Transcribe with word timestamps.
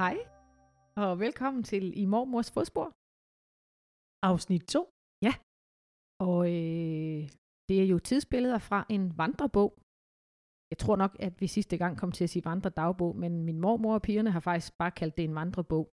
Hej, 0.00 0.16
og 0.96 1.10
velkommen 1.24 1.62
til 1.70 1.84
I 2.02 2.04
Mormors 2.04 2.50
Fodspor. 2.54 2.88
Afsnit 4.30 4.64
2. 4.74 4.80
Og 6.28 6.40
øh, 6.56 7.20
det 7.68 7.76
er 7.82 7.86
jo 7.92 7.98
tidsbilleder 7.98 8.60
fra 8.68 8.80
en 8.96 9.04
vandrebog. 9.22 9.70
Jeg 10.72 10.78
tror 10.82 10.96
nok, 11.02 11.12
at 11.26 11.34
vi 11.40 11.46
sidste 11.46 11.76
gang 11.82 11.92
kom 12.00 12.12
til 12.12 12.24
at 12.24 12.30
sige 12.30 12.48
vandredagbog, 12.50 13.12
men 13.22 13.32
min 13.48 13.58
mormor 13.64 13.94
og 13.94 14.02
pigerne 14.02 14.30
har 14.36 14.40
faktisk 14.40 14.72
bare 14.80 14.92
kaldt 15.00 15.16
det 15.16 15.24
en 15.24 15.38
vandrebog. 15.40 15.86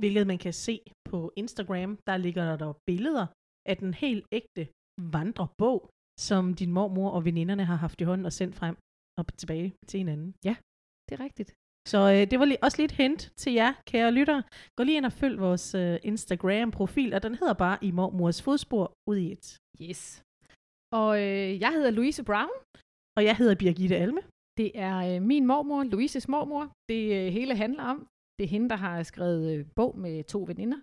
Hvilket 0.00 0.26
man 0.26 0.38
kan 0.44 0.54
se 0.66 0.76
på 1.10 1.18
Instagram. 1.42 1.90
Der 2.08 2.16
ligger 2.16 2.44
der 2.62 2.72
billeder 2.88 3.26
af 3.70 3.76
den 3.82 3.94
helt 3.94 4.24
ægte 4.38 4.62
vandrebog, 5.16 5.80
som 6.28 6.42
din 6.60 6.72
mormor 6.78 7.10
og 7.16 7.24
veninderne 7.28 7.64
har 7.70 7.78
haft 7.84 8.00
i 8.00 8.04
hånden 8.10 8.26
og 8.30 8.34
sendt 8.40 8.54
frem 8.60 8.76
og 9.18 9.24
tilbage 9.40 9.68
til 9.88 9.98
hinanden. 10.02 10.30
Det 11.06 11.12
er 11.16 11.20
rigtigt. 11.28 11.50
Så 11.88 11.98
øh, 12.14 12.30
det 12.30 12.38
var 12.38 12.44
lige, 12.44 12.62
også 12.64 12.76
lige 12.78 12.84
et 12.84 12.98
hint 13.00 13.32
til 13.36 13.52
jer, 13.52 13.72
kære 13.86 14.12
lyttere. 14.12 14.42
Gå 14.76 14.82
lige 14.84 14.96
ind 14.96 15.06
og 15.06 15.12
følg 15.12 15.40
vores 15.40 15.74
øh, 15.74 15.98
Instagram-profil, 16.02 17.14
og 17.14 17.22
den 17.22 17.34
hedder 17.34 17.54
bare 17.54 17.78
I 17.82 17.90
Mormors 17.90 18.42
Fodspor 18.42 18.92
ud 19.10 19.16
i 19.16 19.32
et. 19.32 19.58
Yes. 19.82 20.22
Og 20.92 21.10
øh, 21.24 21.60
jeg 21.60 21.72
hedder 21.72 21.90
Louise 21.90 22.24
Brown. 22.24 22.56
Og 23.16 23.24
jeg 23.24 23.36
hedder 23.36 23.54
Birgitte 23.54 23.96
Alme. 23.96 24.22
Det 24.60 24.70
er 24.74 24.96
øh, 25.08 25.22
min 25.22 25.46
mormor, 25.46 25.82
Louises 25.84 26.28
mormor. 26.28 26.64
Det 26.88 27.02
øh, 27.18 27.32
hele 27.32 27.56
handler 27.56 27.84
om. 27.84 27.98
Det 28.36 28.44
er 28.44 28.48
hende, 28.48 28.68
der 28.68 28.76
har 28.76 29.02
skrevet 29.02 29.44
øh, 29.54 29.66
bog 29.76 29.98
med 29.98 30.24
to 30.24 30.44
veninder. 30.50 30.80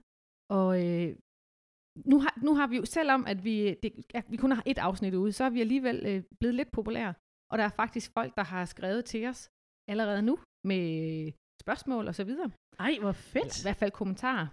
Og 0.59 0.69
øh, 0.85 1.15
nu, 2.11 2.19
har, 2.19 2.33
nu 2.45 2.51
har 2.55 2.67
vi 2.67 2.75
jo, 2.75 2.85
selvom 2.85 3.25
at 3.27 3.43
vi, 3.43 3.73
det, 3.83 3.91
at 4.13 4.25
vi 4.31 4.37
kun 4.37 4.51
har 4.51 4.63
et 4.65 4.77
afsnit 4.77 5.13
ude, 5.13 5.31
så 5.31 5.43
er 5.43 5.49
vi 5.49 5.61
alligevel 5.61 6.05
øh, 6.05 6.23
blevet 6.39 6.55
lidt 6.55 6.71
populære. 6.71 7.13
Og 7.51 7.57
der 7.57 7.63
er 7.63 7.75
faktisk 7.81 8.11
folk, 8.17 8.35
der 8.35 8.43
har 8.43 8.65
skrevet 8.65 9.05
til 9.05 9.27
os 9.27 9.49
allerede 9.91 10.21
nu 10.21 10.39
med 10.67 10.83
spørgsmål 11.61 12.07
og 12.07 12.15
så 12.15 12.23
videre. 12.23 12.51
Ej, 12.79 12.97
hvor 13.01 13.11
fedt. 13.11 13.43
Eller 13.45 13.61
i 13.61 13.65
hvert 13.65 13.81
fald 13.83 13.91
kommentarer. 13.91 14.47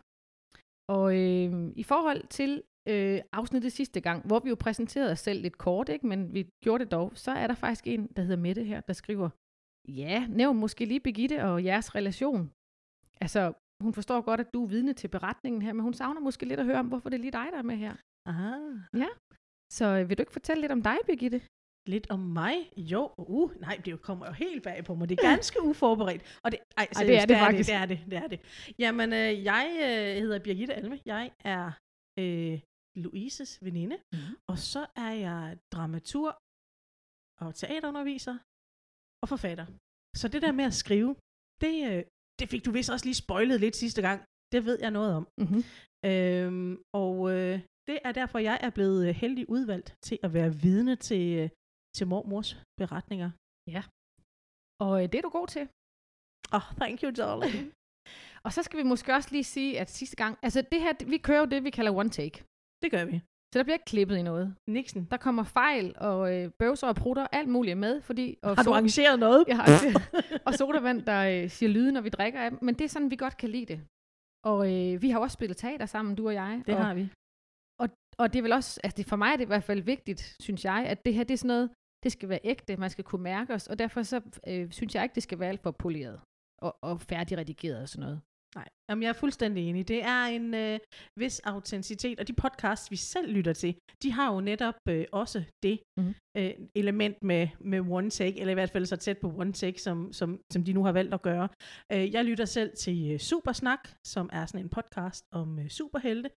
Og 0.96 1.06
øh, 1.22 1.72
i 1.76 1.82
forhold 1.82 2.26
til 2.38 2.62
øh, 2.88 3.20
afsnittet 3.32 3.72
sidste 3.72 4.00
gang, 4.00 4.26
hvor 4.26 4.40
vi 4.40 4.48
jo 4.48 4.54
præsenterede 4.54 5.12
os 5.12 5.20
selv 5.20 5.40
lidt 5.42 5.58
kort, 5.58 5.88
ikke? 5.88 6.06
men 6.06 6.34
vi 6.34 6.48
gjorde 6.64 6.84
det 6.84 6.92
dog, 6.92 7.12
så 7.14 7.30
er 7.30 7.46
der 7.46 7.54
faktisk 7.54 7.86
en, 7.86 8.06
der 8.16 8.22
hedder 8.22 8.36
Mette 8.36 8.64
her, 8.64 8.80
der 8.80 8.92
skriver, 8.92 9.28
ja, 9.88 10.26
nævn 10.26 10.56
måske 10.56 10.84
lige 10.84 11.00
Birgitte 11.00 11.44
og 11.44 11.64
jeres 11.64 11.94
relation. 11.94 12.50
Altså, 13.20 13.52
hun 13.82 13.92
forstår 13.94 14.20
godt, 14.20 14.40
at 14.40 14.54
du 14.54 14.64
er 14.64 14.68
vidne 14.68 14.92
til 14.92 15.08
beretningen 15.08 15.62
her, 15.62 15.72
men 15.72 15.82
hun 15.82 15.94
savner 15.94 16.20
måske 16.20 16.46
lidt 16.46 16.60
at 16.60 16.66
høre 16.66 16.78
om, 16.78 16.88
hvorfor 16.88 17.08
det 17.08 17.16
er 17.16 17.20
lige 17.20 17.32
dig, 17.40 17.48
der 17.52 17.58
er 17.58 17.62
med 17.72 17.76
her. 17.76 17.94
Ah, 18.28 18.76
Så 19.72 19.86
øh, 19.98 20.08
vil 20.08 20.18
du 20.18 20.22
ikke 20.22 20.32
fortælle 20.32 20.60
lidt 20.60 20.72
om 20.72 20.82
dig, 20.82 20.98
Birgitte? 21.06 21.40
Lidt 21.88 22.06
om 22.10 22.20
mig? 22.20 22.54
Jo, 22.76 23.12
uh, 23.18 23.60
nej, 23.60 23.80
det 23.84 24.02
kommer 24.02 24.26
jo 24.26 24.32
helt 24.32 24.62
bag 24.62 24.84
på 24.84 24.94
mig. 24.94 25.08
Det 25.08 25.18
er 25.18 25.28
ganske 25.32 25.62
uforberedt. 25.62 26.22
Og 26.44 26.52
det, 26.52 26.58
ej, 26.76 26.86
det 26.90 26.90
er 26.90 26.98
seriøst, 27.00 27.28
det 27.28 27.36
faktisk. 27.36 27.68
Det, 27.68 27.74
det 27.74 27.82
er 27.82 27.86
det, 27.86 27.98
det 28.10 28.18
er 28.24 28.28
det. 28.32 28.40
Jamen, 28.78 29.12
øh, 29.12 29.44
jeg 29.44 29.66
øh, 29.86 30.22
hedder 30.22 30.38
Birgitte 30.38 30.74
Alme. 30.74 31.00
Jeg 31.04 31.24
er 31.44 31.66
øh, 32.18 32.60
Louises 33.04 33.64
veninde. 33.64 33.96
Mhm. 34.12 34.36
Og 34.50 34.58
så 34.58 34.86
er 34.96 35.12
jeg 35.26 35.58
dramatur 35.74 36.28
og 37.40 37.54
teaterunderviser 37.54 38.36
og 39.22 39.28
forfatter. 39.28 39.66
Så 40.20 40.28
det 40.28 40.42
der 40.42 40.52
med 40.52 40.64
at 40.64 40.74
skrive, 40.84 41.10
det, 41.64 41.74
øh, 41.90 42.04
det 42.38 42.46
fik 42.52 42.64
du 42.64 42.70
vist 42.70 42.90
også 42.90 43.06
lige 43.06 43.24
spoilet 43.24 43.60
lidt 43.60 43.76
sidste 43.76 44.02
gang. 44.02 44.18
Det 44.52 44.64
ved 44.64 44.78
jeg 44.80 44.90
noget 44.90 45.14
om. 45.18 45.24
Mm-hmm. 45.40 45.62
Øhm, 46.10 46.82
og 47.02 47.16
øh, 47.34 47.60
det 47.88 47.98
er 48.04 48.12
derfor, 48.12 48.38
jeg 48.38 48.58
er 48.66 48.70
blevet 48.70 49.08
øh, 49.08 49.14
heldig 49.14 49.44
udvalgt 49.48 49.94
til 50.02 50.18
at 50.22 50.32
være 50.32 50.54
vidne 50.54 50.96
til, 50.96 51.24
øh, 51.38 51.48
til 51.98 52.06
mormors 52.12 52.50
beretninger. 52.80 53.30
Og 54.84 54.94
øh, 55.00 55.06
det 55.10 55.16
er 55.18 55.22
du 55.28 55.32
god 55.38 55.48
til. 55.56 55.64
Oh, 56.56 56.66
thank 56.80 56.96
you, 57.02 57.10
darling. 57.20 57.56
Og 58.46 58.50
så 58.56 58.60
skal 58.62 58.78
vi 58.78 58.84
måske 58.92 59.14
også 59.18 59.28
lige 59.36 59.44
sige, 59.44 59.80
at 59.82 59.88
sidste 59.90 60.16
gang, 60.22 60.32
altså 60.46 60.60
det 60.72 60.80
her, 60.84 60.92
vi 61.12 61.18
kører 61.26 61.40
jo 61.44 61.48
det, 61.54 61.64
vi 61.64 61.70
kalder 61.78 61.92
one 62.02 62.10
take. 62.18 62.36
det 62.82 62.90
gør 62.94 63.04
vi. 63.04 63.16
Så 63.50 63.54
der 63.58 63.64
bliver 63.64 63.74
ikke 63.80 63.90
klippet 63.94 64.16
i 64.16 64.22
noget. 64.22 64.46
Nixon. 64.70 65.04
Der 65.12 65.16
kommer 65.16 65.44
fejl 65.44 65.94
og 66.08 66.20
øh, 66.34 66.50
bøvser 66.58 66.88
og 66.88 66.96
prutter, 67.02 67.26
alt 67.32 67.48
muligt 67.48 67.78
med, 67.78 67.94
fordi... 68.08 68.26
Og 68.42 68.56
Har 68.56 68.62
du 68.62 68.70
so- 68.70 68.72
arrangeret 68.72 69.18
noget? 69.18 69.44
Jeg 69.48 69.56
har 69.56 69.66
og 70.46 70.54
sodavand, 70.54 71.02
der 71.10 71.20
øh, 71.32 71.50
siger 71.50 71.70
lyde, 71.76 71.92
når 71.92 72.00
vi 72.00 72.08
drikker 72.08 72.40
af 72.40 72.50
dem. 72.50 72.58
Men 72.62 72.74
det 72.74 72.84
er 72.84 72.88
sådan, 72.88 73.10
vi 73.10 73.16
godt 73.16 73.36
kan 73.36 73.50
lide 73.50 73.66
det. 73.72 73.78
Og 74.50 74.58
øh, 74.72 75.02
vi 75.02 75.10
har 75.10 75.18
også 75.20 75.34
spillet 75.34 75.56
teater 75.56 75.86
sammen, 75.86 76.14
du 76.14 76.26
og 76.26 76.34
jeg. 76.34 76.62
Det 76.66 76.74
og, 76.74 76.84
har 76.86 76.94
vi. 76.94 77.04
og 78.22 78.32
det 78.32 78.38
er 78.38 78.42
vel 78.42 78.52
også, 78.52 78.80
altså 78.84 78.96
det, 78.96 79.06
for 79.06 79.16
mig 79.16 79.30
er 79.32 79.36
det 79.36 79.44
i 79.44 79.52
hvert 79.54 79.64
fald 79.70 79.82
vigtigt, 79.82 80.36
synes 80.46 80.64
jeg, 80.64 80.80
at 80.92 80.98
det 81.04 81.14
her, 81.14 81.24
det 81.24 81.34
er 81.34 81.38
sådan 81.38 81.48
noget, 81.56 81.70
det 82.06 82.12
skal 82.12 82.28
være 82.28 82.40
ægte, 82.52 82.76
man 82.76 82.90
skal 82.90 83.04
kunne 83.04 83.22
mærke 83.22 83.54
os, 83.54 83.66
og 83.66 83.78
derfor 83.78 84.02
så 84.02 84.18
øh, 84.50 84.70
synes 84.78 84.94
jeg 84.94 85.02
ikke, 85.02 85.14
det 85.14 85.22
skal 85.22 85.38
være 85.38 85.48
alt 85.48 85.62
for 85.62 85.70
poleret 85.70 86.20
og, 86.62 86.72
og 86.88 87.00
færdigredigeret 87.00 87.82
og 87.82 87.88
sådan 87.88 88.04
noget. 88.06 88.20
Nej, 88.56 88.68
Jamen, 88.90 89.02
jeg 89.02 89.08
er 89.08 89.12
fuldstændig 89.24 89.68
enig. 89.68 89.88
Det 89.88 90.02
er 90.02 90.24
en 90.24 90.54
øh, 90.54 90.78
vis 91.20 91.40
autenticitet, 91.40 92.20
og 92.20 92.28
de 92.28 92.32
podcasts, 92.32 92.90
vi 92.90 92.96
selv 92.96 93.28
lytter 93.32 93.52
til, 93.52 93.76
de 94.02 94.12
har 94.12 94.34
jo 94.34 94.40
netop 94.40 94.74
øh, 94.88 95.04
også 95.12 95.44
det 95.62 95.76
Mhm. 96.00 96.14
øh, 96.38 96.50
element 96.74 97.16
med, 97.22 97.48
med 97.60 97.80
one 97.80 98.10
take, 98.10 98.40
eller 98.40 98.50
i 98.50 98.54
hvert 98.54 98.70
fald 98.70 98.86
så 98.86 98.96
tæt 98.96 99.18
på 99.18 99.28
one 99.42 99.52
take, 99.52 99.82
som, 99.82 100.12
som, 100.12 100.40
som 100.52 100.64
de 100.64 100.72
nu 100.72 100.84
har 100.84 100.92
valgt 100.92 101.14
at 101.14 101.22
gøre. 101.22 101.48
Øh, 101.92 102.12
jeg 102.14 102.24
lytter 102.24 102.44
selv 102.44 102.70
til 102.76 103.12
øh, 103.12 103.18
Supersnak, 103.18 103.88
som 104.06 104.30
er 104.32 104.46
sådan 104.46 104.60
en 104.64 104.68
podcast 104.68 105.24
om 105.32 105.58
øh, 105.58 105.68
superhelte, 105.68 106.30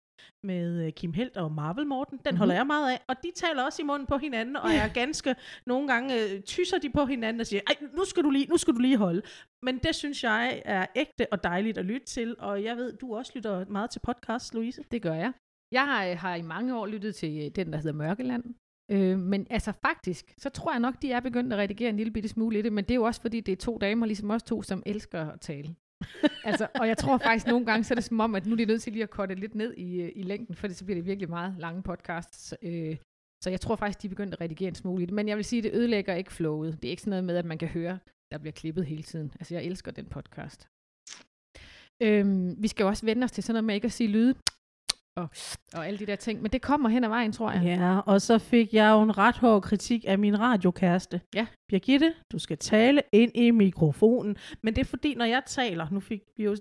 med 0.44 0.86
øh, 0.86 0.94
Kim 0.94 1.14
Helt 1.14 1.38
og 1.38 1.52
Marvel 1.52 1.88
Morten. 1.88 2.18
Den 2.26 2.32
Mhm. 2.34 2.38
holder 2.38 2.54
jeg 2.56 2.68
meget 2.68 2.92
af, 2.92 3.00
og 3.10 3.16
de 3.24 3.32
taler 3.36 3.64
også 3.64 3.82
i 3.82 3.86
munden 3.86 4.06
på 4.08 4.18
hinanden, 4.18 4.56
og 4.56 4.70
er 4.70 4.88
ganske, 4.94 5.36
nogle 5.66 5.88
gange 5.88 6.24
øh, 6.24 6.42
tysser 6.42 6.78
de 6.78 6.90
på 6.90 7.06
hinanden 7.06 7.40
og 7.42 7.48
siger, 7.48 7.62
ej, 7.68 7.76
nu 7.98 8.06
skal, 8.06 8.24
du 8.24 8.30
lige, 8.30 8.46
nu 8.46 8.58
skal 8.58 8.74
du 8.74 8.80
lige 8.80 8.98
holde. 8.98 9.22
Men 9.64 9.78
det 9.78 9.96
synes 9.96 10.24
jeg 10.24 10.62
er 10.66 10.86
ægte 10.96 11.28
og 11.34 11.44
dejligt 11.44 11.78
at 11.78 11.86
lytte 11.86 12.08
til, 12.08 12.36
og 12.40 12.64
jeg 12.64 12.78
ved, 12.78 12.94
du 12.94 13.16
også 13.16 13.32
lytter 13.36 13.66
meget 13.66 13.90
til 13.90 14.00
podcast, 14.00 14.54
Louise. 14.54 14.84
Det 14.92 15.02
gør 15.02 15.14
jeg. 15.14 15.32
Jeg 15.72 15.86
har, 15.86 16.06
øh, 16.06 16.18
har 16.18 16.36
i 16.36 16.42
mange 16.42 16.78
år 16.80 16.86
lyttet 16.88 17.16
til 17.16 17.46
øh, 17.46 17.52
den, 17.56 17.72
der 17.74 17.78
hedder 17.78 17.94
Mørkeland. 17.94 18.44
Øh, 18.92 19.20
men 19.20 19.48
altså 19.50 19.72
faktisk, 19.86 20.34
så 20.38 20.50
tror 20.50 20.72
jeg 20.72 20.80
nok, 20.80 21.02
de 21.02 21.12
er 21.12 21.20
begyndt 21.20 21.54
at 21.54 21.60
redigere 21.60 21.90
en 21.90 21.98
lille 21.98 22.12
bitte 22.14 22.30
smule 22.30 22.60
i 22.60 22.62
det, 22.62 22.74
men 22.74 22.84
det 22.84 22.92
er 22.92 22.96
jo 22.96 23.04
også 23.04 23.22
fordi, 23.22 23.40
det 23.40 23.52
er 23.52 23.56
to 23.56 23.78
damer, 23.78 24.06
ligesom 24.06 24.30
os 24.32 24.44
to, 24.44 24.62
som 24.62 24.84
elsker 24.86 25.30
at 25.32 25.42
tale 25.42 25.76
altså, 26.44 26.68
og 26.80 26.88
jeg 26.88 26.98
tror 26.98 27.18
faktisk 27.18 27.48
nogle 27.48 27.66
gange, 27.66 27.84
så 27.84 27.94
er 27.94 27.96
det 27.96 28.04
som 28.04 28.20
om, 28.20 28.36
at 28.36 28.46
nu 28.46 28.52
er 28.52 28.58
de 28.58 28.66
nødt 28.66 28.82
til 28.82 28.94
lige 28.94 29.04
at 29.04 29.10
korte 29.10 29.36
lidt 29.36 29.56
ned 29.56 29.74
i, 29.74 30.02
øh, 30.02 30.12
i 30.16 30.24
længden, 30.24 30.56
for 30.56 30.68
så 30.68 30.86
bliver 30.86 30.98
det 30.98 31.06
virkelig 31.06 31.30
meget 31.30 31.56
lange 31.58 31.84
podcasts. 31.84 32.54
Øh, 32.62 32.98
så 33.44 33.50
jeg 33.50 33.62
tror 33.62 33.76
faktisk, 33.76 34.02
de 34.02 34.08
er 34.08 34.10
begyndt 34.10 34.34
at 34.34 34.42
redigere 34.42 34.68
en 34.68 34.76
smule 34.76 35.04
i 35.04 35.06
det. 35.06 35.14
Men 35.14 35.28
jeg 35.28 35.38
vil 35.38 35.46
sige, 35.46 35.58
at 35.58 35.64
det 35.64 35.74
ødelægger 35.74 36.16
ikke 36.16 36.34
flowet. 36.34 36.82
Det 36.82 36.88
er 36.88 36.92
ikke 36.92 37.02
sådan 37.02 37.10
noget 37.10 37.24
med, 37.24 37.38
at 37.38 37.46
man 37.46 37.58
kan 37.58 37.68
høre, 37.68 38.00
der 38.32 38.38
bliver 38.38 38.52
klippet 38.52 38.86
hele 38.86 39.04
tiden. 39.04 39.32
Altså, 39.40 39.54
jeg 39.56 39.64
elsker 39.64 39.92
den 39.92 40.06
podcast. 40.06 40.68
Øhm, 42.02 42.64
vi 42.64 42.68
skal 42.68 42.84
jo 42.84 42.88
også 42.90 43.06
vende 43.06 43.24
os 43.24 43.32
til 43.32 43.44
sådan 43.44 43.54
noget 43.54 43.64
med 43.64 43.76
ikke 43.76 43.86
at 43.86 43.92
sige 43.92 44.10
lyde 44.10 44.36
og, 45.20 45.30
og 45.74 45.88
alle 45.88 46.00
de 46.00 46.06
der 46.06 46.16
ting. 46.16 46.42
Men 46.42 46.52
det 46.52 46.62
kommer 46.62 46.90
hen 46.90 47.04
ad 47.04 47.10
vejen, 47.10 47.32
tror 47.32 47.52
jeg. 47.52 47.64
Ja, 47.64 48.00
og 48.00 48.22
så 48.22 48.38
fik 48.38 48.74
jeg 48.74 48.90
jo 48.92 49.02
en 49.02 49.18
ret 49.18 49.38
hård 49.38 49.62
kritik 49.62 50.06
af 50.08 50.20
min 50.20 50.40
radiokæreste. 50.40 51.22
Ja. 51.36 51.46
Birgitte, 51.70 52.14
du 52.32 52.40
skal 52.40 52.58
tale 52.58 53.02
ind 53.14 53.32
i 53.36 53.52
mikrofonen. 53.52 54.38
Men 54.64 54.76
det 54.76 54.82
er 54.82 54.86
fordi, 54.86 55.16
når 55.16 55.26
jeg 55.26 55.42
taler, 55.48 55.88
nu 55.92 56.00
fik 56.00 56.22
vi 56.38 56.44
jo 56.44 56.56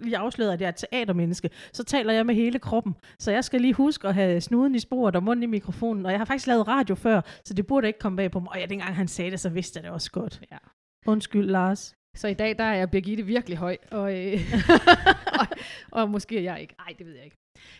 lige 0.00 0.16
afsløret, 0.16 0.52
at 0.52 0.60
jeg 0.60 0.66
er 0.66 0.72
et 0.72 0.76
teatermenneske, 0.76 1.50
så 1.72 1.84
taler 1.84 2.12
jeg 2.12 2.26
med 2.26 2.34
hele 2.34 2.58
kroppen. 2.58 2.94
Så 3.18 3.30
jeg 3.30 3.44
skal 3.44 3.60
lige 3.60 3.74
huske 3.74 4.08
at 4.08 4.14
have 4.14 4.40
snuden 4.40 4.74
i 4.74 4.78
sporet 4.78 5.16
og 5.16 5.22
munden 5.22 5.42
i 5.42 5.46
mikrofonen. 5.46 6.06
Og 6.06 6.12
jeg 6.12 6.20
har 6.20 6.24
faktisk 6.24 6.46
lavet 6.46 6.68
radio 6.68 6.94
før, 6.94 7.20
så 7.44 7.54
det 7.54 7.66
burde 7.66 7.86
ikke 7.86 7.98
komme 7.98 8.16
bag 8.16 8.30
på 8.30 8.40
mig. 8.40 8.48
Og 8.52 8.58
ja, 8.58 8.66
dengang 8.66 8.96
han 8.96 9.08
sagde 9.08 9.30
det, 9.30 9.40
så 9.40 9.48
vidste 9.48 9.76
jeg 9.76 9.84
det 9.84 9.92
også 9.92 10.10
godt. 10.10 10.42
Ja. 10.52 10.56
Undskyld, 11.06 11.46
Lars. 11.46 11.94
Så 12.16 12.28
i 12.28 12.34
dag, 12.34 12.58
der 12.58 12.64
er 12.64 12.86
Birgitte 12.86 13.22
virkelig 13.26 13.58
høj, 13.58 13.76
og, 13.90 14.18
øh, 14.18 14.40
og, 15.40 15.46
og 15.90 16.10
måske 16.10 16.38
er 16.38 16.42
jeg 16.42 16.60
ikke. 16.60 16.74
Nej, 16.78 16.94
det 16.98 17.06
ved 17.06 17.14
jeg 17.14 17.24
ikke. 17.24 17.36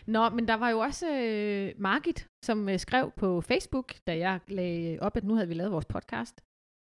Nå, 0.07 0.29
men 0.29 0.47
der 0.47 0.53
var 0.53 0.69
jo 0.69 0.79
også 0.79 1.05
øh, 1.17 1.81
Margit, 1.81 2.27
som 2.45 2.69
øh, 2.69 2.79
skrev 2.79 3.11
på 3.15 3.41
Facebook, 3.41 3.93
da 4.07 4.17
jeg 4.17 4.39
lagde 4.47 4.99
op, 4.99 5.17
at 5.17 5.23
nu 5.23 5.35
havde 5.35 5.47
vi 5.47 5.53
lavet 5.53 5.71
vores 5.71 5.85
podcast. 5.85 6.41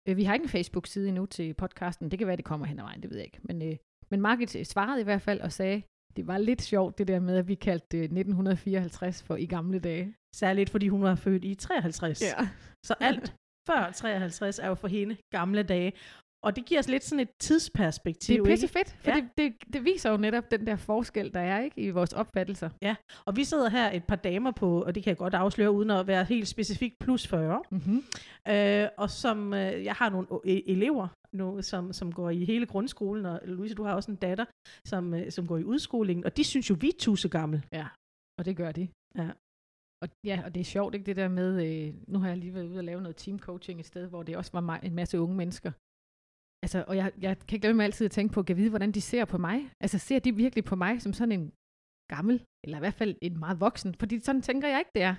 Øh, 0.07 0.17
vi 0.17 0.23
har 0.23 0.33
ikke 0.33 0.43
en 0.43 0.49
Facebook-side 0.49 1.07
endnu 1.07 1.25
til 1.25 1.53
podcasten. 1.53 2.11
Det 2.11 2.19
kan 2.19 2.27
være, 2.27 2.35
det 2.35 2.45
kommer 2.45 2.65
hen 2.65 2.79
ad 2.79 2.83
vejen, 2.83 3.01
det 3.01 3.09
ved 3.09 3.17
jeg 3.17 3.25
ikke. 3.25 3.39
Men, 3.43 3.61
øh, 3.61 3.77
men 4.11 4.21
Margit 4.21 4.55
øh, 4.55 4.65
svarede 4.65 5.01
i 5.01 5.03
hvert 5.03 5.21
fald 5.21 5.41
og 5.41 5.51
sagde, 5.51 5.81
det 6.15 6.27
var 6.27 6.37
lidt 6.37 6.61
sjovt 6.61 6.97
det 6.97 7.07
der 7.07 7.19
med, 7.19 7.37
at 7.37 7.47
vi 7.47 7.55
kaldte 7.55 7.97
øh, 7.97 8.03
1954 8.03 9.23
for 9.23 9.35
i 9.35 9.45
gamle 9.45 9.79
dage. 9.79 10.15
Særligt 10.35 10.69
fordi 10.69 10.87
hun 10.87 11.01
var 11.01 11.15
født 11.15 11.45
i 11.45 11.55
53. 11.55 12.23
Så 12.85 12.95
alt 12.99 13.35
før 13.67 13.91
53 13.91 14.59
er 14.59 14.67
jo 14.67 14.75
for 14.75 14.87
hende 14.87 15.17
gamle 15.31 15.63
dage. 15.63 15.93
Og 16.45 16.55
det 16.55 16.65
giver 16.65 16.79
os 16.79 16.87
lidt 16.89 17.03
sådan 17.03 17.19
et 17.19 17.29
tidsperspektiv. 17.39 18.35
Det 18.43 18.51
er 18.51 18.55
pisse 18.55 18.67
fedt, 18.67 18.95
for 18.99 19.11
Ja. 19.11 19.15
det, 19.15 19.29
det, 19.37 19.73
det 19.73 19.85
viser 19.85 20.11
jo 20.11 20.17
netop 20.17 20.51
den 20.51 20.67
der 20.67 20.75
forskel, 20.75 21.33
der 21.33 21.39
er 21.39 21.59
ikke 21.61 21.81
i 21.81 21.89
vores 21.89 22.13
opfattelser. 22.13 22.69
Og 23.25 23.35
vi 23.35 23.43
sidder 23.43 23.69
her 23.69 23.91
et 23.91 24.03
par 24.03 24.15
damer 24.15 24.51
på, 24.51 24.81
og 24.83 24.95
det 24.95 25.03
kan 25.03 25.09
jeg 25.09 25.17
godt 25.17 25.33
afsløre, 25.33 25.71
uden 25.71 25.91
at 25.91 26.07
være 26.07 26.23
helt 26.23 26.47
specifikt 26.47 26.95
plus 26.99 27.27
40. 27.27 27.61
Mm-hmm. 27.71 28.03
Øh, 28.47 28.87
og 28.97 29.09
som 29.09 29.53
øh, 29.53 29.83
jeg 29.83 29.93
har 29.93 30.09
nogle 30.09 30.27
e- 30.27 30.63
elever, 30.71 31.07
nu, 31.33 31.61
som, 31.61 31.93
som 31.93 32.11
går 32.11 32.29
i 32.29 32.45
hele 32.45 32.65
grundskolen, 32.65 33.25
og 33.25 33.39
Louise, 33.45 33.75
du 33.75 33.83
har 33.83 33.95
også 33.95 34.11
en 34.11 34.17
datter, 34.17 34.45
som, 34.87 35.13
øh, 35.13 35.31
som 35.31 35.47
går 35.47 35.57
i 35.57 35.63
udskolingen, 35.63 36.25
og 36.25 36.37
de 36.37 36.43
synes 36.43 36.69
jo, 36.69 36.75
vi 36.81 36.87
er 36.87 36.97
tusse 36.99 37.29
gamle. 37.29 37.63
Ja, 37.73 37.87
og 38.39 38.45
det 38.45 38.57
gør 38.57 38.71
de. 38.71 38.87
Ja. 39.17 39.29
Og, 40.03 40.09
ja, 40.25 40.41
og 40.45 40.53
det 40.55 40.59
er 40.59 40.65
sjovt, 40.65 40.95
ikke 40.95 41.05
det 41.05 41.15
der 41.15 41.27
med, 41.27 41.49
øh, 41.87 41.93
nu 42.07 42.19
har 42.19 42.27
jeg 42.27 42.37
lige 42.37 42.53
været 42.53 42.67
ude 42.67 42.77
og 42.77 42.83
lave 42.83 43.01
noget 43.01 43.15
team 43.15 43.39
coaching 43.39 43.79
et 43.79 43.85
sted, 43.85 44.07
hvor 44.07 44.23
det 44.23 44.37
også 44.37 44.51
var 44.53 44.61
mig, 44.61 44.79
en 44.83 44.95
masse 44.95 45.19
unge 45.19 45.35
mennesker. 45.35 45.71
Altså, 46.65 46.79
og 46.89 46.95
jeg, 47.01 47.07
jeg 47.25 47.33
kan 47.47 47.55
ikke 47.55 47.65
glemme 47.67 47.83
altid 47.83 48.05
at 48.05 48.11
tænke 48.17 48.33
på, 48.33 48.39
at 48.39 48.57
vide, 48.57 48.69
hvordan 48.69 48.91
de 48.91 49.01
ser 49.01 49.25
på 49.25 49.37
mig. 49.47 49.57
Altså, 49.83 49.97
ser 49.97 50.19
de 50.19 50.35
virkelig 50.43 50.63
på 50.71 50.75
mig 50.83 51.01
som 51.01 51.13
sådan 51.13 51.31
en 51.39 51.45
gammel, 52.13 52.35
eller 52.63 52.77
i 52.77 52.83
hvert 52.85 52.99
fald 53.01 53.15
en 53.21 53.39
meget 53.39 53.59
voksen? 53.59 53.95
Fordi 54.01 54.19
sådan 54.19 54.41
tænker 54.41 54.67
jeg 54.67 54.79
ikke, 54.79 54.91
det 54.95 55.03
er. 55.11 55.15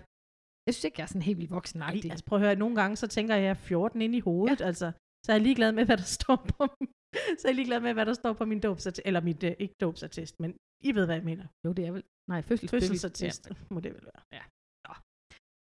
Jeg 0.66 0.75
synes 0.75 0.84
ikke, 0.84 0.98
jeg 0.98 1.04
er 1.04 1.12
sådan 1.14 1.28
helt 1.28 1.38
vildt 1.38 1.50
voksen 1.50 1.82
Ej, 1.82 2.00
altså 2.14 2.25
prøv 2.25 2.38
at 2.38 2.44
høre, 2.44 2.56
nogle 2.56 2.76
gange 2.81 2.96
så 2.96 3.06
tænker 3.06 3.34
jeg, 3.34 3.43
at 3.43 3.46
jeg 3.46 3.50
er 3.50 3.54
14 3.54 4.02
ind 4.02 4.14
i 4.14 4.20
hovedet, 4.20 4.60
ja. 4.60 4.66
altså. 4.66 4.93
Så 5.25 5.32
er 5.32 5.37
jeg 5.37 5.43
ligeglad 5.43 5.72
med, 5.72 5.84
hvad 5.84 5.96
der 5.96 6.08
står 6.19 6.37
på 6.37 6.62
så 7.38 7.43
er 7.44 7.50
jeg 7.52 7.54
ligeglad 7.54 7.81
med, 7.81 7.92
hvad 7.94 8.06
der 8.06 8.16
står 8.22 8.32
på 8.32 8.44
min 8.44 8.60
dåbsattest, 8.60 9.02
eller 9.04 9.20
mit, 9.20 9.42
uh, 9.44 9.50
ikke 9.58 9.75
dåbsattest, 9.81 10.40
men 10.40 10.50
I 10.88 10.94
ved, 10.94 11.04
hvad 11.06 11.16
jeg 11.20 11.25
mener. 11.25 11.46
Jo, 11.64 11.72
det 11.72 11.87
er 11.87 11.92
vel, 11.92 12.04
nej, 12.31 12.42
fødselsbevis. 12.42 12.88
Fødselsattest, 12.88 13.50
ja. 13.50 13.54
må 13.75 13.81
det 13.81 13.90
vel 13.94 14.04
være. 14.12 14.22
Ja. 14.32 14.42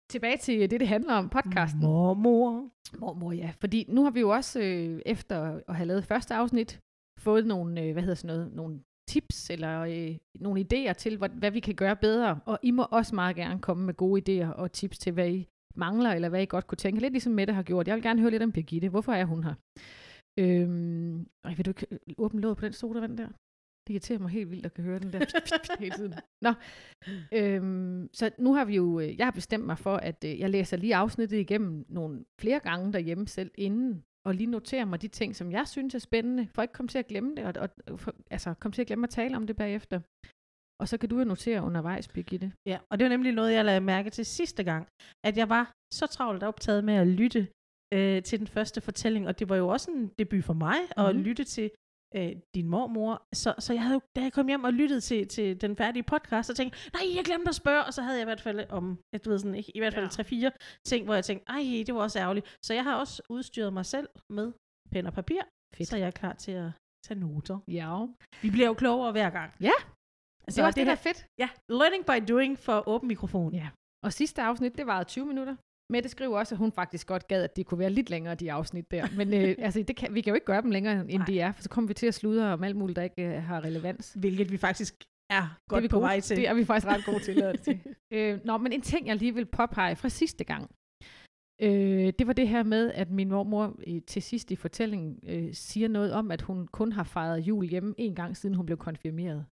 Tilbage 0.10 0.38
til 0.38 0.72
det, 0.72 0.80
det 0.80 0.88
handler 0.88 1.14
om, 1.14 1.30
podcasten. 1.30 1.82
Mormor. 1.82 2.70
Mormor, 3.00 3.32
ja. 3.32 3.52
Fordi 3.60 3.86
nu 3.90 4.04
har 4.04 4.12
vi 4.12 4.20
jo 4.20 4.30
også, 4.30 4.60
øh, 4.60 5.02
efter 5.06 5.60
at 5.68 5.76
have 5.76 5.88
lavet 5.88 6.04
første 6.04 6.34
afsnit, 6.36 6.82
fået 7.20 7.46
nogle, 7.48 7.82
øh, 7.82 7.92
hvad 7.92 8.04
hedder 8.04 8.16
sådan 8.16 8.36
noget, 8.36 8.54
nogle 8.54 8.80
tips 9.08 9.50
eller 9.50 9.80
øh, 9.80 10.16
nogle 10.40 10.66
idéer 10.66 10.94
til, 10.94 11.18
hvad, 11.18 11.30
hvad 11.30 11.52
vi 11.52 11.60
kan 11.60 11.76
gøre 11.76 11.96
bedre. 11.96 12.40
Og 12.46 12.60
I 12.64 12.72
må 12.72 12.86
også 12.92 13.16
meget 13.16 13.36
gerne 13.36 13.60
komme 13.60 13.86
med 13.86 13.94
gode 13.94 14.22
idéer 14.22 14.54
og 14.54 14.72
tips 14.72 14.98
til, 14.98 15.14
hvad 15.14 15.30
I 15.30 15.48
mangler, 15.76 16.12
eller 16.12 16.30
hvad 16.30 16.42
I 16.42 16.46
godt 16.46 16.68
kunne 16.68 16.78
tænke. 16.78 17.02
Lidt 17.02 17.14
ligesom 17.14 17.34
Mette 17.34 17.54
har 17.54 17.64
gjort. 17.64 17.88
Jeg 17.88 17.96
vil 17.96 18.04
gerne 18.04 18.22
høre 18.22 18.32
lidt 18.32 18.44
om 18.44 18.52
Birgitte. 18.52 18.90
Hvorfor 18.90 19.14
er 19.14 19.26
hun 19.26 19.44
her? 19.44 19.54
Øhm, 20.40 21.28
ej, 21.44 21.54
vil 21.54 21.66
du 21.66 21.70
ikke 21.70 21.88
åbne 22.18 22.42
låget 22.42 22.58
på 22.58 22.66
den 22.66 22.74
sodavand 22.74 23.18
der? 23.18 23.28
Det 23.90 23.94
irriterer 23.94 24.20
mig 24.20 24.32
helt 24.32 24.52
vildt 24.52 24.66
at 24.66 24.74
kan 24.74 24.84
høre 24.84 25.00
den 25.00 25.14
der 25.14 25.80
hele 25.80 25.96
tiden. 25.96 26.14
Nå, 26.42 26.54
øhm, 27.38 28.10
så 28.14 28.32
nu 28.38 28.54
har 28.54 28.66
vi 28.66 28.76
jo, 28.76 29.00
øh, 29.00 29.18
jeg 29.18 29.26
har 29.26 29.32
bestemt 29.32 29.66
mig 29.66 29.78
for, 29.78 29.96
at 29.96 30.24
øh, 30.26 30.40
jeg 30.40 30.50
læser 30.50 30.78
lige 30.78 30.96
afsnittet 30.96 31.38
igennem 31.38 31.86
nogle 31.90 32.26
flere 32.42 32.60
gange 32.60 32.94
derhjemme 32.94 33.28
selv 33.28 33.52
inden, 33.58 34.04
og 34.28 34.36
lige 34.36 34.48
noterer 34.48 34.86
mig 34.86 35.02
de 35.02 35.08
ting, 35.08 35.36
som 35.36 35.52
jeg 35.52 35.68
synes 35.68 35.96
er 35.96 36.00
spændende, 36.00 36.48
for 36.54 36.62
ikke 36.62 36.74
komme 36.74 36.88
til 36.88 36.98
at 36.98 37.08
glemme 37.08 37.36
det, 37.36 37.46
og, 37.46 37.70
og 37.88 38.00
for, 38.00 38.16
altså 38.32 38.54
komme 38.54 38.74
til 38.74 38.82
at 38.82 38.88
glemme 38.88 39.04
at 39.04 39.10
tale 39.10 39.38
om 39.38 39.48
det 39.48 39.56
bagefter. 39.56 40.00
Og 40.82 40.88
så 40.88 40.98
kan 40.98 41.10
du 41.10 41.20
jo 41.20 41.24
notere 41.24 41.62
undervejs, 41.62 42.08
Birgitte. 42.08 42.52
Ja, 42.66 42.78
og 42.92 43.00
det 43.00 43.06
var 43.06 43.10
nemlig 43.10 43.34
noget, 43.34 43.54
jeg 43.54 43.66
lagde 43.66 43.82
mærke 43.82 44.10
til 44.10 44.26
sidste 44.26 44.64
gang, 44.64 44.88
at 45.24 45.38
jeg 45.38 45.50
var 45.50 45.72
så 45.94 46.08
travlt 46.08 46.44
optaget 46.44 46.84
med 46.84 46.94
at 46.94 47.08
lytte 47.08 47.48
øh, 47.94 48.24
til 48.24 48.40
den 48.40 48.48
første 48.48 48.82
fortælling, 48.82 49.28
og 49.28 49.40
det 49.40 49.50
var 49.50 49.56
jo 49.56 49.68
også 49.68 49.92
en 49.92 50.12
debut 50.20 50.44
for 50.44 50.54
mig 50.54 50.80
mm. 50.98 51.04
at 51.04 51.16
mhm. 51.16 51.24
lytte 51.24 51.44
til 51.44 51.72
øh, 52.16 52.32
din 52.56 52.68
mormor. 52.68 53.24
Så, 53.34 53.56
så 53.60 53.74
jeg 53.74 53.82
havde 53.82 53.94
jo, 53.94 54.02
da 54.16 54.22
jeg 54.22 54.34
kom 54.34 54.48
hjem 54.48 54.64
og 54.64 54.74
lyttede 54.74 55.02
til, 55.02 55.28
til 55.28 55.62
den 55.62 55.76
færdige 55.76 56.04
podcast, 56.04 56.48
så 56.48 56.54
tænkte 56.54 56.78
nej, 56.94 57.16
jeg 57.16 57.26
glemte 57.26 57.50
at 57.50 57.56
spørge, 57.56 57.84
og 57.86 57.94
så 57.94 58.02
havde 58.02 58.18
jeg 58.18 58.22
i 58.22 58.32
hvert 58.32 58.42
fald 58.42 58.60
om, 58.70 59.00
jeg 59.14 59.22
ved 59.26 59.40
sådan, 59.40 59.56
ikke, 59.56 59.72
i 59.76 59.80
hvert 59.80 59.94
fald 59.94 60.10
ja. 60.44 60.50
3-4 60.50 60.82
ting, 60.86 61.06
hvor 61.06 61.14
jeg 61.14 61.26
tænkte, 61.26 61.46
ej, 61.50 61.84
det 61.88 61.96
var 61.96 62.02
også 62.02 62.20
ærgerligt. 62.20 62.58
Så 62.66 62.74
jeg 62.74 62.84
har 62.84 62.96
også 62.96 63.22
udstyret 63.30 63.74
mig 63.74 63.86
selv 63.86 64.08
med 64.30 64.52
pen 64.92 65.06
og 65.08 65.14
papir, 65.14 65.42
Fedt. 65.76 65.90
så 65.90 65.98
jeg 65.98 66.08
er 66.08 66.12
klar 66.12 66.34
til 66.34 66.52
at 66.52 66.72
tage 67.06 67.20
noter. 67.20 67.58
Ja. 67.68 68.06
Vi 68.42 68.50
bliver 68.52 68.68
jo 68.68 68.74
klogere 68.74 69.12
hver 69.12 69.30
gang. 69.30 69.54
Ja, 69.62 69.78
Altså, 70.50 70.62
det 70.62 70.66
var 70.66 70.72
det, 70.72 70.76
det 70.78 70.86
her 70.86 70.96
fedt. 70.96 71.26
Ja, 71.40 71.50
learning 71.80 72.04
by 72.06 72.18
doing 72.34 72.60
for 72.60 72.78
åben 72.94 73.08
mikrofon. 73.08 73.54
Ja. 73.54 73.70
Og 74.06 74.14
sidste 74.14 74.42
afsnit, 74.42 74.78
det 74.78 74.86
var 74.88 75.04
20 75.04 75.26
minutter. 75.26 75.56
Mette 75.90 76.10
skriver 76.10 76.38
også, 76.38 76.56
at 76.56 76.60
hun 76.60 76.72
faktisk 76.72 77.08
godt 77.08 77.28
gad, 77.28 77.44
at 77.44 77.56
de 77.56 77.64
kunne 77.64 77.80
være 77.80 77.90
lidt 77.90 78.10
længere, 78.10 78.36
de 78.36 78.52
afsnit 78.52 78.92
der. 78.92 79.08
Men 79.18 79.34
øh, 79.34 79.56
altså, 79.66 79.84
det 79.84 79.96
kan, 79.96 80.14
vi 80.14 80.22
kan 80.22 80.32
jo 80.32 80.36
ikke 80.36 80.46
gøre 80.46 80.62
dem 80.62 80.72
længere, 80.72 81.00
end 81.00 81.18
Nej. 81.18 81.26
de 81.26 81.40
er, 81.40 81.52
for 81.52 81.62
så 81.64 81.70
kommer 81.70 81.88
vi 81.88 81.94
til 81.94 82.08
at 82.08 82.14
sludre 82.14 82.54
om 82.54 82.64
alt 82.64 82.76
muligt, 82.76 82.96
der 82.96 83.04
ikke 83.04 83.24
øh, 83.24 83.44
har 83.44 83.64
relevans. 83.64 84.14
Hvilket 84.20 84.52
vi 84.52 84.58
faktisk 84.58 85.04
er 85.30 85.58
godt 85.68 85.84
det 85.84 85.90
er 85.90 85.94
på 85.94 86.00
vej 86.00 86.20
til. 86.20 86.38
Det 86.38 86.48
er 86.48 86.54
vi 86.54 86.66
faktisk 86.66 86.88
ret 86.88 87.06
gode 87.06 87.20
til. 87.20 87.42
At 87.42 87.60
til. 87.66 87.80
Øh, 88.12 88.40
nå, 88.46 88.58
men 88.58 88.72
en 88.72 88.82
ting, 88.82 89.08
jeg 89.08 89.16
lige 89.16 89.34
vil 89.34 89.46
påpege 89.46 89.96
fra 89.96 90.10
sidste 90.10 90.44
gang, 90.44 90.72
øh, 91.62 92.14
det 92.20 92.28
var 92.28 92.34
det 92.34 92.48
her 92.48 92.64
med, 92.64 92.92
at 92.92 93.10
min 93.12 93.30
mormor 93.30 93.80
i, 93.84 94.00
til 94.00 94.22
sidst 94.22 94.52
i 94.52 94.56
fortællingen 94.56 95.20
øh, 95.24 95.54
siger 95.54 95.88
noget 95.88 96.14
om, 96.14 96.32
at 96.32 96.42
hun 96.42 96.68
kun 96.68 96.92
har 96.92 97.04
fejret 97.04 97.40
jul 97.40 97.66
hjemme 97.66 97.96
en 97.98 98.16
gang, 98.16 98.38
siden 98.38 98.56
hun 98.56 98.66
blev 98.66 98.78
konfirmeret. 98.78 99.46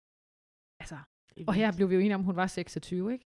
Altså, 0.79 0.97
og 1.47 1.53
her 1.53 1.71
blev 1.75 1.89
vi 1.89 1.95
jo 1.95 1.99
enige 1.99 2.15
om, 2.15 2.21
at 2.21 2.25
hun 2.25 2.35
var 2.35 2.47
26, 2.47 3.13
ikke? 3.13 3.25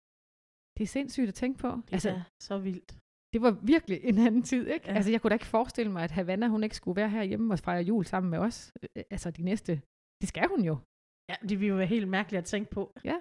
Det 0.80 0.86
er 0.86 0.88
sindssygt 0.98 1.28
at 1.28 1.34
tænke 1.34 1.60
på. 1.60 1.68
Det 1.68 1.94
altså, 1.94 2.10
er 2.10 2.22
så 2.44 2.58
vildt. 2.58 2.98
Det 3.34 3.42
var 3.42 3.52
virkelig 3.52 4.00
en 4.04 4.18
anden 4.18 4.44
tid, 4.44 4.68
ikke? 4.68 4.88
Ja. 4.88 4.94
Altså, 4.96 5.12
jeg 5.12 5.22
kunne 5.22 5.30
da 5.30 5.36
ikke 5.36 5.46
forestille 5.46 5.92
mig, 5.92 6.04
at 6.04 6.12
Havana, 6.12 6.48
hun 6.48 6.64
ikke 6.64 6.76
skulle 6.76 6.96
være 6.96 7.10
herhjemme 7.10 7.54
og 7.54 7.60
fejre 7.60 7.84
jul 7.84 8.06
sammen 8.06 8.30
med 8.30 8.40
os. 8.40 8.72
Øh, 8.84 9.04
altså, 9.10 9.32
de 9.32 9.44
næste... 9.44 9.82
Det 10.22 10.28
skal 10.30 10.48
hun 10.48 10.62
jo. 10.64 10.78
Ja, 11.30 11.36
det 11.50 11.60
vil 11.60 11.68
jo 11.68 11.76
være 11.76 11.94
helt 11.96 12.08
mærkeligt 12.08 12.38
at 12.38 12.46
tænke 12.46 12.70
på. 12.72 12.94
Ja. 13.04 13.18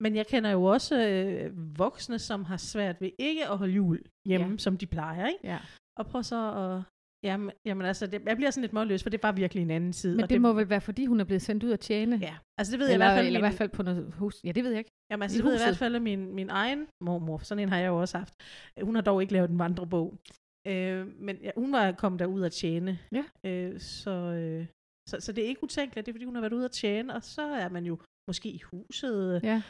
Men 0.00 0.16
jeg 0.16 0.26
kender 0.26 0.50
jo 0.50 0.64
også 0.64 1.08
øh, 1.08 1.78
voksne, 1.78 2.18
som 2.18 2.44
har 2.44 2.56
svært 2.56 3.00
ved 3.00 3.10
ikke 3.18 3.46
at 3.46 3.58
holde 3.58 3.72
jul 3.72 4.02
hjemme, 4.26 4.50
ja. 4.50 4.56
som 4.56 4.76
de 4.78 4.86
plejer, 4.86 5.26
ikke? 5.26 5.40
Ja. 5.52 5.58
Og 5.98 6.06
prøv 6.06 6.22
så 6.22 6.40
at 6.62 6.82
Jamen, 7.22 7.50
jamen 7.64 7.86
altså, 7.86 8.06
det, 8.06 8.22
jeg 8.26 8.36
bliver 8.36 8.50
sådan 8.50 8.62
lidt 8.62 8.72
målløs, 8.72 9.02
for 9.02 9.10
det 9.10 9.22
var 9.22 9.32
virkelig 9.32 9.62
en 9.62 9.70
anden 9.70 9.92
tid. 9.92 10.16
Men 10.16 10.22
det, 10.22 10.30
det 10.30 10.40
må 10.40 10.52
vel 10.52 10.68
være, 10.70 10.80
fordi 10.80 11.06
hun 11.06 11.20
er 11.20 11.24
blevet 11.24 11.42
sendt 11.42 11.64
ud 11.64 11.70
at 11.70 11.80
tjene? 11.80 12.16
Ja, 12.16 12.36
altså 12.58 12.70
det 12.72 12.80
ved 12.80 12.90
eller, 12.92 13.06
jeg 13.06 13.14
i 13.14 13.14
hvert 13.14 13.16
fald. 13.16 13.26
Eller 13.26 13.38
min, 13.38 13.44
i 13.44 13.48
hvert 13.48 13.58
fald 13.58 13.68
på 13.68 13.82
noget 13.82 14.14
hus. 14.14 14.40
Ja, 14.44 14.52
det 14.52 14.64
ved 14.64 14.70
jeg 14.70 14.78
ikke. 14.78 14.90
Jamen 15.10 15.22
altså, 15.22 15.36
det 15.36 15.44
ved 15.44 15.52
jeg 15.52 15.60
i 15.60 15.64
hvert 15.64 15.76
fald, 15.76 15.94
at 15.94 16.02
min, 16.02 16.34
min 16.34 16.50
egen 16.50 16.86
mormor, 17.00 17.38
sådan 17.38 17.62
en 17.62 17.68
har 17.68 17.78
jeg 17.78 17.88
jo 17.88 18.00
også 18.00 18.18
haft, 18.18 18.34
hun 18.82 18.94
har 18.94 19.02
dog 19.02 19.22
ikke 19.22 19.32
lavet 19.32 19.50
en 19.50 19.58
vandrebog. 19.58 20.18
Øh, 20.66 21.06
men 21.20 21.36
ja, 21.36 21.50
hun 21.56 21.72
var 21.72 21.92
kommet 21.92 22.18
derud 22.18 22.42
at 22.42 22.52
tjene. 22.52 22.98
Ja. 23.12 23.24
Øh, 23.44 23.80
så, 23.80 24.10
øh, 24.10 24.66
så, 25.08 25.20
så 25.20 25.32
det 25.32 25.44
er 25.44 25.48
ikke 25.48 25.64
utænkeligt, 25.64 26.06
det 26.06 26.12
er 26.12 26.14
fordi, 26.14 26.24
hun 26.24 26.34
har 26.34 26.40
været 26.40 26.52
ude 26.52 26.64
at 26.64 26.70
tjene, 26.70 27.14
og 27.14 27.22
så 27.22 27.42
er 27.42 27.68
man 27.68 27.84
jo 27.84 27.98
måske 28.28 28.48
i 28.48 28.60
huset. 28.72 29.40
Ja. 29.42 29.62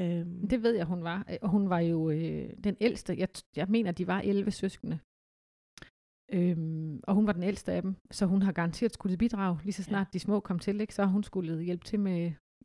Øhm. 0.00 0.48
Det 0.48 0.62
ved 0.62 0.74
jeg, 0.74 0.84
hun 0.84 1.04
var. 1.04 1.26
Og 1.42 1.48
hun 1.48 1.70
var 1.70 1.78
jo 1.78 2.10
øh, 2.10 2.50
den 2.64 2.76
ældste. 2.80 3.16
Jeg, 3.18 3.28
jeg 3.56 3.66
mener, 3.68 3.92
de 3.92 4.06
var 4.06 4.20
11 4.20 4.50
søskende. 4.50 4.98
Øhm, 6.38 7.00
og 7.08 7.12
hun 7.14 7.26
var 7.26 7.34
den 7.38 7.42
ældste 7.50 7.72
af 7.72 7.82
dem, 7.82 7.92
så 8.10 8.26
hun 8.32 8.42
har 8.42 8.52
garanteret 8.52 8.92
skulle 8.94 9.16
bidrage, 9.24 9.56
lige 9.64 9.78
så 9.78 9.82
snart 9.82 10.06
ja. 10.08 10.12
de 10.14 10.20
små 10.26 10.40
kom 10.40 10.58
til, 10.58 10.80
ikke? 10.80 10.94
så 10.94 11.02
hun 11.04 11.24
skulle 11.30 11.62
hjælpe 11.68 11.84
til 11.84 12.00
med, 12.00 12.20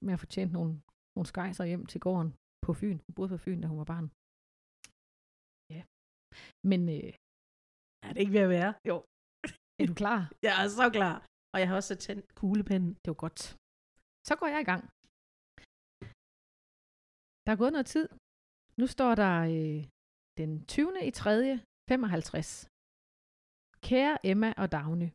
med 0.06 0.14
at 0.14 0.19
få 0.19 0.25
tjent 0.25 0.52
nogle, 0.58 0.72
nogle 1.16 1.28
skejser 1.31 1.66
hjem 1.72 1.86
til 1.86 2.02
gården 2.06 2.30
på 2.66 2.72
Fyn. 2.80 3.00
Hun 3.06 3.14
boede 3.16 3.30
på 3.30 3.38
Fyn, 3.38 3.62
da 3.62 3.68
hun 3.68 3.80
var 3.84 3.90
barn. 3.94 4.08
Ja. 5.75 5.81
Men... 6.72 6.81
Øh, 6.96 7.14
er 8.06 8.12
det 8.14 8.22
ikke 8.24 8.36
ved 8.38 8.48
at 8.48 8.54
være? 8.58 8.72
Jo. 8.90 8.96
er 9.81 9.86
du 9.90 9.96
klar? 10.02 10.20
jeg 10.48 10.54
er 10.63 10.68
så 10.80 10.88
klar. 10.98 11.18
Og 11.54 11.58
jeg 11.62 11.68
har 11.70 11.75
også 11.81 11.96
tændt 11.96 12.25
kuglepennen. 12.40 12.92
Det 13.02 13.10
var 13.13 13.20
godt. 13.25 13.40
Så 14.28 14.34
går 14.40 14.48
jeg 14.54 14.62
i 14.62 14.70
gang. 14.72 14.84
Der 17.46 17.52
er 17.54 17.60
gået 17.62 17.74
noget 17.75 17.90
tid. 17.96 18.08
Nu 18.80 18.86
står 18.96 19.12
der 19.24 19.34
øh, 19.56 19.80
den 20.40 20.52
20. 20.66 21.08
i 21.10 21.12
3. 21.12 21.60
55. 21.90 22.68
Kære 23.81 24.17
Emma 24.24 24.53
og 24.57 24.72
Dagny. 24.72 25.10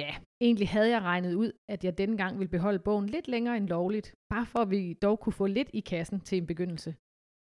Ja, 0.00 0.10
egentlig 0.40 0.68
havde 0.68 0.90
jeg 0.90 1.02
regnet 1.02 1.34
ud, 1.34 1.52
at 1.68 1.84
jeg 1.84 1.98
denne 1.98 2.16
gang 2.16 2.38
ville 2.38 2.50
beholde 2.50 2.78
bogen 2.78 3.06
lidt 3.06 3.28
længere 3.28 3.56
end 3.56 3.68
lovligt, 3.68 4.14
bare 4.32 4.46
for 4.46 4.58
at 4.58 4.70
vi 4.70 4.94
dog 4.94 5.20
kunne 5.20 5.32
få 5.32 5.46
lidt 5.46 5.70
i 5.72 5.80
kassen 5.80 6.20
til 6.20 6.38
en 6.38 6.46
begyndelse. 6.46 6.90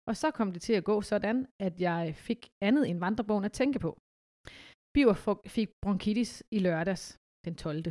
Og 0.09 0.17
så 0.17 0.31
kom 0.31 0.53
det 0.53 0.63
til 0.63 0.73
at 0.73 0.85
gå 0.85 1.03
sådan, 1.03 1.47
at 1.67 1.81
jeg 1.81 2.15
fik 2.15 2.41
andet 2.63 2.91
end 2.91 2.99
vandrebogen 2.99 3.45
at 3.45 3.53
tænke 3.53 3.79
på. 3.79 3.91
Biver 4.95 5.41
fik 5.47 5.69
bronkitis 5.83 6.45
i 6.51 6.59
lørdags, 6.59 7.19
den 7.45 7.55
12. 7.55 7.85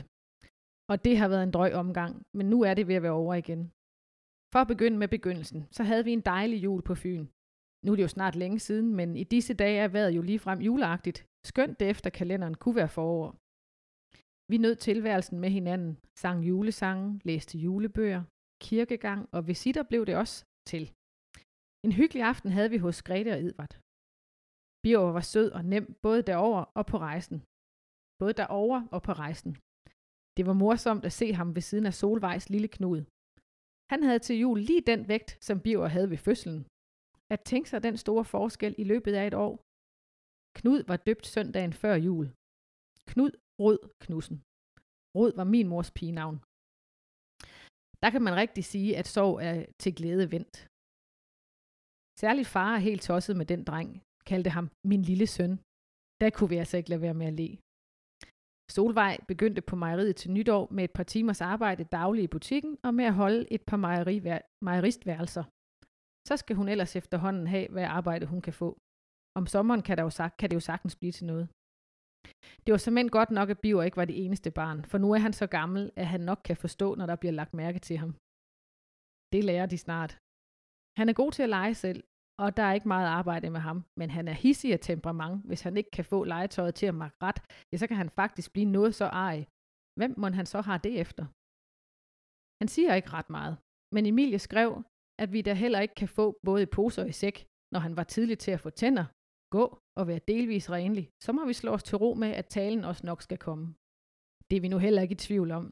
Og 0.92 1.06
det 1.06 1.18
har 1.18 1.28
været 1.28 1.44
en 1.44 1.56
drøg 1.58 1.74
omgang, 1.74 2.12
men 2.38 2.46
nu 2.50 2.58
er 2.62 2.74
det 2.74 2.88
ved 2.88 2.96
at 2.96 3.04
være 3.04 3.20
over 3.24 3.34
igen. 3.44 3.62
For 4.54 4.60
at 4.62 4.72
begynde 4.74 4.98
med 4.98 5.08
begyndelsen, 5.08 5.68
så 5.72 5.84
havde 5.84 6.04
vi 6.08 6.12
en 6.14 6.22
dejlig 6.22 6.64
jul 6.64 6.82
på 6.82 6.96
Fyn. 6.96 7.26
Nu 7.86 7.92
er 7.92 7.96
det 7.96 8.04
jo 8.04 8.08
snart 8.08 8.36
længe 8.36 8.60
siden, 8.60 8.96
men 8.96 9.16
i 9.16 9.24
disse 9.24 9.54
dage 9.54 9.78
er 9.80 9.88
vejret 9.88 10.16
jo 10.18 10.22
ligefrem 10.22 10.60
juleagtigt, 10.62 11.26
Skønt 11.46 11.80
det 11.80 11.90
efter 11.90 12.10
kalenderen 12.10 12.56
kunne 12.56 12.76
være 12.76 12.96
forår. 12.98 13.28
Vi 14.52 14.58
nød 14.58 14.76
tilværelsen 14.76 15.40
med 15.40 15.50
hinanden, 15.50 16.00
sang 16.22 16.48
julesange, 16.50 17.22
læste 17.24 17.58
julebøger, 17.58 18.24
kirkegang 18.62 19.30
og 19.36 19.48
visitter 19.48 19.84
blev 19.84 20.06
det 20.06 20.16
også 20.16 20.46
til. 20.72 20.84
En 21.86 21.92
hyggelig 22.00 22.24
aften 22.32 22.52
havde 22.52 22.70
vi 22.70 22.78
hos 22.78 23.04
Grete 23.08 23.32
og 23.36 23.42
Edvard. 23.48 23.74
Birger 24.84 25.12
var 25.18 25.26
sød 25.34 25.50
og 25.58 25.66
nem 25.66 25.86
både 26.06 26.22
derover 26.22 26.62
og 26.80 26.86
på 26.86 26.98
rejsen. 26.98 27.38
Både 28.20 28.34
derover 28.42 28.80
og 28.96 29.02
på 29.08 29.14
rejsen. 29.24 29.52
Det 30.38 30.44
var 30.50 30.54
morsomt 30.64 31.06
at 31.06 31.18
se 31.20 31.28
ham 31.40 31.50
ved 31.56 31.62
siden 31.62 31.86
af 31.86 31.94
Solvejs 31.94 32.50
lille 32.50 32.68
knud. 32.68 33.00
Han 33.92 34.04
havde 34.04 34.20
til 34.28 34.36
jul 34.44 34.60
lige 34.70 34.88
den 34.92 35.02
vægt, 35.08 35.38
som 35.48 35.62
Birger 35.66 35.88
havde 35.96 36.10
ved 36.10 36.18
fødslen. 36.28 36.60
At 37.34 37.42
tænke 37.50 37.70
sig 37.70 37.84
den 37.84 37.98
store 37.98 38.26
forskel 38.26 38.76
i 38.78 38.84
løbet 38.92 39.14
af 39.14 39.28
et 39.28 39.34
år, 39.46 39.54
Knud 40.58 40.82
var 40.90 40.98
døbt 41.08 41.26
søndagen 41.36 41.74
før 41.74 41.96
jul. 42.08 42.26
Knud 43.10 43.32
Rød 43.64 43.80
Knudsen. 44.04 44.38
Rød 45.18 45.32
var 45.40 45.48
min 45.54 45.68
mors 45.68 45.92
pigenavn. 45.98 46.38
Der 48.04 48.10
kan 48.14 48.24
man 48.28 48.36
rigtig 48.44 48.64
sige, 48.74 48.98
at 49.00 49.08
sorg 49.16 49.36
er 49.48 49.58
til 49.82 49.96
glæde 49.96 50.32
vendt. 50.34 50.56
Særligt 52.22 52.52
far 52.56 52.72
er 52.76 52.86
helt 52.90 53.02
tosset 53.02 53.36
med 53.38 53.46
den 53.46 53.62
dreng, 53.70 53.90
kaldte 54.30 54.50
ham 54.58 54.68
min 54.92 55.02
lille 55.10 55.28
søn. 55.28 55.54
Der 56.22 56.30
kunne 56.30 56.50
vi 56.54 56.58
altså 56.62 56.78
ikke 56.78 56.90
lade 56.90 57.02
være 57.02 57.20
med 57.22 57.28
at 57.32 57.38
le. 57.42 57.50
Solvej 58.76 59.14
begyndte 59.32 59.62
på 59.70 59.76
mejeriet 59.76 60.16
til 60.16 60.32
nytår 60.32 60.64
med 60.76 60.84
et 60.84 60.94
par 60.98 61.04
timers 61.04 61.42
arbejde 61.42 61.84
dagligt 61.84 62.28
i 62.28 62.34
butikken 62.36 62.78
og 62.84 62.94
med 62.94 63.06
at 63.06 63.14
holde 63.14 63.42
et 63.56 63.64
par 63.70 63.78
mejeristværelser. 64.68 65.44
Så 66.28 66.38
skal 66.38 66.56
hun 66.56 66.70
ellers 66.70 66.96
efterhånden 66.96 67.48
have, 67.48 67.68
hvad 67.70 67.84
arbejde 67.84 68.26
hun 68.26 68.42
kan 68.42 68.54
få. 68.54 68.70
Om 69.40 69.46
sommeren 69.48 69.82
kan, 69.82 69.98
der 69.98 70.04
jo 70.04 70.10
sagt, 70.10 70.38
kan 70.38 70.50
det 70.50 70.56
jo 70.56 70.60
sagtens 70.60 70.96
blive 70.96 71.12
til 71.12 71.26
noget. 71.26 71.46
Det 72.64 72.72
var 72.72 72.78
simpelthen 72.78 73.12
godt 73.18 73.32
nok, 73.32 73.50
at 73.50 73.60
Biver 73.64 73.84
ikke 73.84 73.98
var 74.02 74.06
det 74.06 74.26
eneste 74.26 74.52
barn, 74.52 74.80
for 74.86 74.98
nu 74.98 75.08
er 75.16 75.22
han 75.26 75.34
så 75.34 75.48
gammel, 75.48 75.92
at 75.96 76.08
han 76.14 76.22
nok 76.22 76.42
kan 76.48 76.58
forstå, 76.58 76.88
når 76.96 77.06
der 77.06 77.16
bliver 77.16 77.36
lagt 77.40 77.54
mærke 77.54 77.80
til 77.80 77.98
ham. 77.98 78.12
Det 79.34 79.42
lærer 79.50 79.68
de 79.74 79.78
snart. 79.78 80.12
Han 81.00 81.10
er 81.10 81.14
god 81.22 81.32
til 81.32 81.44
at 81.44 81.54
lege 81.58 81.76
selv, 81.86 82.04
og 82.44 82.58
der 82.58 82.64
er 82.64 82.74
ikke 82.74 82.88
meget 82.88 83.08
arbejde 83.20 83.50
med 83.50 83.60
ham, 83.60 83.78
men 84.00 84.10
han 84.18 84.28
er 84.28 84.38
hissig 84.44 84.74
af 84.74 84.80
temperament. 84.80 85.36
Hvis 85.50 85.62
han 85.62 85.78
ikke 85.78 85.92
kan 85.98 86.06
få 86.06 86.24
legetøjet 86.24 86.76
til 86.76 86.86
at 86.86 86.96
makke 86.96 87.18
ret, 87.24 87.40
ja, 87.72 87.78
så 87.78 87.88
kan 87.88 87.98
han 87.98 88.10
faktisk 88.10 88.48
blive 88.54 88.72
noget 88.78 88.96
så 88.96 89.06
ej. 89.06 89.38
Hvem 90.00 90.14
må 90.22 90.30
han 90.40 90.46
så 90.54 90.60
har 90.62 90.78
det 90.78 90.94
efter? 91.04 91.24
Han 92.62 92.68
siger 92.76 92.94
ikke 92.96 93.14
ret 93.18 93.30
meget, 93.38 93.54
men 93.96 94.06
Emilie 94.06 94.40
skrev, 94.40 94.70
at 95.24 95.30
vi 95.34 95.42
da 95.42 95.54
heller 95.54 95.80
ikke 95.80 95.96
kan 96.02 96.08
få 96.08 96.26
både 96.48 96.62
i 96.64 96.74
poser 96.78 97.02
og 97.04 97.10
i 97.10 97.20
sæk, 97.22 97.38
når 97.74 97.80
han 97.80 97.98
var 97.98 98.04
tidlig 98.04 98.38
til 98.40 98.52
at 98.52 98.64
få 98.66 98.70
tænder, 98.70 99.06
gå 99.56 99.66
og 100.00 100.04
være 100.08 100.26
delvis 100.28 100.70
renlig, 100.70 101.06
så 101.24 101.32
må 101.38 101.42
vi 101.46 101.54
slå 101.54 101.72
os 101.78 101.84
til 101.84 101.98
ro 101.98 102.14
med, 102.14 102.32
at 102.40 102.46
talen 102.58 102.84
også 102.84 103.04
nok 103.06 103.22
skal 103.22 103.40
komme. 103.48 103.66
Det 104.50 104.56
er 104.58 104.62
vi 104.62 104.68
nu 104.74 104.78
heller 104.78 105.02
ikke 105.02 105.18
i 105.20 105.26
tvivl 105.28 105.52
om. 105.60 105.66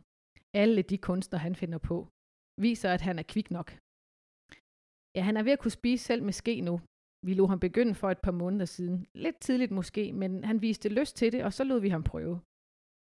Alle 0.63 0.82
de 0.82 0.98
kunster, 0.98 1.38
han 1.38 1.56
finder 1.56 1.80
på, 1.89 1.98
viser, 2.66 2.89
at 2.94 3.01
han 3.08 3.20
er 3.20 3.24
kvik 3.34 3.51
nok. 3.58 3.70
Ja, 5.16 5.22
han 5.30 5.38
er 5.38 5.44
ved 5.44 5.51
at 5.56 5.60
kunne 5.60 5.80
spise 5.80 6.04
selv 6.04 6.24
med 6.24 6.34
ske 6.34 6.62
nu. 6.62 6.75
Vi 7.27 7.34
lå 7.34 7.46
ham 7.48 7.60
begynde 7.60 7.96
for 7.96 8.10
et 8.12 8.22
par 8.25 8.32
måneder 8.32 8.66
siden. 8.66 9.08
Lidt 9.25 9.39
tidligt 9.39 9.72
måske, 9.72 10.13
men 10.13 10.44
han 10.44 10.62
viste 10.62 10.89
lyst 10.89 11.16
til 11.16 11.32
det, 11.32 11.44
og 11.44 11.54
så 11.54 11.63
lod 11.63 11.80
vi 11.82 11.89
ham 11.89 12.04
prøve. 12.04 12.36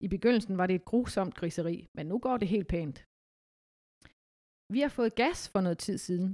I 0.04 0.08
begyndelsen 0.08 0.58
var 0.58 0.66
det 0.66 0.75
et 0.75 0.85
grusomt 0.85 1.35
griseri, 1.35 1.87
men 1.97 2.06
nu 2.06 2.18
går 2.18 2.37
det 2.37 2.49
helt 2.49 2.68
pænt. 2.68 3.08
Vi 4.75 4.80
har 4.80 4.92
fået 4.98 5.18
gas 5.22 5.48
for 5.52 5.60
noget 5.60 5.78
tid 5.78 5.98
siden. 5.98 6.30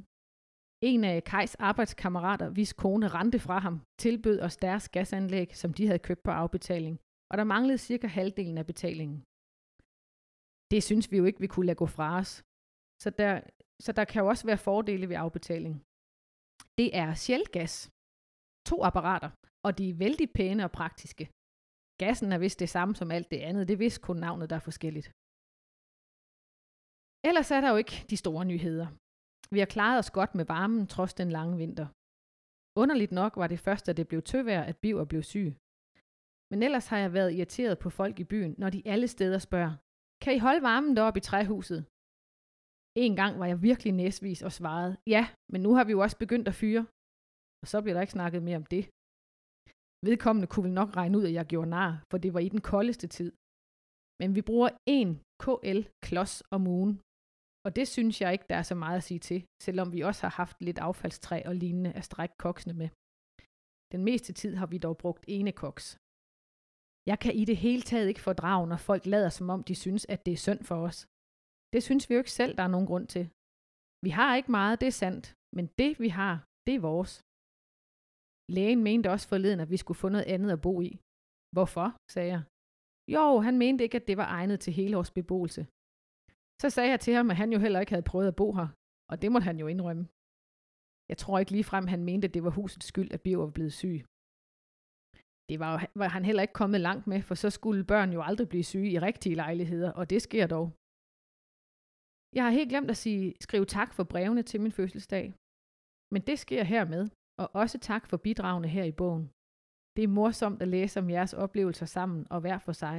En 0.90 1.04
af 1.04 1.24
Kajs 1.24 1.54
arbejdskammerater, 1.54 2.48
hvis 2.56 2.72
kone 2.82 3.08
rente 3.08 3.38
fra 3.46 3.58
ham, 3.66 3.76
tilbød 4.04 4.38
os 4.46 4.56
deres 4.56 4.88
gasanlæg, 4.88 5.56
som 5.56 5.70
de 5.74 5.86
havde 5.86 6.06
købt 6.08 6.22
på 6.24 6.30
afbetaling, 6.30 6.94
og 7.30 7.38
der 7.38 7.44
manglede 7.44 7.78
cirka 7.78 8.06
halvdelen 8.06 8.58
af 8.58 8.66
betalingen. 8.66 9.18
Det 10.72 10.80
synes 10.82 11.06
vi 11.10 11.16
jo 11.20 11.24
ikke, 11.24 11.40
vi 11.44 11.46
kunne 11.46 11.66
lade 11.66 11.80
gå 11.82 11.86
fra 11.86 12.08
os. 12.20 12.32
Så 13.02 13.10
der, 13.10 13.32
så 13.84 13.90
der 13.98 14.04
kan 14.04 14.22
jo 14.22 14.26
også 14.32 14.46
være 14.46 14.64
fordele 14.68 15.08
ved 15.08 15.16
afbetaling. 15.16 15.74
Det 16.78 16.88
er 17.02 17.14
sjældgas. 17.14 17.74
To 18.70 18.76
apparater, 18.88 19.30
og 19.66 19.78
de 19.78 19.84
er 19.88 19.94
vældig 20.04 20.28
pæne 20.38 20.64
og 20.64 20.72
praktiske. 20.80 21.24
Gassen 22.02 22.32
er 22.32 22.38
vist 22.38 22.60
det 22.60 22.68
samme 22.68 22.94
som 23.00 23.10
alt 23.16 23.30
det 23.30 23.40
andet, 23.48 23.68
det 23.68 23.74
er 23.74 23.84
vist 23.86 24.00
kun 24.02 24.16
navnet, 24.16 24.50
der 24.50 24.56
er 24.56 24.66
forskelligt. 24.70 25.08
Ellers 27.28 27.50
er 27.50 27.60
der 27.60 27.70
jo 27.70 27.76
ikke 27.82 27.96
de 28.10 28.16
store 28.16 28.44
nyheder. 28.52 28.88
Vi 29.54 29.58
har 29.62 29.70
klaret 29.74 29.98
os 30.02 30.10
godt 30.18 30.32
med 30.34 30.44
varmen, 30.54 30.86
trods 30.94 31.14
den 31.20 31.30
lange 31.38 31.56
vinter. 31.62 31.86
Underligt 32.82 33.12
nok 33.20 33.32
var 33.40 33.48
det 33.52 33.60
først, 33.66 33.86
da 33.86 33.92
det 33.92 34.08
blev 34.08 34.22
tøvær, 34.22 34.62
at 34.70 34.76
Biver 34.82 35.04
blev 35.10 35.22
syg. 35.32 35.48
Men 36.50 36.58
ellers 36.66 36.86
har 36.90 36.98
jeg 37.04 37.12
været 37.12 37.34
irriteret 37.34 37.76
på 37.78 37.88
folk 37.90 38.14
i 38.20 38.30
byen, 38.32 38.54
når 38.58 38.70
de 38.70 38.82
alle 38.92 39.08
steder 39.08 39.38
spørger, 39.38 39.74
kan 40.22 40.34
I 40.34 40.44
holde 40.46 40.62
varmen 40.62 40.96
deroppe 40.96 41.18
i 41.18 41.28
træhuset? 41.28 41.80
En 43.06 43.14
gang 43.20 43.32
var 43.40 43.46
jeg 43.52 43.62
virkelig 43.68 43.92
næsvis 43.92 44.42
og 44.42 44.52
svarede, 44.52 44.92
ja, 45.14 45.24
men 45.52 45.60
nu 45.66 45.70
har 45.76 45.84
vi 45.84 45.92
jo 45.96 46.00
også 46.00 46.18
begyndt 46.18 46.48
at 46.48 46.58
fyre. 46.62 46.86
Og 47.62 47.66
så 47.72 47.76
bliver 47.82 47.94
der 47.94 48.00
ikke 48.04 48.18
snakket 48.18 48.42
mere 48.42 48.60
om 48.62 48.66
det. 48.74 48.84
Vedkommende 50.08 50.48
kunne 50.50 50.66
vel 50.66 50.78
nok 50.80 50.90
regne 51.00 51.18
ud, 51.18 51.24
at 51.28 51.36
jeg 51.38 51.46
gjorde 51.46 51.70
nar, 51.70 51.92
for 52.10 52.18
det 52.18 52.34
var 52.34 52.40
i 52.40 52.48
den 52.54 52.62
koldeste 52.72 53.06
tid. 53.16 53.30
Men 54.20 54.34
vi 54.36 54.42
bruger 54.48 54.70
en 54.98 55.08
KL-klods 55.42 56.34
om 56.56 56.66
ugen, 56.76 56.94
og 57.64 57.70
det 57.76 57.86
synes 57.88 58.20
jeg 58.20 58.32
ikke, 58.32 58.48
der 58.50 58.56
er 58.56 58.66
så 58.70 58.76
meget 58.84 58.96
at 58.96 59.06
sige 59.08 59.22
til, 59.28 59.40
selvom 59.66 59.92
vi 59.92 60.00
også 60.00 60.22
har 60.26 60.34
haft 60.42 60.56
lidt 60.66 60.78
affaldstræ 60.78 61.42
og 61.48 61.54
lignende 61.54 61.92
at 61.98 62.04
strække 62.04 62.36
koksene 62.44 62.74
med. 62.80 62.88
Den 63.92 64.02
meste 64.08 64.32
tid 64.40 64.52
har 64.60 64.66
vi 64.66 64.78
dog 64.78 64.96
brugt 65.04 65.24
ene 65.36 65.52
koks. 65.62 65.86
Jeg 67.10 67.18
kan 67.22 67.32
i 67.42 67.44
det 67.50 67.58
hele 67.64 67.82
taget 67.90 68.08
ikke 68.08 68.26
fordrage, 68.28 68.66
når 68.66 68.80
folk 68.90 69.02
lader 69.14 69.32
som 69.38 69.46
om 69.54 69.60
de 69.68 69.74
synes, 69.74 70.02
at 70.14 70.20
det 70.26 70.32
er 70.32 70.44
synd 70.46 70.62
for 70.70 70.78
os. 70.88 70.98
Det 71.72 71.82
synes 71.82 72.04
vi 72.08 72.14
jo 72.14 72.20
ikke 72.22 72.38
selv, 72.40 72.52
der 72.56 72.64
er 72.64 72.74
nogen 72.74 72.90
grund 72.90 73.06
til. 73.14 73.24
Vi 74.06 74.10
har 74.18 74.30
ikke 74.38 74.50
meget, 74.58 74.80
det 74.80 74.88
er 74.92 74.98
sandt, 75.04 75.24
men 75.56 75.66
det 75.80 75.92
vi 76.04 76.08
har, 76.20 76.34
det 76.66 76.74
er 76.74 76.86
vores. 76.90 77.12
Lægen 78.56 78.82
mente 78.88 79.10
også 79.14 79.26
forleden, 79.28 79.60
at 79.60 79.70
vi 79.74 79.78
skulle 79.82 80.02
få 80.02 80.08
noget 80.08 80.30
andet 80.34 80.50
at 80.56 80.62
bo 80.66 80.74
i. 80.88 80.90
Hvorfor, 81.54 81.86
sagde 82.14 82.30
jeg. 82.34 82.42
Jo, 83.14 83.24
han 83.46 83.56
mente 83.62 83.84
ikke, 83.84 83.98
at 84.00 84.08
det 84.08 84.16
var 84.16 84.28
egnet 84.38 84.58
til 84.60 84.72
hele 84.72 84.94
vores 84.98 85.12
beboelse. 85.18 85.62
Så 86.62 86.70
sagde 86.70 86.90
jeg 86.90 87.00
til 87.00 87.14
ham, 87.14 87.30
at 87.30 87.36
han 87.36 87.52
jo 87.52 87.58
heller 87.58 87.80
ikke 87.80 87.92
havde 87.92 88.10
prøvet 88.10 88.28
at 88.28 88.36
bo 88.36 88.48
her, 88.58 88.68
og 89.10 89.22
det 89.22 89.32
måtte 89.32 89.44
han 89.50 89.58
jo 89.58 89.66
indrømme. 89.66 90.04
Jeg 91.10 91.18
tror 91.18 91.38
ikke 91.38 91.52
ligefrem, 91.52 91.86
han 91.86 92.04
mente, 92.04 92.28
at 92.28 92.34
det 92.34 92.44
var 92.44 92.50
husets 92.50 92.86
skyld, 92.86 93.10
at 93.12 93.22
Birger 93.22 93.44
var 93.44 93.56
blevet 93.56 93.72
syg. 93.82 93.98
Det 95.48 95.56
var, 95.64 95.74
var 96.00 96.08
han 96.16 96.24
heller 96.24 96.42
ikke 96.42 96.60
kommet 96.60 96.80
langt 96.80 97.06
med, 97.06 97.22
for 97.22 97.34
så 97.34 97.50
skulle 97.50 97.84
børn 97.84 98.12
jo 98.12 98.20
aldrig 98.28 98.48
blive 98.48 98.64
syge 98.72 98.90
i 98.90 98.98
rigtige 98.98 99.34
lejligheder, 99.34 99.90
og 99.92 100.10
det 100.10 100.22
sker 100.22 100.46
dog. 100.46 100.66
Jeg 102.36 102.42
har 102.44 102.50
helt 102.58 102.70
glemt 102.72 102.90
at 102.90 103.02
sige, 103.04 103.34
skrive 103.40 103.66
tak 103.76 103.90
for 103.94 104.04
brevene 104.04 104.42
til 104.42 104.60
min 104.60 104.72
fødselsdag. 104.72 105.26
Men 106.12 106.22
det 106.28 106.38
sker 106.38 106.62
hermed, 106.64 107.02
og 107.42 107.46
også 107.62 107.78
tak 107.78 108.06
for 108.06 108.16
bidragene 108.16 108.68
her 108.68 108.84
i 108.84 108.98
bogen. 109.00 109.24
Det 109.96 110.04
er 110.04 110.16
morsomt 110.18 110.62
at 110.62 110.68
læse 110.68 111.00
om 111.00 111.10
jeres 111.10 111.34
oplevelser 111.44 111.86
sammen 111.86 112.26
og 112.30 112.40
hver 112.40 112.58
for 112.58 112.72
sig. 112.72 112.98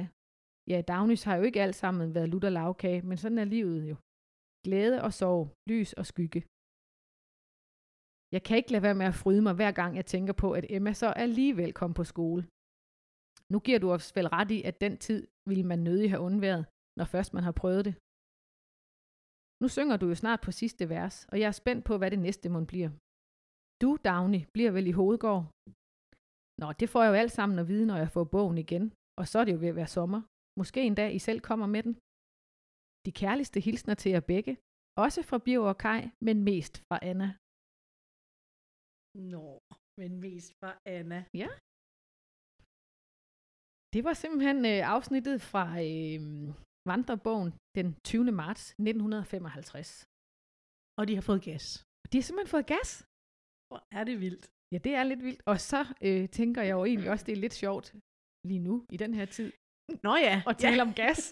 Ja, 0.70 0.78
Dagnys 0.92 1.22
har 1.26 1.34
jo 1.36 1.42
ikke 1.48 1.62
alt 1.62 1.78
sammen 1.82 2.14
været 2.14 2.28
lutter 2.28 2.50
lavkage, 2.58 3.02
men 3.08 3.16
sådan 3.22 3.38
er 3.38 3.48
livet 3.56 3.82
jo. 3.90 3.96
Glæde 4.64 4.98
og 5.06 5.12
sorg, 5.20 5.44
lys 5.70 5.90
og 6.00 6.04
skygge. 6.12 6.40
Jeg 8.34 8.42
kan 8.46 8.56
ikke 8.56 8.72
lade 8.72 8.86
være 8.86 9.00
med 9.00 9.06
at 9.12 9.20
fryde 9.22 9.42
mig, 9.46 9.54
hver 9.54 9.72
gang 9.80 9.90
jeg 9.96 10.06
tænker 10.06 10.34
på, 10.42 10.48
at 10.58 10.66
Emma 10.76 10.92
så 10.92 11.08
alligevel 11.24 11.72
kom 11.80 11.92
på 11.94 12.04
skole. 12.12 12.42
Nu 13.52 13.58
giver 13.66 13.80
du 13.84 13.88
os 13.96 14.06
vel 14.16 14.28
ret 14.36 14.50
i, 14.56 14.58
at 14.70 14.80
den 14.84 14.94
tid 15.06 15.20
ville 15.48 15.66
man 15.70 15.78
nødig 15.88 16.08
have 16.10 16.24
undværet, 16.28 16.64
når 16.98 17.06
først 17.14 17.30
man 17.34 17.44
har 17.48 17.54
prøvet 17.60 17.84
det. 17.88 17.94
Nu 19.62 19.68
synger 19.76 19.96
du 19.96 20.06
jo 20.12 20.16
snart 20.22 20.40
på 20.46 20.50
sidste 20.60 20.84
vers, 20.94 21.16
og 21.30 21.36
jeg 21.40 21.48
er 21.48 21.60
spændt 21.60 21.84
på, 21.88 21.98
hvad 21.98 22.10
det 22.10 22.18
næste 22.26 22.48
må 22.48 22.64
bliver. 22.72 22.90
Du, 23.82 23.90
Dagny, 24.08 24.40
bliver 24.54 24.70
vel 24.76 24.86
i 24.86 24.98
hovedgård? 25.00 25.44
Nå, 26.60 26.68
det 26.80 26.88
får 26.92 27.02
jeg 27.02 27.10
jo 27.10 27.20
alt 27.22 27.34
sammen 27.38 27.58
at 27.58 27.68
vide, 27.68 27.86
når 27.86 27.96
jeg 27.96 28.10
får 28.10 28.24
bogen 28.24 28.58
igen, 28.64 28.84
og 29.20 29.24
så 29.28 29.38
er 29.38 29.44
det 29.44 29.52
jo 29.52 29.58
ved 29.58 29.68
at 29.68 29.80
være 29.80 29.94
sommer. 29.98 30.20
Måske 30.60 30.80
en 30.88 30.96
dag 31.00 31.10
I 31.18 31.20
selv 31.28 31.40
kommer 31.48 31.66
med 31.74 31.82
den. 31.86 31.94
De 33.06 33.12
kærligste 33.22 33.58
hilsner 33.66 33.94
til 34.02 34.10
jer 34.14 34.24
begge, 34.32 34.52
også 35.04 35.20
fra 35.28 35.38
Bio 35.46 35.60
og 35.70 35.76
Kai, 35.84 36.00
men 36.26 36.36
mest 36.48 36.74
fra 36.88 36.98
Anna. 37.10 37.28
Nå, 39.34 39.48
men 40.00 40.10
mest 40.24 40.50
fra 40.60 40.70
Anna. 40.96 41.20
Ja. 41.42 41.48
Det 43.94 44.02
var 44.06 44.14
simpelthen 44.22 44.58
øh, 44.72 44.80
afsnittet 44.94 45.38
fra 45.50 45.64
øh, 45.88 46.20
vandrebogen 46.90 47.50
den 47.78 47.86
20. 48.04 48.32
marts 48.42 48.62
1955. 48.70 49.88
Og 50.98 51.04
de 51.08 51.14
har 51.18 51.24
fået 51.30 51.42
gas. 51.48 51.64
De 52.10 52.16
har 52.18 52.26
simpelthen 52.26 52.54
fået 52.56 52.66
gas. 52.74 52.90
Hvor 53.68 53.80
er 53.98 54.04
det 54.08 54.16
vildt. 54.24 54.44
Ja, 54.72 54.78
det 54.86 54.92
er 54.98 55.04
lidt 55.10 55.22
vildt. 55.28 55.42
Og 55.50 55.56
så 55.70 55.80
øh, 56.06 56.24
tænker 56.38 56.62
jeg 56.68 56.74
jo 56.78 56.84
egentlig 56.90 57.10
også, 57.12 57.24
det 57.28 57.34
er 57.34 57.44
lidt 57.44 57.56
sjovt 57.64 57.86
lige 58.50 58.62
nu, 58.68 58.74
i 58.94 58.96
den 59.02 59.12
her 59.18 59.26
tid, 59.36 59.48
Nå 60.06 60.12
ja. 60.28 60.36
og 60.48 60.54
tale 60.64 60.76
ja. 60.76 60.82
om 60.88 60.92
gas. 61.02 61.20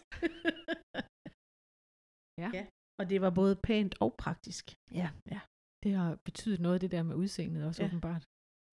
ja. 2.42 2.49
Ja. 2.58 2.64
Og 2.99 3.04
det 3.11 3.18
var 3.25 3.30
både 3.40 3.54
pænt 3.68 3.94
og 4.04 4.11
praktisk. 4.25 4.64
ja. 5.00 5.08
ja. 5.34 5.40
Det 5.84 5.92
har 6.00 6.11
betydet 6.28 6.61
noget, 6.61 6.80
det 6.80 6.90
der 6.90 7.02
med 7.02 7.14
udseendet 7.23 7.66
også 7.68 7.82
Ja. 7.82 7.88
åbenbart. 7.88 8.23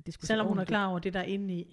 Det 0.05 0.13
skulle 0.13 0.25
se 0.27 0.31
Selvom 0.31 0.47
hun 0.47 0.59
er 0.59 0.65
klar 0.65 0.85
over 0.91 0.99
det, 0.99 1.13
der 1.13 1.19
er 1.19 1.29
inde 1.35 1.49
i. 1.59 1.63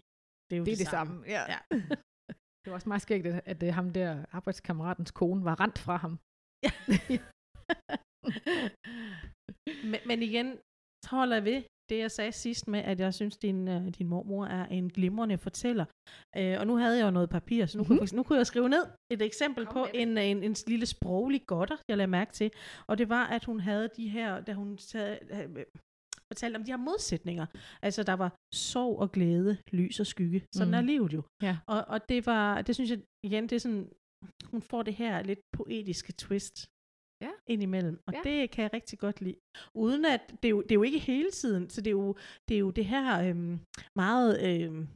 Det 0.46 0.52
er 0.56 0.60
jo 0.60 0.64
Det 0.64 0.72
er 0.72 0.76
det 0.84 0.90
samme. 0.98 1.14
Ja. 1.34 1.42
Ja. 1.52 1.58
Det 2.62 2.66
var 2.70 2.74
også 2.74 2.88
meget 2.88 3.02
skægt, 3.02 3.26
at, 3.26 3.42
at 3.52 3.60
øh, 3.66 3.74
ham 3.78 3.88
der 3.98 4.08
arbejdskammeratens 4.38 5.10
kone 5.10 5.44
var 5.44 5.56
rent 5.62 5.78
fra 5.86 5.96
ham. 6.04 6.14
men, 9.92 10.00
men 10.10 10.18
igen, 10.28 10.46
så 11.04 11.08
holder 11.18 11.36
jeg 11.36 11.44
ved 11.50 11.58
det, 11.88 11.98
jeg 11.98 12.10
sagde 12.10 12.32
sidst 12.32 12.68
med, 12.68 12.80
at 12.80 13.00
jeg 13.00 13.14
synes, 13.14 13.36
din, 13.36 13.68
uh, 13.68 13.88
din 13.88 14.08
mormor 14.08 14.46
er 14.46 14.66
en 14.66 14.88
glimrende 14.88 15.38
fortæller. 15.38 15.84
Uh, 16.38 16.60
og 16.60 16.66
nu 16.66 16.76
havde 16.76 16.98
jeg 16.98 17.06
jo 17.06 17.10
noget 17.10 17.30
papir, 17.30 17.66
så 17.66 17.78
nu, 17.78 17.82
mm-hmm. 17.82 17.98
kunne, 17.98 18.08
jeg, 18.10 18.16
nu 18.16 18.22
kunne 18.22 18.38
jeg 18.38 18.46
skrive 18.46 18.68
ned 18.68 18.84
et 19.10 19.22
eksempel 19.22 19.66
Kom 19.66 19.72
på 19.72 19.86
en, 19.94 20.18
en, 20.18 20.42
en 20.42 20.56
lille 20.66 20.86
sproglig 20.86 21.46
godter, 21.46 21.76
jeg 21.88 21.96
lagde 21.96 22.10
mærke 22.10 22.32
til. 22.32 22.50
Og 22.86 22.98
det 22.98 23.08
var, 23.08 23.26
at 23.26 23.44
hun 23.44 23.60
havde 23.60 23.88
de 23.96 24.08
her, 24.08 24.40
da 24.40 24.52
hun 24.52 24.78
sad, 24.78 25.18
øh, 25.30 25.64
fortalte 26.32 26.56
om 26.56 26.64
de 26.64 26.72
her 26.72 26.76
modsætninger. 26.76 27.46
Altså, 27.82 28.02
der 28.02 28.12
var 28.12 28.30
sorg 28.54 28.98
og 28.98 29.12
glæde, 29.12 29.58
lys 29.72 30.00
og 30.00 30.06
skygge. 30.06 30.42
Sådan 30.54 30.68
mm. 30.68 30.70
Mm. 30.70 30.78
er 30.78 30.80
livet 30.80 31.12
jo. 31.12 31.22
Ja. 31.42 31.58
Og, 31.66 31.84
og 31.88 32.08
det 32.08 32.26
var, 32.26 32.62
det 32.62 32.74
synes 32.74 32.90
jeg, 32.90 33.00
igen, 33.26 33.44
det 33.48 33.56
er 33.56 33.60
sådan, 33.60 33.88
hun 34.52 34.62
får 34.62 34.82
det 34.82 34.94
her 34.94 35.22
lidt 35.22 35.40
poetiske 35.56 36.12
twist 36.12 36.66
Ja. 37.20 37.30
indimellem. 37.46 37.96
Og 38.06 38.12
ja. 38.14 38.20
Det 38.24 38.50
kan 38.50 38.62
jeg 38.62 38.72
rigtig 38.72 38.98
godt 38.98 39.20
lide. 39.20 39.38
Uden 39.74 40.04
at, 40.04 40.22
det 40.42 40.48
er 40.48 40.54
jo, 40.56 40.60
det 40.62 40.70
er 40.70 40.74
jo 40.74 40.82
ikke 40.82 40.98
hele 40.98 41.30
tiden, 41.30 41.70
så 41.70 41.80
det 41.80 41.90
er 41.90 41.98
jo 42.04 42.16
det, 42.48 42.54
er 42.54 42.58
jo 42.58 42.70
det 42.70 42.84
her 42.84 43.06
øhm, 43.28 43.60
meget, 44.02 44.30
øhm, 44.48 44.88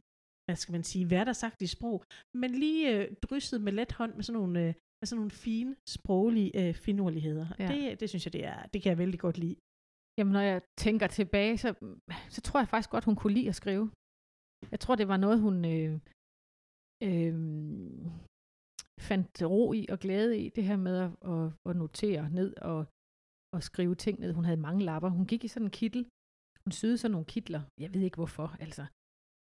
hvad 0.45 0.55
skal 0.55 0.71
man 0.71 0.83
sige, 0.83 1.05
hverdagsagtige 1.05 1.67
sprog, 1.67 2.03
men 2.41 2.51
lige 2.51 2.83
øh, 2.93 3.15
drysset 3.23 3.61
med 3.61 3.71
let 3.71 3.91
hånd 3.91 4.13
med 4.15 4.23
sådan 4.23 4.39
nogle, 4.41 4.59
øh, 4.59 4.73
med 5.01 5.07
sådan 5.07 5.19
nogle 5.19 5.31
fine 5.31 5.75
sproglige 5.89 6.51
øh, 6.61 6.73
finurligheder. 6.73 7.47
Ja. 7.59 7.67
Det, 7.67 7.99
det 7.99 8.09
synes 8.09 8.25
jeg, 8.25 8.33
det 8.33 8.45
er, 8.45 8.65
det 8.65 8.81
kan 8.81 8.89
jeg 8.89 8.97
vældig 8.97 9.19
godt 9.19 9.37
lide. 9.37 9.55
Jamen, 10.17 10.33
når 10.33 10.41
jeg 10.41 10.61
tænker 10.77 11.07
tilbage, 11.07 11.57
så, 11.57 11.69
så 12.29 12.41
tror 12.41 12.59
jeg 12.59 12.67
faktisk 12.67 12.89
godt, 12.89 13.05
hun 13.05 13.15
kunne 13.15 13.33
lide 13.33 13.49
at 13.49 13.55
skrive. 13.55 13.91
Jeg 14.71 14.79
tror, 14.79 14.95
det 14.95 15.07
var 15.07 15.17
noget, 15.17 15.39
hun... 15.39 15.65
Øh, 15.65 15.93
øhm, 17.03 18.11
fandt 19.09 19.29
ro 19.53 19.73
i 19.73 19.81
og 19.93 19.99
glæde 19.99 20.31
i 20.45 20.49
det 20.49 20.63
her 20.69 20.79
med 20.87 20.95
at, 21.05 21.11
at, 21.33 21.45
at 21.69 21.75
notere 21.83 22.29
ned 22.39 22.51
og, 22.71 22.79
og 23.55 23.63
skrive 23.69 23.95
ting 23.95 24.15
ned. 24.19 24.31
Hun 24.33 24.45
havde 24.45 24.65
mange 24.67 24.83
lapper. 24.89 25.09
Hun 25.09 25.25
gik 25.31 25.43
i 25.43 25.47
sådan 25.53 25.67
en 25.67 25.77
kittel. 25.79 26.03
Hun 26.65 26.71
syede 26.71 26.97
sådan 26.97 27.11
nogle 27.15 27.31
kitler. 27.33 27.61
Jeg 27.83 27.89
ved 27.93 28.01
ikke 28.01 28.19
hvorfor, 28.21 28.47
altså. 28.65 28.83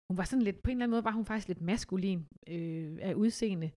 Hun 0.10 0.18
var 0.20 0.24
sådan 0.24 0.48
lidt, 0.48 0.60
på 0.64 0.70
en 0.70 0.78
eller 0.78 0.86
anden 0.86 0.96
måde 0.96 1.08
var 1.10 1.16
hun 1.20 1.26
faktisk 1.26 1.48
lidt 1.48 1.62
maskulin 1.62 2.22
øh, 2.56 2.98
af 3.08 3.14
udseende. 3.24 3.70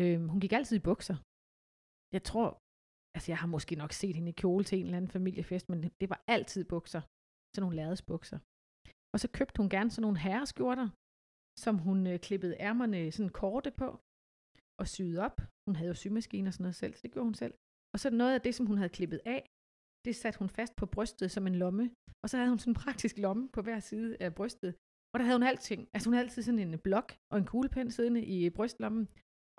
Øh, 0.00 0.18
hun 0.32 0.40
gik 0.40 0.52
altid 0.58 0.76
i 0.76 0.86
bukser. 0.90 1.16
Jeg 2.16 2.22
tror, 2.30 2.48
altså 3.16 3.28
jeg 3.32 3.38
har 3.42 3.50
måske 3.56 3.74
nok 3.82 3.92
set 3.92 4.14
hende 4.16 4.30
i 4.32 4.38
kjole 4.42 4.64
til 4.64 4.78
en 4.78 4.84
eller 4.84 4.96
anden 4.96 5.14
familiefest, 5.18 5.68
men 5.68 5.78
det 6.00 6.08
var 6.12 6.20
altid 6.36 6.62
bukser. 6.74 7.02
Sådan 7.50 7.62
nogle 7.64 7.76
lærredsbukser. 7.80 8.38
Og 9.14 9.18
så 9.22 9.28
købte 9.36 9.58
hun 9.60 9.68
gerne 9.74 9.90
sådan 9.90 10.02
nogle 10.06 10.18
herreskjorter, 10.26 10.88
som 11.64 11.74
hun 11.86 11.98
øh, 12.06 12.18
klippede 12.26 12.54
ærmerne 12.68 13.12
sådan 13.12 13.32
korte 13.42 13.70
på 13.80 13.88
og 14.80 14.86
syede 14.88 15.18
op. 15.26 15.40
Hun 15.66 15.76
havde 15.76 15.88
jo 15.88 15.94
symaskine 15.94 16.48
og 16.48 16.52
sådan 16.54 16.64
noget 16.64 16.74
selv, 16.82 16.94
så 16.94 17.00
det 17.02 17.12
gjorde 17.12 17.28
hun 17.30 17.34
selv. 17.34 17.54
Og 17.94 17.98
så 18.00 18.10
noget 18.10 18.34
af 18.34 18.40
det, 18.40 18.54
som 18.54 18.66
hun 18.66 18.78
havde 18.78 18.96
klippet 18.98 19.20
af, 19.24 19.40
det 20.04 20.16
satte 20.16 20.38
hun 20.38 20.48
fast 20.48 20.76
på 20.76 20.86
brystet 20.86 21.30
som 21.30 21.46
en 21.46 21.54
lomme. 21.54 21.90
Og 22.22 22.30
så 22.30 22.36
havde 22.36 22.50
hun 22.50 22.58
sådan 22.58 22.70
en 22.70 22.82
praktisk 22.84 23.18
lomme 23.18 23.48
på 23.54 23.62
hver 23.62 23.80
side 23.80 24.16
af 24.20 24.34
brystet. 24.34 24.74
Og 25.12 25.18
der 25.18 25.24
havde 25.24 25.38
hun 25.38 25.46
alting. 25.52 25.88
Altså 25.94 26.08
hun 26.08 26.14
havde 26.14 26.26
altid 26.26 26.42
sådan 26.42 26.60
en 26.60 26.78
blok 26.78 27.08
og 27.32 27.38
en 27.38 27.46
kuglepen 27.46 27.90
siddende 27.90 28.22
i 28.24 28.50
brystlommen. 28.50 29.08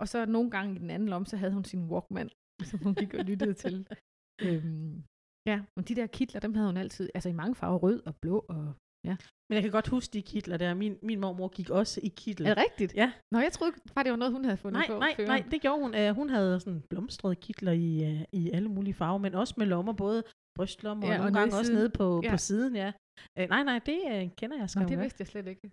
Og 0.00 0.08
så 0.08 0.26
nogle 0.26 0.50
gange 0.50 0.76
i 0.76 0.78
den 0.78 0.90
anden 0.90 1.08
lomme, 1.08 1.26
så 1.26 1.36
havde 1.36 1.52
hun 1.52 1.64
sin 1.64 1.84
Walkman, 1.90 2.30
som 2.70 2.78
hun 2.82 2.94
gik 2.94 3.14
og 3.14 3.24
lyttede 3.24 3.54
til. 3.54 3.76
Øhm, 4.48 5.04
ja, 5.50 5.56
og 5.76 5.88
de 5.88 5.94
der 5.94 6.06
kitler, 6.06 6.40
dem 6.40 6.54
havde 6.54 6.68
hun 6.68 6.76
altid, 6.76 7.10
altså 7.14 7.28
i 7.28 7.32
mange 7.40 7.54
farver, 7.54 7.78
rød 7.78 8.02
og 8.06 8.14
blå 8.22 8.38
og 8.48 8.74
Ja. 9.08 9.16
Men 9.48 9.54
jeg 9.54 9.62
kan 9.62 9.70
godt 9.70 9.88
huske 9.88 10.12
de 10.12 10.22
kitler 10.22 10.56
der. 10.56 10.74
Min, 10.74 10.98
min 11.02 11.20
mormor 11.20 11.48
gik 11.48 11.70
også 11.70 12.00
i 12.02 12.08
kittel. 12.08 12.46
Er 12.46 12.54
det 12.54 12.64
rigtigt? 12.64 12.94
Ja. 12.94 13.12
Nå, 13.32 13.38
jeg 13.38 13.52
troede 13.52 13.72
bare, 13.94 14.04
det 14.04 14.10
var 14.10 14.16
noget, 14.16 14.32
hun 14.32 14.44
havde 14.44 14.56
fundet 14.56 14.78
nej, 14.80 14.86
på. 14.86 14.98
Nej, 14.98 15.14
før. 15.16 15.26
nej, 15.26 15.44
det 15.50 15.60
gjorde 15.60 15.80
hun. 15.82 15.94
Uh, 15.94 16.16
hun 16.20 16.28
havde 16.28 16.60
sådan 16.60 16.82
blomstrede 16.90 17.36
kitler 17.36 17.72
i, 17.72 17.90
uh, 18.12 18.22
i 18.32 18.50
alle 18.50 18.68
mulige 18.68 18.94
farver, 18.94 19.18
men 19.18 19.34
også 19.34 19.54
med 19.56 19.66
lommer, 19.66 19.92
både 19.92 20.22
brystlommer 20.56 21.06
ja, 21.06 21.12
og, 21.12 21.18
og 21.18 21.24
nogle 21.24 21.38
gange 21.38 21.56
også 21.56 21.72
nede 21.72 21.90
på, 21.90 22.20
ja. 22.24 22.30
på 22.30 22.36
siden, 22.36 22.76
ja. 22.76 22.92
Uh, 23.40 23.48
nej, 23.54 23.62
nej, 23.62 23.78
det 23.78 24.00
uh, 24.06 24.30
kender 24.36 24.56
jeg 24.58 24.70
sgu. 24.70 24.80
det 24.80 24.98
vidste 24.98 25.20
jeg 25.20 25.26
slet 25.26 25.46
ikke. 25.46 25.70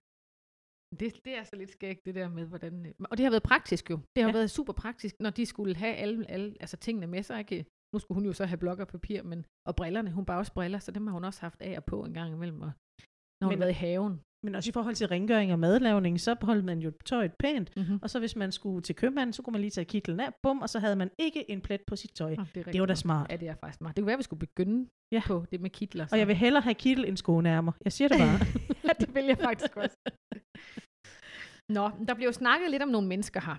Det, 0.99 1.25
det 1.25 1.37
er 1.37 1.43
så 1.43 1.55
lidt 1.55 1.71
skægt, 1.71 2.05
det 2.05 2.15
der 2.15 2.29
med, 2.29 2.45
hvordan... 2.45 2.93
Og 3.11 3.17
det 3.17 3.23
har 3.23 3.31
været 3.31 3.43
praktisk 3.43 3.89
jo. 3.89 3.97
Det 4.15 4.23
har 4.23 4.29
ja. 4.29 4.33
været 4.33 4.51
super 4.51 4.73
praktisk, 4.73 5.15
når 5.19 5.29
de 5.29 5.45
skulle 5.45 5.75
have 5.75 5.95
alle, 5.95 6.31
alle 6.31 6.55
altså 6.59 6.77
tingene 6.77 7.07
med 7.07 7.23
sig. 7.23 7.39
Ikke? 7.39 7.65
Nu 7.93 7.99
skulle 7.99 8.15
hun 8.15 8.25
jo 8.25 8.33
så 8.33 8.45
have 8.45 8.57
blok 8.57 8.79
og 8.79 8.87
papir, 8.87 9.23
men, 9.23 9.45
og 9.67 9.75
brillerne. 9.75 10.11
Hun 10.11 10.25
bare 10.25 10.39
også 10.39 10.53
briller, 10.53 10.79
så 10.79 10.91
dem 10.91 11.07
har 11.07 11.13
hun 11.13 11.23
også 11.23 11.41
haft 11.41 11.61
af 11.61 11.77
og 11.77 11.85
på 11.85 12.03
en 12.03 12.13
gang 12.13 12.33
imellem. 12.33 12.61
Og 12.61 12.71
når 13.41 13.47
hun 13.47 13.53
har 13.53 13.59
været 13.59 13.69
i 13.77 13.83
haven. 13.85 14.21
Men 14.45 14.55
også 14.55 14.69
i 14.69 14.73
forhold 14.73 14.95
til 14.95 15.07
rengøring 15.07 15.53
og 15.53 15.59
madlavning, 15.59 16.19
så 16.19 16.35
holdt 16.41 16.65
man 16.65 16.79
jo 16.79 16.91
tøjet 17.05 17.33
pænt. 17.39 17.77
Mm-hmm. 17.77 17.99
Og 18.01 18.09
så 18.09 18.19
hvis 18.19 18.35
man 18.35 18.51
skulle 18.51 18.81
til 18.81 18.95
købmanden, 18.95 19.33
så 19.33 19.41
kunne 19.41 19.51
man 19.51 19.61
lige 19.61 19.71
tage 19.71 19.85
kitlen 19.85 20.19
af, 20.19 20.29
bum, 20.43 20.61
og 20.61 20.69
så 20.69 20.79
havde 20.79 20.95
man 20.95 21.09
ikke 21.19 21.51
en 21.51 21.61
plet 21.61 21.81
på 21.87 21.95
sit 21.95 22.11
tøj. 22.15 22.35
Oh, 22.39 22.45
det, 22.55 22.65
det 22.73 22.81
var 22.81 22.87
da 22.87 22.95
smart. 22.95 23.31
Ja, 23.31 23.35
det 23.35 23.47
er 23.47 23.55
faktisk 23.55 23.77
smart. 23.77 23.95
Det 23.95 24.01
kunne 24.01 24.07
være, 24.07 24.13
at 24.13 24.23
vi 24.23 24.23
skulle 24.23 24.39
begynde 24.47 24.89
ja. 25.11 25.21
på 25.27 25.45
det 25.51 25.61
med 25.61 25.69
kitler. 25.69 26.07
Så. 26.07 26.15
Og 26.15 26.19
jeg 26.19 26.27
vil 26.27 26.35
hellere 26.35 26.61
have 26.61 26.73
kittel 26.73 27.05
end 27.05 27.17
skånærmer. 27.17 27.71
Jeg 27.85 27.91
siger 27.93 28.07
det 28.07 28.17
bare. 28.17 28.39
ja, 28.87 28.93
det 28.99 29.15
vil 29.15 29.25
jeg 29.25 29.37
faktisk 29.37 29.77
også. 29.77 29.97
Nå, 31.77 31.85
der 32.07 32.13
bliver 32.13 32.29
jo 32.29 32.33
snakket 32.43 32.71
lidt 32.71 32.83
om 32.83 32.89
nogle 32.89 33.07
mennesker 33.07 33.41
her. 33.41 33.57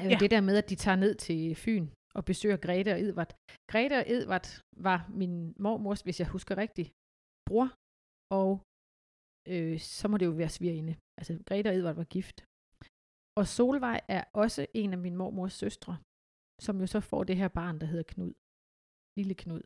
Øh, 0.00 0.10
ja. 0.12 0.16
Det 0.20 0.30
der 0.30 0.40
med, 0.40 0.56
at 0.56 0.70
de 0.70 0.74
tager 0.74 0.96
ned 0.96 1.14
til 1.14 1.54
Fyn 1.54 1.88
og 2.14 2.24
besøger 2.24 2.56
Grete 2.56 2.92
og 2.92 3.00
Edvard. 3.00 3.32
Grete 3.70 3.96
og 4.00 4.04
Edvard 4.06 4.48
var 4.76 5.06
min 5.08 5.54
mormors, 5.58 6.00
hvis 6.00 6.20
jeg 6.20 6.28
husker 6.28 6.54
rigtigt, 6.56 6.90
bror 7.48 7.66
og 8.38 8.48
øh, 9.52 9.78
så 9.78 10.08
må 10.08 10.16
det 10.16 10.26
jo 10.26 10.30
være 10.30 10.48
svigerinde. 10.48 10.94
Altså, 11.18 11.32
Grete 11.46 11.68
og 11.68 11.74
Edvard 11.76 11.94
var 11.94 12.04
gift. 12.16 12.38
Og 13.38 13.46
Solvej 13.46 14.00
er 14.08 14.24
også 14.32 14.66
en 14.74 14.92
af 14.92 14.98
min 14.98 15.16
mormors 15.16 15.52
søstre, 15.52 15.94
som 16.60 16.80
jo 16.80 16.86
så 16.86 17.00
får 17.00 17.24
det 17.24 17.36
her 17.36 17.48
barn, 17.48 17.80
der 17.80 17.86
hedder 17.86 18.10
Knud. 18.12 18.34
Lille 19.18 19.34
Knud. 19.42 19.62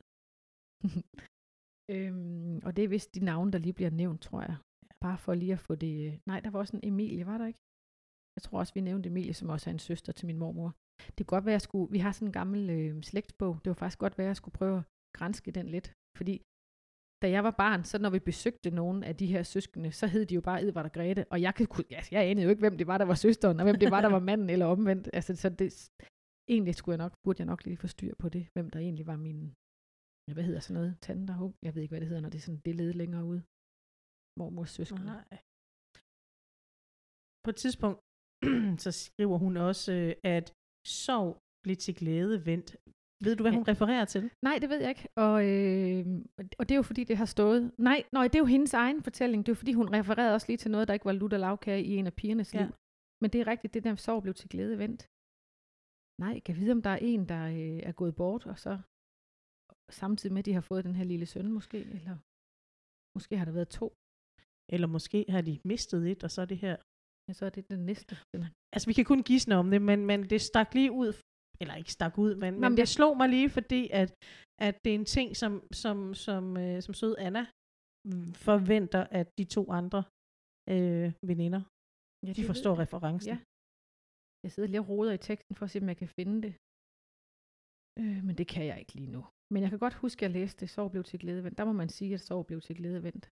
øhm, 1.94 2.56
og 2.66 2.76
det 2.76 2.84
er 2.84 2.88
vist 2.88 3.14
de 3.14 3.24
navne, 3.24 3.52
der 3.52 3.58
lige 3.58 3.78
bliver 3.78 3.90
nævnt, 3.90 4.20
tror 4.22 4.40
jeg. 4.40 4.56
Bare 5.00 5.18
for 5.18 5.34
lige 5.34 5.52
at 5.52 5.64
få 5.68 5.74
det... 5.74 5.94
Øh, 6.06 6.18
nej, 6.26 6.40
der 6.40 6.50
var 6.50 6.58
også 6.58 6.76
en 6.76 6.88
Emilie, 6.88 7.26
var 7.26 7.38
der 7.38 7.46
ikke? 7.46 7.62
Jeg 8.36 8.42
tror 8.42 8.58
også, 8.58 8.74
vi 8.74 8.80
nævnte 8.80 9.08
Emilie, 9.08 9.34
som 9.34 9.48
også 9.48 9.70
er 9.70 9.74
en 9.74 9.78
søster 9.78 10.12
til 10.12 10.26
min 10.26 10.38
mormor. 10.38 10.70
Det 11.18 11.26
kunne 11.26 11.36
godt 11.36 11.44
være, 11.44 11.52
at 11.52 11.60
jeg 11.60 11.68
skulle... 11.68 11.92
Vi 11.92 11.98
har 11.98 12.12
sådan 12.12 12.28
en 12.28 12.32
gammel 12.32 12.70
øh, 12.70 13.02
slægtsbog. 13.02 13.54
Det 13.62 13.70
var 13.70 13.74
faktisk 13.74 13.98
godt 13.98 14.18
være, 14.18 14.26
at 14.26 14.28
jeg 14.28 14.36
skulle 14.36 14.58
prøve 14.60 14.78
at 14.78 14.84
grænske 15.18 15.50
den 15.50 15.66
lidt. 15.68 15.92
Fordi 16.16 16.42
da 17.22 17.26
jeg 17.30 17.44
var 17.44 17.54
barn, 17.64 17.84
så 17.84 17.96
når 17.98 18.10
vi 18.10 18.18
besøgte 18.18 18.70
nogle 18.70 19.06
af 19.06 19.14
de 19.16 19.26
her 19.26 19.42
søskende, 19.42 19.92
så 19.92 20.06
hed 20.06 20.26
de 20.26 20.34
jo 20.34 20.40
bare 20.40 20.62
Edvard 20.62 20.84
og 20.84 20.92
Grete, 20.92 21.22
og 21.32 21.38
jeg, 21.42 21.52
kunne, 21.54 21.84
altså, 21.90 22.10
jeg 22.16 22.22
anede 22.30 22.44
jo 22.44 22.50
ikke, 22.50 22.64
hvem 22.66 22.78
det 22.78 22.86
var, 22.86 22.98
der 22.98 23.04
var 23.04 23.14
søsteren, 23.14 23.60
og 23.60 23.64
hvem 23.66 23.78
det 23.82 23.90
var, 23.90 24.00
der 24.00 24.12
var 24.16 24.24
manden, 24.30 24.50
eller 24.50 24.66
omvendt. 24.66 25.10
Altså, 25.12 25.36
så 25.36 25.48
det, 25.48 25.68
egentlig 26.54 26.74
skulle 26.74 26.92
jeg 26.94 27.04
nok, 27.04 27.14
burde 27.24 27.40
jeg 27.40 27.46
nok 27.52 27.64
lige 27.64 27.76
få 27.76 27.86
styr 27.86 28.14
på 28.22 28.28
det, 28.28 28.44
hvem 28.54 28.70
der 28.70 28.78
egentlig 28.80 29.06
var 29.06 29.16
min, 29.16 29.40
hvad 30.36 30.44
hedder 30.48 30.60
sådan 30.60 30.78
noget, 30.80 30.92
tante 31.06 31.30
og 31.42 31.54
Jeg 31.64 31.74
ved 31.74 31.82
ikke, 31.82 31.92
hvad 31.92 32.00
det 32.00 32.08
hedder, 32.08 32.22
når 32.22 32.32
det 32.32 32.38
er 32.38 32.46
sådan 32.48 32.62
det 32.66 32.74
led 32.80 32.92
længere 33.02 33.24
ude. 33.32 33.42
Mormors 34.38 34.70
søskende. 34.78 35.04
Nej. 35.04 35.24
På 37.44 37.50
et 37.54 37.58
tidspunkt, 37.64 37.98
så 38.84 38.90
skriver 39.04 39.38
hun 39.44 39.54
også, 39.56 39.92
øh, 39.92 40.12
at 40.36 40.46
sorg 41.04 41.30
blev 41.64 41.76
til 41.76 41.94
glæde 42.00 42.46
vendt 42.46 42.70
ved 43.24 43.36
du, 43.36 43.42
hvad 43.42 43.52
ja. 43.52 43.58
hun 43.58 43.68
refererer 43.68 44.04
til? 44.04 44.30
Nej, 44.42 44.58
det 44.60 44.68
ved 44.68 44.80
jeg 44.80 44.88
ikke. 44.88 45.08
Og, 45.16 45.36
øh, 45.48 46.06
og 46.58 46.68
det 46.68 46.74
er 46.74 46.76
jo 46.76 46.82
fordi, 46.82 47.04
det 47.04 47.16
har 47.16 47.24
stået... 47.24 47.72
Nej, 47.78 48.04
nej, 48.12 48.24
det 48.28 48.34
er 48.34 48.38
jo 48.38 48.44
hendes 48.44 48.74
egen 48.74 49.02
fortælling. 49.02 49.46
Det 49.46 49.52
er 49.52 49.54
jo 49.56 49.62
fordi, 49.62 49.72
hun 49.72 49.92
refererede 49.92 50.34
også 50.34 50.46
lige 50.48 50.56
til 50.56 50.70
noget, 50.70 50.88
der 50.88 50.94
ikke 50.94 51.04
var 51.04 51.12
lutter 51.12 51.38
lavkage 51.38 51.82
i 51.84 51.96
en 51.96 52.06
af 52.06 52.14
pigernes 52.14 52.54
ja. 52.54 52.62
liv. 52.62 52.72
Men 53.22 53.30
det 53.30 53.40
er 53.40 53.46
rigtigt, 53.46 53.74
det 53.74 53.84
der 53.84 53.94
sorg 53.96 54.22
blev 54.22 54.34
til 54.34 54.48
glæde 54.48 54.78
vendt. 54.78 55.02
Nej, 56.24 56.40
kan 56.40 56.56
vide, 56.56 56.72
om 56.72 56.82
der 56.82 56.90
er 56.90 57.02
en, 57.12 57.28
der 57.28 57.42
øh, 57.46 57.80
er 57.88 57.92
gået 57.92 58.14
bort, 58.16 58.46
og 58.46 58.58
så 58.58 58.78
samtidig 59.90 60.32
med, 60.32 60.38
at 60.38 60.46
de 60.46 60.54
har 60.54 60.60
fået 60.60 60.84
den 60.84 60.96
her 60.96 61.04
lille 61.04 61.26
søn 61.26 61.52
måske, 61.52 61.78
eller 61.78 62.16
måske 63.16 63.36
har 63.38 63.44
der 63.44 63.52
været 63.52 63.68
to. 63.68 63.96
Eller 64.74 64.86
måske 64.86 65.24
har 65.28 65.40
de 65.40 65.60
mistet 65.64 66.10
et, 66.10 66.24
og 66.24 66.30
så 66.30 66.42
er 66.42 66.46
det 66.46 66.58
her... 66.58 66.76
Ja, 67.28 67.32
så 67.32 67.46
er 67.46 67.50
det 67.50 67.68
den 67.68 67.86
næste. 67.86 68.16
Altså, 68.72 68.86
vi 68.86 68.92
kan 68.92 69.04
kun 69.04 69.22
gisne 69.22 69.54
om 69.56 69.70
det, 69.70 69.82
men, 69.82 70.06
men 70.06 70.30
det 70.30 70.40
stak 70.40 70.74
lige 70.74 70.92
ud 70.92 71.12
eller 71.62 71.74
ikke 71.82 71.92
stak 71.98 72.14
ud, 72.24 72.32
men, 72.42 72.52
men 72.60 72.72
det 72.80 72.88
slog 72.96 73.14
mig 73.20 73.28
lige, 73.36 73.50
fordi 73.58 73.82
at, 74.00 74.08
at 74.66 74.74
det 74.84 74.90
er 74.90 74.98
en 75.02 75.10
ting, 75.16 75.28
som, 75.42 75.52
som, 75.82 75.96
som, 76.24 76.44
øh, 76.64 76.76
som 76.86 76.94
sød 77.00 77.14
Anna 77.26 77.42
forventer, 78.48 79.02
at 79.20 79.26
de 79.38 79.44
to 79.56 79.62
andre 79.80 80.00
øh, 80.74 81.08
veninder, 81.30 81.62
ja, 82.26 82.32
de 82.38 82.44
forstår 82.50 82.74
referencen. 82.84 83.28
Ja. 83.32 83.38
Jeg 84.44 84.50
sidder 84.52 84.68
lige 84.68 84.84
og 84.84 84.88
roder 84.88 85.12
i 85.12 85.24
teksten 85.28 85.54
for 85.56 85.64
at 85.64 85.70
se, 85.70 85.78
om 85.82 85.88
jeg 85.92 85.98
kan 86.02 86.10
finde 86.18 86.36
det. 86.46 86.54
Øh, 88.00 88.20
men 88.26 88.34
det 88.40 88.46
kan 88.52 88.64
jeg 88.70 88.76
ikke 88.82 88.94
lige 89.00 89.12
nu. 89.16 89.22
Men 89.52 89.62
jeg 89.62 89.70
kan 89.70 89.82
godt 89.84 90.00
huske, 90.02 90.18
at 90.18 90.22
jeg 90.26 90.30
læste 90.40 90.66
Sov 90.74 90.90
blev 90.90 91.04
til 91.04 91.18
glædevendt. 91.22 91.58
Der 91.58 91.64
må 91.64 91.72
man 91.82 91.88
sige, 91.88 92.14
at 92.14 92.20
Sov 92.28 92.40
blev 92.48 92.60
til 92.60 92.76
glædevendt. 92.80 93.24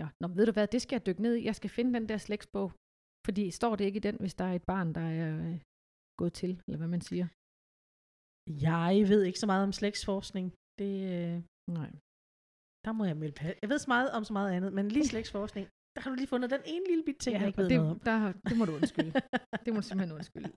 Ja, 0.00 0.06
Nå, 0.20 0.26
ved 0.38 0.46
du 0.46 0.52
hvad, 0.52 0.66
det 0.74 0.82
skal 0.82 0.96
jeg 0.96 1.06
dykke 1.06 1.22
ned 1.26 1.34
i. 1.36 1.44
Jeg 1.44 1.56
skal 1.56 1.70
finde 1.70 1.94
den 1.98 2.08
der 2.08 2.18
slægtsbog. 2.18 2.68
Fordi 3.26 3.44
står 3.50 3.72
det 3.76 3.84
ikke 3.84 4.00
i 4.02 4.06
den, 4.08 4.16
hvis 4.22 4.34
der 4.40 4.44
er 4.44 4.56
et 4.60 4.66
barn, 4.72 4.88
der 4.98 5.06
er 5.20 5.28
øh, 5.46 5.60
gået 6.20 6.32
til, 6.40 6.52
eller 6.66 6.78
hvad 6.82 6.92
man 6.96 7.00
siger. 7.10 7.26
Jeg 8.50 9.08
ved 9.08 9.22
ikke 9.22 9.38
så 9.38 9.46
meget 9.46 9.64
om 9.68 9.72
slægtsforskning. 9.72 10.46
Det, 10.80 10.94
øh, 11.14 11.36
nej. 11.78 11.90
Der 12.86 12.92
må 12.92 13.04
jeg 13.04 13.16
melde 13.16 13.34
pas. 13.40 13.54
Jeg 13.62 13.70
ved 13.70 13.78
så 13.78 13.88
meget 13.88 14.10
om 14.10 14.24
så 14.24 14.32
meget 14.32 14.50
andet, 14.56 14.72
men 14.72 14.88
lige 14.88 15.06
slægtsforskning, 15.06 15.64
der 15.94 16.00
har 16.02 16.10
du 16.10 16.16
lige 16.16 16.32
fundet 16.34 16.50
den 16.50 16.62
ene 16.74 16.84
lille 16.90 17.04
bit 17.04 17.18
ting, 17.24 17.34
ja, 17.34 17.38
jeg 17.40 17.48
ikke 17.48 17.58
ved 17.58 17.68
det, 17.68 17.76
noget 17.76 17.90
om. 17.90 18.00
Der, 18.00 18.32
det 18.48 18.56
må 18.58 18.64
du 18.64 18.72
undskylde. 18.78 19.12
det 19.64 19.70
må 19.74 19.80
du 19.80 19.86
simpelthen 19.88 20.12
undskylde. 20.18 20.50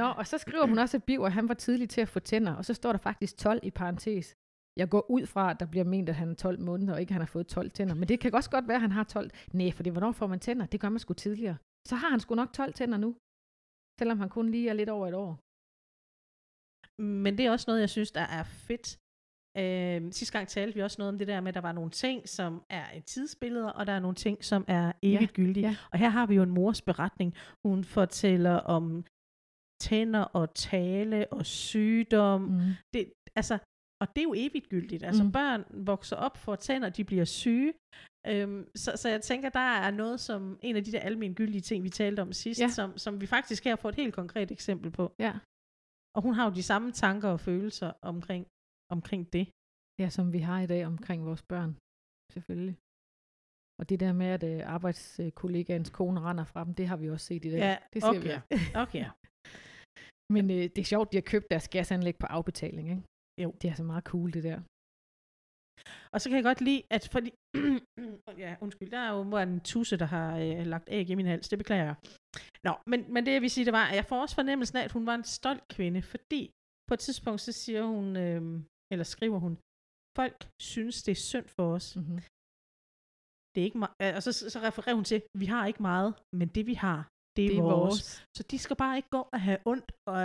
Nå, 0.00 0.08
og 0.20 0.26
så 0.26 0.38
skriver 0.38 0.66
hun 0.66 0.78
også, 0.78 0.96
at 0.96 1.04
Biver, 1.04 1.28
han 1.28 1.48
var 1.48 1.54
tidlig 1.54 1.88
til 1.88 2.00
at 2.00 2.08
få 2.08 2.20
tænder, 2.20 2.54
og 2.54 2.64
så 2.64 2.74
står 2.74 2.92
der 2.92 2.98
faktisk 2.98 3.36
12 3.36 3.60
i 3.62 3.70
parentes. 3.70 4.34
Jeg 4.76 4.88
går 4.88 5.10
ud 5.10 5.26
fra, 5.26 5.50
at 5.50 5.60
der 5.60 5.66
bliver 5.66 5.84
ment, 5.84 6.08
at 6.08 6.14
han 6.14 6.28
er 6.30 6.34
12 6.34 6.60
måneder, 6.60 6.92
og 6.94 7.00
ikke 7.00 7.10
at 7.10 7.16
han 7.18 7.20
har 7.26 7.26
fået 7.36 7.46
12 7.46 7.70
tænder. 7.70 7.94
Men 7.94 8.08
det 8.08 8.20
kan 8.20 8.34
også 8.34 8.50
godt 8.50 8.68
være, 8.68 8.74
at 8.74 8.80
han 8.80 8.92
har 8.92 9.04
12. 9.04 9.30
Nej, 9.52 9.70
for 9.72 9.82
det 9.82 9.92
hvornår 9.92 10.12
får 10.12 10.26
man 10.26 10.40
tænder? 10.40 10.66
Det 10.66 10.80
gør 10.80 10.88
man 10.88 10.98
sgu 10.98 11.14
tidligere. 11.14 11.56
Så 11.88 11.94
har 11.96 12.10
han 12.10 12.20
sgu 12.20 12.34
nok 12.34 12.52
12 12.52 12.72
tænder 12.74 12.98
nu. 12.98 13.16
Selvom 13.98 14.18
han 14.18 14.28
kun 14.28 14.50
lige 14.50 14.68
er 14.68 14.72
lidt 14.72 14.88
over 14.88 15.06
et 15.08 15.14
år. 15.14 15.32
Men 16.98 17.38
det 17.38 17.46
er 17.46 17.50
også 17.50 17.64
noget, 17.68 17.80
jeg 17.80 17.90
synes, 17.90 18.10
der 18.10 18.20
er 18.20 18.42
fedt. 18.42 18.98
Øh, 19.58 20.12
sidste 20.12 20.38
gang 20.38 20.48
talte 20.48 20.74
vi 20.74 20.82
også 20.82 20.96
noget 20.98 21.12
om 21.12 21.18
det 21.18 21.28
der 21.28 21.40
med, 21.40 21.48
at 21.48 21.54
der 21.54 21.60
var 21.60 21.72
nogle 21.72 21.90
ting, 21.90 22.28
som 22.28 22.62
er 22.70 22.86
et 22.96 23.04
tidsbilleder, 23.04 23.70
og 23.70 23.86
der 23.86 23.92
er 23.92 24.00
nogle 24.00 24.14
ting, 24.14 24.44
som 24.44 24.64
er 24.68 24.92
evigt 25.02 25.30
ja, 25.30 25.34
gyldige. 25.34 25.66
Ja. 25.66 25.76
Og 25.92 25.98
her 25.98 26.08
har 26.08 26.26
vi 26.26 26.34
jo 26.34 26.42
en 26.42 26.50
mors 26.50 26.82
beretning. 26.82 27.34
Hun 27.66 27.84
fortæller 27.84 28.54
om 28.54 29.04
tænder 29.80 30.20
og 30.20 30.54
tale 30.54 31.32
og 31.32 31.46
sygdom. 31.46 32.40
Mm. 32.40 32.60
Det, 32.94 33.12
altså, 33.36 33.58
og 34.00 34.08
det 34.16 34.20
er 34.20 34.28
jo 34.30 34.34
evigt 34.36 34.68
gyldigt. 34.68 35.02
Altså 35.02 35.24
mm. 35.24 35.32
børn 35.32 35.64
vokser 35.70 36.16
op 36.16 36.36
for 36.36 36.56
tænder, 36.56 36.88
de 36.88 37.04
bliver 37.04 37.24
syge. 37.24 37.72
Øhm, 38.26 38.68
så, 38.76 38.92
så 38.96 39.08
jeg 39.08 39.22
tænker, 39.22 39.48
der 39.48 39.60
er 39.60 39.90
noget 39.90 40.20
som 40.20 40.58
en 40.62 40.76
af 40.76 40.84
de 40.84 40.92
der 40.92 41.00
almengyldige 41.00 41.60
ting, 41.60 41.84
vi 41.84 41.88
talte 41.88 42.20
om 42.20 42.32
sidst, 42.32 42.60
ja. 42.60 42.68
som, 42.68 42.98
som 42.98 43.20
vi 43.20 43.26
faktisk 43.26 43.64
her 43.64 43.76
får 43.76 43.88
et 43.88 43.94
helt 43.94 44.14
konkret 44.14 44.50
eksempel 44.50 44.90
på. 44.90 45.12
Ja. 45.18 45.32
Og 46.16 46.22
hun 46.22 46.34
har 46.34 46.44
jo 46.48 46.54
de 46.54 46.62
samme 46.62 46.92
tanker 46.92 47.28
og 47.28 47.40
følelser 47.40 47.90
omkring, 48.12 48.46
omkring 48.96 49.32
det. 49.32 49.46
Ja, 50.00 50.08
som 50.16 50.32
vi 50.32 50.38
har 50.48 50.60
i 50.60 50.66
dag 50.66 50.86
omkring 50.86 51.20
vores 51.28 51.42
børn, 51.52 51.72
selvfølgelig. 52.34 52.76
Og 53.80 53.88
det 53.88 54.00
der 54.00 54.12
med, 54.12 54.26
at 54.26 54.42
øh, 54.52 54.74
arbejdskollegaens 54.74 55.90
kone 55.90 56.20
render 56.20 56.44
fra 56.44 56.64
dem, 56.64 56.74
det 56.74 56.86
har 56.88 56.96
vi 56.96 57.10
også 57.10 57.26
set 57.26 57.44
i 57.44 57.50
dag. 57.50 57.58
Ja, 57.58 57.76
det 57.92 58.02
ser 58.02 58.08
okay. 58.08 58.40
vi. 58.50 58.56
Okay. 58.84 59.04
Men 60.34 60.44
øh, 60.50 60.64
det 60.74 60.78
er 60.78 60.90
sjovt, 60.94 61.12
de 61.12 61.16
har 61.16 61.28
købt 61.32 61.50
deres 61.50 61.68
gasanlæg 61.68 62.16
på 62.18 62.26
afbetaling, 62.26 62.86
ikke? 62.90 63.02
Jo. 63.42 63.50
Det 63.60 63.70
er 63.70 63.74
så 63.74 63.84
meget 63.92 64.04
cool, 64.04 64.32
det 64.32 64.44
der. 64.44 64.60
Og 66.12 66.20
så 66.20 66.28
kan 66.28 66.36
jeg 66.36 66.44
godt 66.50 66.60
lide, 66.60 66.82
at 66.96 67.08
fordi... 67.14 67.30
ja, 68.44 68.50
undskyld, 68.64 68.90
der 68.90 68.98
er 68.98 69.10
jo 69.16 69.20
en 69.38 69.60
tusse, 69.60 69.96
der 70.02 70.08
har 70.16 70.28
øh, 70.38 70.66
lagt 70.66 70.88
æg 70.96 71.10
i 71.10 71.14
min 71.14 71.26
hals. 71.26 71.48
Det 71.48 71.58
beklager 71.58 71.84
jeg. 71.84 71.96
Nå, 72.66 72.72
men, 72.90 73.12
men 73.12 73.26
det 73.26 73.32
jeg 73.32 73.42
vil 73.42 73.50
sige, 73.50 73.64
det 73.64 73.72
var, 73.72 73.86
at 73.90 73.96
jeg 73.96 74.04
får 74.10 74.20
også 74.20 74.34
fornemmelsen 74.34 74.78
af, 74.78 74.84
at 74.84 74.92
hun 74.92 75.06
var 75.06 75.14
en 75.14 75.24
stolt 75.24 75.64
kvinde, 75.76 76.02
fordi 76.02 76.50
på 76.88 76.94
et 76.94 77.00
tidspunkt, 77.06 77.40
så 77.40 77.52
siger 77.52 77.82
hun, 77.94 78.06
øh, 78.24 78.42
eller 78.92 79.04
skriver 79.14 79.38
hun, 79.38 79.54
folk 80.18 80.38
synes, 80.74 81.02
det 81.02 81.12
er 81.12 81.22
synd 81.30 81.48
for 81.56 81.66
os. 81.76 81.86
Mm-hmm. 81.96 82.20
Det 83.52 83.60
er 83.60 83.66
ikke 83.68 83.80
me- 83.82 84.16
og 84.16 84.22
så, 84.26 84.32
så 84.54 84.58
refererer 84.68 84.94
hun 85.00 85.04
til, 85.04 85.22
vi 85.42 85.46
har 85.54 85.66
ikke 85.66 85.82
meget, 85.90 86.10
men 86.38 86.48
det 86.56 86.64
vi 86.66 86.74
har, 86.74 86.98
det 87.36 87.44
er, 87.44 87.48
Det 87.48 87.58
er 87.58 87.62
vores. 87.62 87.74
vores. 87.76 88.24
Så 88.36 88.42
de 88.50 88.58
skal 88.64 88.76
bare 88.76 88.96
ikke 88.96 89.08
gå 89.16 89.22
og 89.34 89.40
have 89.46 89.58
ondt 89.72 89.88
og, 90.10 90.18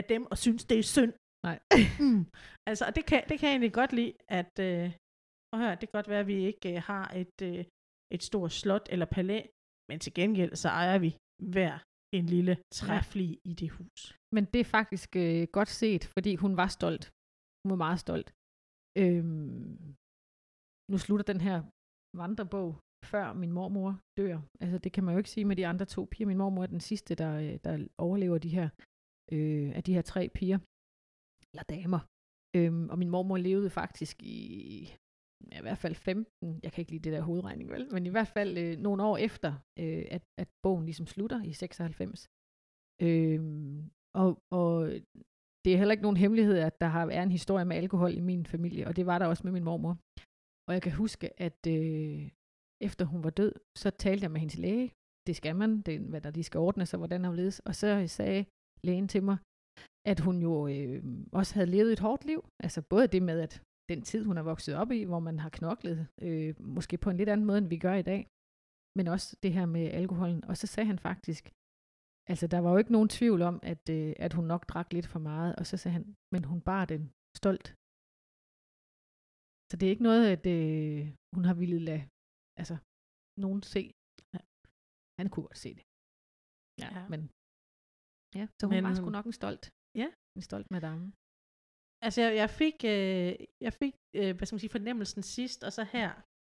af 0.00 0.04
dem 0.12 0.22
og 0.32 0.36
synes, 0.44 0.64
det 0.70 0.78
er 0.78 0.82
synd. 0.96 1.12
Nej. 1.46 1.58
mm. 2.06 2.22
Altså, 2.68 2.84
og 2.88 2.92
det 2.96 3.04
kan, 3.10 3.20
det 3.28 3.34
kan 3.38 3.46
jeg 3.48 3.54
egentlig 3.56 3.74
godt 3.80 3.92
lide, 3.98 4.14
at 4.40 4.54
øh, 4.68 4.86
prøv 5.48 5.60
at 5.60 5.64
høre, 5.64 5.76
det 5.80 5.86
kan 5.86 5.98
godt 5.98 6.08
være, 6.12 6.24
at 6.24 6.30
vi 6.32 6.38
ikke 6.50 6.68
øh, 6.74 6.82
har 6.90 7.06
et, 7.22 7.36
øh, 7.48 7.64
et 8.14 8.22
stort 8.28 8.52
slot 8.52 8.86
eller 8.92 9.06
palæ, 9.16 9.40
men 9.88 9.98
til 10.04 10.14
gengæld 10.18 10.52
så 10.62 10.68
ejer 10.68 10.98
vi 11.04 11.10
hver 11.52 11.74
en 12.18 12.26
lille 12.26 12.54
træfli 12.78 13.28
i 13.50 13.52
det 13.60 13.70
hus. 13.70 14.00
Men 14.34 14.44
det 14.52 14.60
er 14.60 14.74
faktisk 14.78 15.10
øh, 15.16 15.42
godt 15.56 15.70
set, 15.82 16.04
fordi 16.14 16.32
hun 16.42 16.52
var 16.56 16.68
stolt. 16.78 17.04
Hun 17.62 17.70
var 17.70 17.80
meget 17.86 18.00
stolt. 18.06 18.28
Øhm, 19.02 19.94
nu 20.90 20.96
slutter 21.04 21.26
den 21.32 21.40
her 21.46 21.58
vandrebog, 22.22 22.70
før 23.12 23.32
min 23.32 23.52
mormor 23.52 23.90
dør. 24.18 24.36
Altså 24.62 24.78
det 24.78 24.92
kan 24.92 25.04
man 25.04 25.12
jo 25.12 25.18
ikke 25.18 25.30
sige 25.30 25.44
med 25.44 25.56
de 25.56 25.66
andre 25.66 25.86
to 25.86 26.02
piger. 26.10 26.26
Min 26.26 26.40
mormor 26.42 26.62
er 26.62 26.66
den 26.76 26.80
sidste, 26.80 27.14
der, 27.14 27.32
øh, 27.44 27.58
der 27.64 27.74
overlever 27.98 28.38
de 28.38 28.48
her, 28.48 28.68
øh, 29.32 29.68
af 29.76 29.82
de 29.84 29.94
her 29.96 30.02
tre 30.02 30.22
piger. 30.38 30.58
Eller 31.52 31.64
damer. 31.76 32.00
Øhm, 32.56 32.88
og 32.92 32.98
min 32.98 33.10
mormor 33.10 33.36
levede 33.36 33.70
faktisk 33.70 34.22
i, 34.22 34.38
ja, 35.50 35.58
i 35.58 35.64
hvert 35.66 35.78
fald 35.78 35.94
15, 35.94 36.60
jeg 36.62 36.72
kan 36.72 36.82
ikke 36.82 36.92
lide 36.92 37.04
det 37.06 37.12
der 37.12 37.28
hovedregning, 37.28 37.70
vel? 37.70 37.92
men 37.92 38.06
i 38.06 38.08
hvert 38.14 38.28
fald 38.36 38.58
øh, 38.58 38.78
nogle 38.78 39.02
år 39.02 39.16
efter, 39.16 39.50
øh, 39.82 40.04
at, 40.16 40.22
at 40.42 40.48
bogen 40.62 40.84
ligesom 40.84 41.06
slutter 41.06 41.42
i 41.42 41.52
96. 41.52 42.28
Øhm, 43.02 43.90
og, 44.22 44.28
og 44.58 44.72
det 45.64 45.70
er 45.72 45.78
heller 45.80 45.92
ikke 45.92 46.06
nogen 46.06 46.22
hemmelighed, 46.24 46.58
at 46.58 46.80
der 46.80 46.86
har 46.86 47.06
været 47.06 47.22
en 47.22 47.38
historie 47.38 47.64
med 47.64 47.76
alkohol 47.76 48.12
i 48.14 48.20
min 48.20 48.46
familie, 48.46 48.86
og 48.88 48.96
det 48.96 49.06
var 49.06 49.18
der 49.18 49.26
også 49.26 49.44
med 49.44 49.52
min 49.52 49.64
mormor. 49.64 49.94
Og 50.68 50.74
jeg 50.74 50.82
kan 50.82 50.92
huske, 50.92 51.40
at 51.40 51.60
øh, 51.76 52.20
efter 52.88 53.04
hun 53.04 53.24
var 53.24 53.30
død, 53.30 53.52
så 53.82 53.90
talte 53.90 54.22
jeg 54.24 54.30
med 54.30 54.40
hendes 54.40 54.58
læge. 54.58 54.92
Det 55.26 55.36
skal 55.36 55.56
man, 55.56 55.70
det, 55.86 55.94
er, 55.94 56.00
hvad 56.00 56.20
der 56.20 56.30
lige 56.30 56.44
skal 56.50 56.60
ordne 56.60 56.86
sig, 56.86 56.98
hvordan 56.98 57.24
der 57.24 57.32
ledes. 57.32 57.60
Og 57.60 57.74
så 57.74 57.88
sagde 58.06 58.44
lægen 58.84 59.08
til 59.08 59.22
mig, 59.22 59.38
at 60.12 60.20
hun 60.26 60.36
jo 60.46 60.54
øh, 60.74 60.98
også 61.40 61.52
havde 61.56 61.70
levet 61.76 61.92
et 61.92 62.04
hårdt 62.06 62.24
liv. 62.30 62.40
Altså 62.66 62.80
både 62.92 63.06
det 63.14 63.22
med, 63.30 63.38
at 63.46 63.54
den 63.92 64.00
tid, 64.10 64.20
hun 64.28 64.36
er 64.38 64.42
vokset 64.52 64.74
op 64.82 64.90
i, 64.98 65.00
hvor 65.10 65.20
man 65.28 65.38
har 65.44 65.50
knoklet, 65.58 65.98
øh, 66.26 66.50
måske 66.76 66.94
på 67.04 67.08
en 67.10 67.16
lidt 67.20 67.28
anden 67.32 67.46
måde, 67.48 67.58
end 67.62 67.68
vi 67.74 67.78
gør 67.86 67.94
i 68.02 68.06
dag, 68.12 68.20
men 68.98 69.06
også 69.14 69.28
det 69.42 69.52
her 69.56 69.66
med 69.76 69.84
alkoholen. 70.00 70.40
Og 70.50 70.54
så 70.60 70.66
sagde 70.74 70.86
han 70.92 70.98
faktisk, 71.08 71.42
altså 72.32 72.46
der 72.52 72.58
var 72.64 72.70
jo 72.72 72.78
ikke 72.82 72.92
nogen 72.96 73.08
tvivl 73.18 73.40
om, 73.50 73.56
at, 73.72 73.84
øh, 73.98 74.12
at 74.26 74.32
hun 74.36 74.44
nok 74.52 74.62
drak 74.72 74.88
lidt 74.92 75.06
for 75.14 75.18
meget, 75.30 75.52
og 75.58 75.64
så 75.70 75.76
sagde 75.76 75.96
han, 75.98 76.04
men 76.34 76.42
hun 76.50 76.60
bar 76.70 76.84
den 76.92 77.02
stolt. 77.42 77.66
Så 79.70 79.74
det 79.78 79.84
er 79.86 79.92
ikke 79.94 80.08
noget, 80.10 80.24
at 80.36 80.44
øh, 80.56 81.00
hun 81.36 81.44
har 81.48 81.54
ville 81.62 81.78
lade 81.88 82.04
altså, 82.60 82.76
nogen 83.44 83.60
se. 83.74 83.82
Ja. 84.34 84.40
Han 85.20 85.26
kunne 85.32 85.46
godt 85.48 85.60
se 85.64 85.70
det. 85.78 85.84
Ja, 86.82 86.88
Ja. 86.98 87.02
men 87.12 87.20
ja, 88.38 88.44
så 88.58 88.62
hun 88.66 88.74
Men 88.76 88.84
var 88.86 88.94
sgu 88.94 89.04
hun- 89.08 89.16
nok 89.18 89.26
en 89.30 89.36
stolt. 89.42 89.64
Ja. 89.94 90.08
En 90.36 90.42
stolt 90.42 90.70
madame. 90.70 91.12
Altså, 92.06 92.18
jeg, 92.22 92.32
jeg 92.42 92.50
fik, 92.50 92.76
øh, 92.84 93.30
jeg 93.66 93.72
fik 93.82 93.94
øh, 94.16 94.30
hvad 94.36 94.46
skal 94.46 94.54
man 94.54 94.60
sige, 94.64 94.70
fornemmelsen 94.78 95.22
sidst, 95.22 95.64
og 95.66 95.72
så 95.72 95.82
her, 95.84 96.10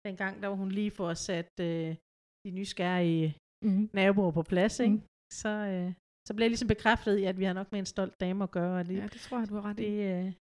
dengang, 0.09 0.43
der 0.43 0.49
var 0.49 0.57
hun 0.57 0.71
lige 0.79 0.91
for 0.91 1.09
at 1.09 1.19
sætte 1.19 1.63
øh, 1.71 1.97
de 2.45 2.51
nysgerrige 2.51 3.37
Mm. 3.65 3.91
naboer 3.95 4.31
på 4.31 4.43
plads, 4.43 4.81
ikke? 4.81 4.95
Mm. 4.95 5.03
Så, 5.33 5.49
øh, 5.49 5.93
så 6.29 6.35
blev 6.35 6.45
jeg 6.45 6.51
ligesom 6.51 6.69
bekræftet 6.69 7.19
i, 7.19 7.25
at 7.25 7.39
vi 7.39 7.45
har 7.45 7.53
nok 7.53 7.73
med 7.73 7.79
en 7.81 7.87
stolt 7.87 8.21
dame 8.21 8.45
at 8.45 8.51
gøre, 8.51 8.83
det, 8.85 8.97
Ja, 8.97 9.07
det 9.15 9.21
tror 9.21 9.39
jeg, 9.39 9.49
du 9.49 9.55
har 9.55 9.63
ret 9.69 9.79
det 9.79 9.85
i. 9.85 9.97
øh, 10.03 10.33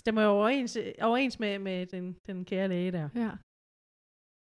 stemmer 0.00 0.22
jo 0.22 0.28
overens, 0.30 0.78
overens 1.02 1.38
med, 1.40 1.58
med 1.58 1.86
den, 1.86 2.16
den 2.26 2.44
kære 2.44 2.68
læge 2.68 2.92
der. 2.92 3.08
Ja. 3.24 3.30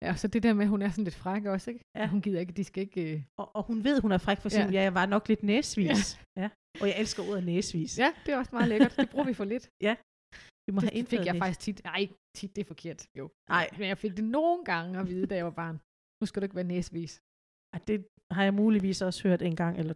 Ja, 0.07 0.13
så 0.17 0.29
det 0.29 0.43
der 0.43 0.53
med, 0.55 0.65
at 0.65 0.69
hun 0.75 0.83
er 0.83 0.91
sådan 0.91 1.05
lidt 1.05 1.15
fræk 1.25 1.45
også, 1.45 1.71
ikke? 1.71 1.85
Ja. 1.97 2.07
Hun 2.09 2.23
gider 2.23 2.41
ikke, 2.41 2.53
de 2.53 2.65
skal 2.65 2.83
ikke... 2.83 3.03
Øh... 3.15 3.23
Og, 3.41 3.47
og 3.57 3.63
hun 3.63 3.85
ved, 3.85 4.01
hun 4.01 4.13
er 4.13 4.19
fræk 4.19 4.39
for 4.41 4.49
ja. 4.57 4.65
Ja. 4.65 4.71
ja, 4.77 4.83
jeg 4.83 4.95
var 4.95 5.07
nok 5.07 5.29
lidt 5.29 5.43
næsvis. 5.43 6.01
Ja. 6.37 6.43
ja. 6.43 6.49
Og 6.83 6.87
jeg 6.91 6.97
elsker 7.03 7.21
ordet 7.29 7.45
næsvis. 7.53 7.93
Ja, 8.03 8.11
det 8.25 8.31
er 8.33 8.39
også 8.43 8.53
meget 8.57 8.69
lækkert. 8.73 8.95
Det 9.01 9.09
bruger 9.13 9.27
vi 9.31 9.35
for 9.41 9.47
lidt. 9.55 9.65
Vi 10.67 10.71
må 10.75 10.81
Det 10.81 10.87
have 10.89 10.97
fik 10.97 10.99
indført 11.01 11.27
jeg 11.29 11.35
næs- 11.35 11.43
faktisk 11.45 11.61
tit. 11.67 11.79
Nej, 11.93 12.03
tit, 12.39 12.51
det 12.57 12.61
er 12.65 12.69
forkert. 12.75 13.01
Jo. 13.19 13.25
Nej. 13.57 13.67
Men 13.79 13.87
jeg 13.93 13.99
fik 14.05 14.13
det 14.19 14.25
nogle 14.39 14.59
gange 14.71 14.93
at 15.03 15.07
vide, 15.13 15.27
da 15.31 15.35
jeg 15.41 15.45
var 15.51 15.57
barn. 15.63 15.77
Nu 16.21 16.25
skal 16.27 16.39
du 16.41 16.45
ikke 16.47 16.59
være 16.61 16.73
næsvis. 16.77 17.13
Ej, 17.75 17.81
det 17.91 17.97
har 18.35 18.43
jeg 18.49 18.55
muligvis 18.63 18.99
også 19.09 19.21
hørt 19.29 19.43
en 19.49 19.57
gang, 19.63 19.75
eller 19.81 19.95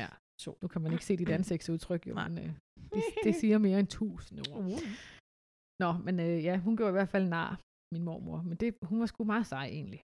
Ja. 0.00 0.08
Så. 0.44 0.50
Nu 0.62 0.66
kan 0.72 0.80
man 0.84 0.92
ikke 0.94 1.04
se 1.08 1.14
dit 1.22 1.28
ansigtsudtryk, 1.38 2.02
jo, 2.10 2.14
men 2.22 2.32
øh, 2.44 2.50
det, 2.94 3.02
det 3.26 3.34
siger 3.40 3.58
mere 3.66 3.78
end 3.82 3.88
tusind 4.00 4.38
ord. 4.48 4.58
Uh. 4.72 4.80
Nå, 5.82 5.90
men 6.06 6.14
øh, 6.26 6.36
ja, 6.48 6.54
hun 6.66 6.76
gjorde 6.76 6.92
i 6.94 6.98
hvert 6.98 7.12
fald 7.14 7.26
nar, 7.36 7.50
min 7.94 8.04
mormor. 8.08 8.38
Men 8.48 8.56
det, 8.62 8.68
hun 8.90 8.96
var 9.02 9.06
sgu 9.06 9.20
meget 9.24 9.46
sej, 9.52 9.66
egentlig. 9.78 10.00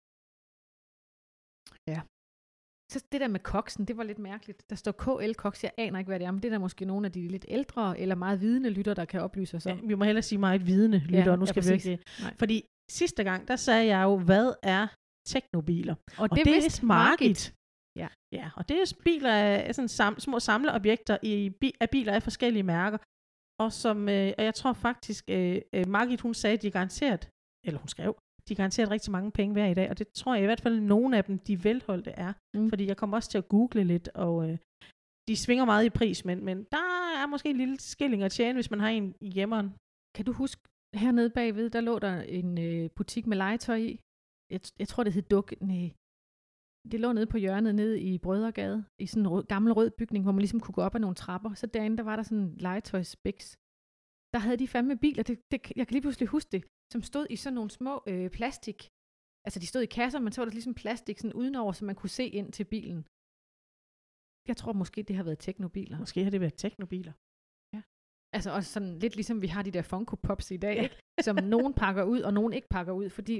Ja. 1.93 2.01
Så 2.93 3.05
det 3.13 3.21
der 3.21 3.29
med 3.29 3.41
koksen, 3.41 3.85
det 3.85 3.97
var 3.97 4.03
lidt 4.03 4.19
mærkeligt. 4.19 4.71
Der 4.71 4.77
står 4.77 4.93
KL 4.93 5.33
Koks, 5.35 5.65
jeg 5.65 5.73
aner 5.79 5.99
ikke, 5.99 6.09
hvad 6.09 6.19
det 6.21 6.27
er, 6.27 6.31
men 6.31 6.43
det 6.43 6.49
er 6.49 6.53
der 6.53 6.59
måske 6.59 6.85
nogle 6.85 7.07
af 7.07 7.13
de 7.13 7.29
lidt 7.29 7.45
ældre 7.49 7.99
eller 8.01 8.15
meget 8.15 8.41
vidende 8.41 8.71
lytter, 8.71 8.95
der 8.95 9.05
kan 9.05 9.21
oplyse 9.21 9.57
os 9.57 9.67
om. 9.67 9.79
Ja, 9.79 9.87
vi 9.87 9.95
må 9.95 10.05
hellere 10.05 10.23
sige 10.23 10.39
meget 10.39 10.67
vidende, 10.67 10.99
lytter, 10.99 11.31
Ja, 11.31 11.37
nu 11.37 11.45
ja, 11.45 11.47
skal 11.47 11.63
vi 11.65 11.69
præcis. 11.69 11.87
ikke... 11.87 12.05
Fordi 12.39 12.65
sidste 12.91 13.25
gang, 13.25 13.49
der 13.49 13.57
sagde 13.57 13.87
jeg 13.87 14.03
jo, 14.03 14.19
hvad 14.19 14.55
er 14.63 14.87
teknobiler? 15.27 15.95
Og, 15.95 16.29
Og 16.31 16.31
det, 16.31 16.47
er 16.47 16.53
vidste 16.53 16.87
Margit. 16.87 17.55
Ja. 17.99 18.09
ja. 18.33 18.51
og 18.57 18.69
det 18.69 18.77
er 18.81 18.97
biler 19.05 19.33
af 19.35 19.75
sådan 19.75 19.89
sam, 19.89 20.19
små 20.19 20.39
samleobjekter 20.41 21.17
i, 21.23 21.51
bi- 21.61 21.77
af 21.81 21.91
biler 21.91 22.13
af 22.13 22.23
forskellige 22.23 22.63
mærker. 22.63 22.99
Og 23.65 23.73
som, 23.73 24.09
øh, 24.09 24.33
og 24.39 24.45
jeg 24.45 24.55
tror 24.55 24.73
faktisk, 24.73 25.25
øh, 25.31 25.61
øh, 25.75 25.85
Margit 25.89 26.21
hun 26.21 26.35
sagde, 26.35 26.57
de 26.57 26.67
er 26.67 26.71
garanteret, 26.71 27.29
eller 27.67 27.79
hun 27.81 27.89
skrev, 27.89 28.13
de 28.49 28.53
er 28.53 28.57
garanteret 28.57 28.91
rigtig 28.91 29.13
mange 29.13 29.31
penge 29.31 29.53
hver 29.53 29.67
i 29.67 29.75
dag, 29.75 29.91
og 29.91 29.99
det 29.99 30.09
tror 30.09 30.35
jeg 30.35 30.43
i 30.43 30.47
hvert 30.47 30.61
fald, 30.61 30.81
nogle 30.81 31.17
af 31.17 31.25
dem, 31.25 31.39
de 31.39 31.65
velholdte 31.65 32.11
er. 32.11 32.33
Mm. 32.55 32.69
Fordi 32.69 32.87
jeg 32.87 32.97
kom 32.97 33.13
også 33.13 33.31
til 33.31 33.39
at 33.39 33.49
google 33.49 33.85
lidt, 33.85 34.09
og 34.09 34.51
øh, 34.51 34.59
de 35.29 35.37
svinger 35.37 35.65
meget 35.65 35.85
i 35.87 35.91
pris, 35.91 36.25
men, 36.25 36.45
men 36.45 36.57
der 36.73 36.87
er 37.23 37.27
måske 37.27 37.49
en 37.51 37.57
lille 37.57 37.79
skilling 37.81 38.23
at 38.23 38.33
tjene, 38.33 38.57
hvis 38.57 38.71
man 38.71 38.81
har 38.81 38.89
en 38.89 39.15
i 39.21 39.29
hjemmeren. 39.29 39.69
Kan 40.17 40.25
du 40.25 40.33
huske, 40.33 40.63
hernede 40.95 41.31
bagved, 41.31 41.71
der 41.71 41.81
lå 41.81 41.99
der 41.99 42.21
en 42.21 42.59
øh, 42.59 42.91
butik 42.97 43.27
med 43.27 43.37
legetøj 43.37 43.77
i. 43.77 44.01
Jeg, 44.53 44.61
jeg 44.79 44.89
tror, 44.89 45.05
det 45.05 45.13
hed 45.13 45.23
Duk. 45.23 45.53
Nej. 45.61 45.93
Det 46.93 47.01
lå 47.01 47.13
nede 47.13 47.27
på 47.27 47.37
hjørnet, 47.37 47.75
nede 47.75 48.01
i 48.01 48.19
Brødregade, 48.19 48.85
i 48.99 49.07
sådan 49.07 49.23
en 49.23 49.29
rød, 49.29 49.45
gammel 49.45 49.73
rød 49.73 49.91
bygning, 49.91 50.25
hvor 50.25 50.33
man 50.33 50.41
ligesom 50.41 50.61
kunne 50.61 50.75
gå 50.79 50.83
op 50.83 50.95
ad 50.95 51.01
nogle 51.01 51.17
trapper. 51.17 51.55
Så 51.55 51.67
derinde, 51.67 51.97
der 51.97 52.03
var 52.03 52.17
der 52.17 52.23
sådan 52.23 52.39
en 52.39 52.55
legetøjsbæks. 52.67 53.57
Der 54.33 54.39
havde 54.39 54.57
de 54.57 54.69
fandme 54.69 54.97
biler, 54.97 55.23
det, 55.23 55.39
det, 55.51 55.73
jeg 55.77 55.87
kan 55.87 55.95
lige 55.95 56.03
pludselig 56.03 56.29
huske 56.29 56.51
det, 56.53 56.63
som 56.93 57.03
stod 57.11 57.27
i 57.31 57.37
sådan 57.37 57.55
nogle 57.55 57.71
små 57.71 57.95
øh, 58.07 58.31
plastik. 58.39 58.81
Altså, 59.47 59.59
de 59.61 59.67
stod 59.67 59.83
i 59.83 59.87
kasser, 59.99 60.21
men 60.21 60.33
så 60.33 60.41
var 60.41 60.45
der 60.47 60.53
ligesom 60.53 60.75
plastik 60.75 61.19
sådan 61.19 61.39
udenover, 61.41 61.73
så 61.73 61.85
man 61.85 61.95
kunne 62.01 62.11
se 62.21 62.27
ind 62.39 62.49
til 62.53 62.65
bilen. 62.75 63.01
Jeg 64.49 64.57
tror 64.57 64.73
måske, 64.73 65.03
det 65.03 65.17
har 65.17 65.25
været 65.29 65.39
teknobiler. 65.39 65.99
Måske 65.99 66.25
har 66.25 66.31
det 66.31 66.41
været 66.41 66.57
teknobiler. 66.65 67.13
Altså 68.37 68.51
også 68.57 68.71
sådan 68.73 68.99
lidt 68.99 69.15
ligesom 69.17 69.43
vi 69.43 69.47
har 69.47 69.63
de 69.63 69.71
der 69.71 69.83
Funko 69.83 70.17
Pops 70.17 70.51
i 70.51 70.57
dag, 70.57 70.75
Ja. 70.75 70.83
ja. 70.83 70.83
ikke? 70.83 70.97
som 71.27 71.37
nogen 71.55 71.75
pakker 71.75 72.05
ud, 72.05 72.21
og 72.21 72.33
nogen 72.39 72.53
ikke 72.53 72.69
pakker 72.69 72.93
ud, 72.93 73.09
fordi 73.11 73.37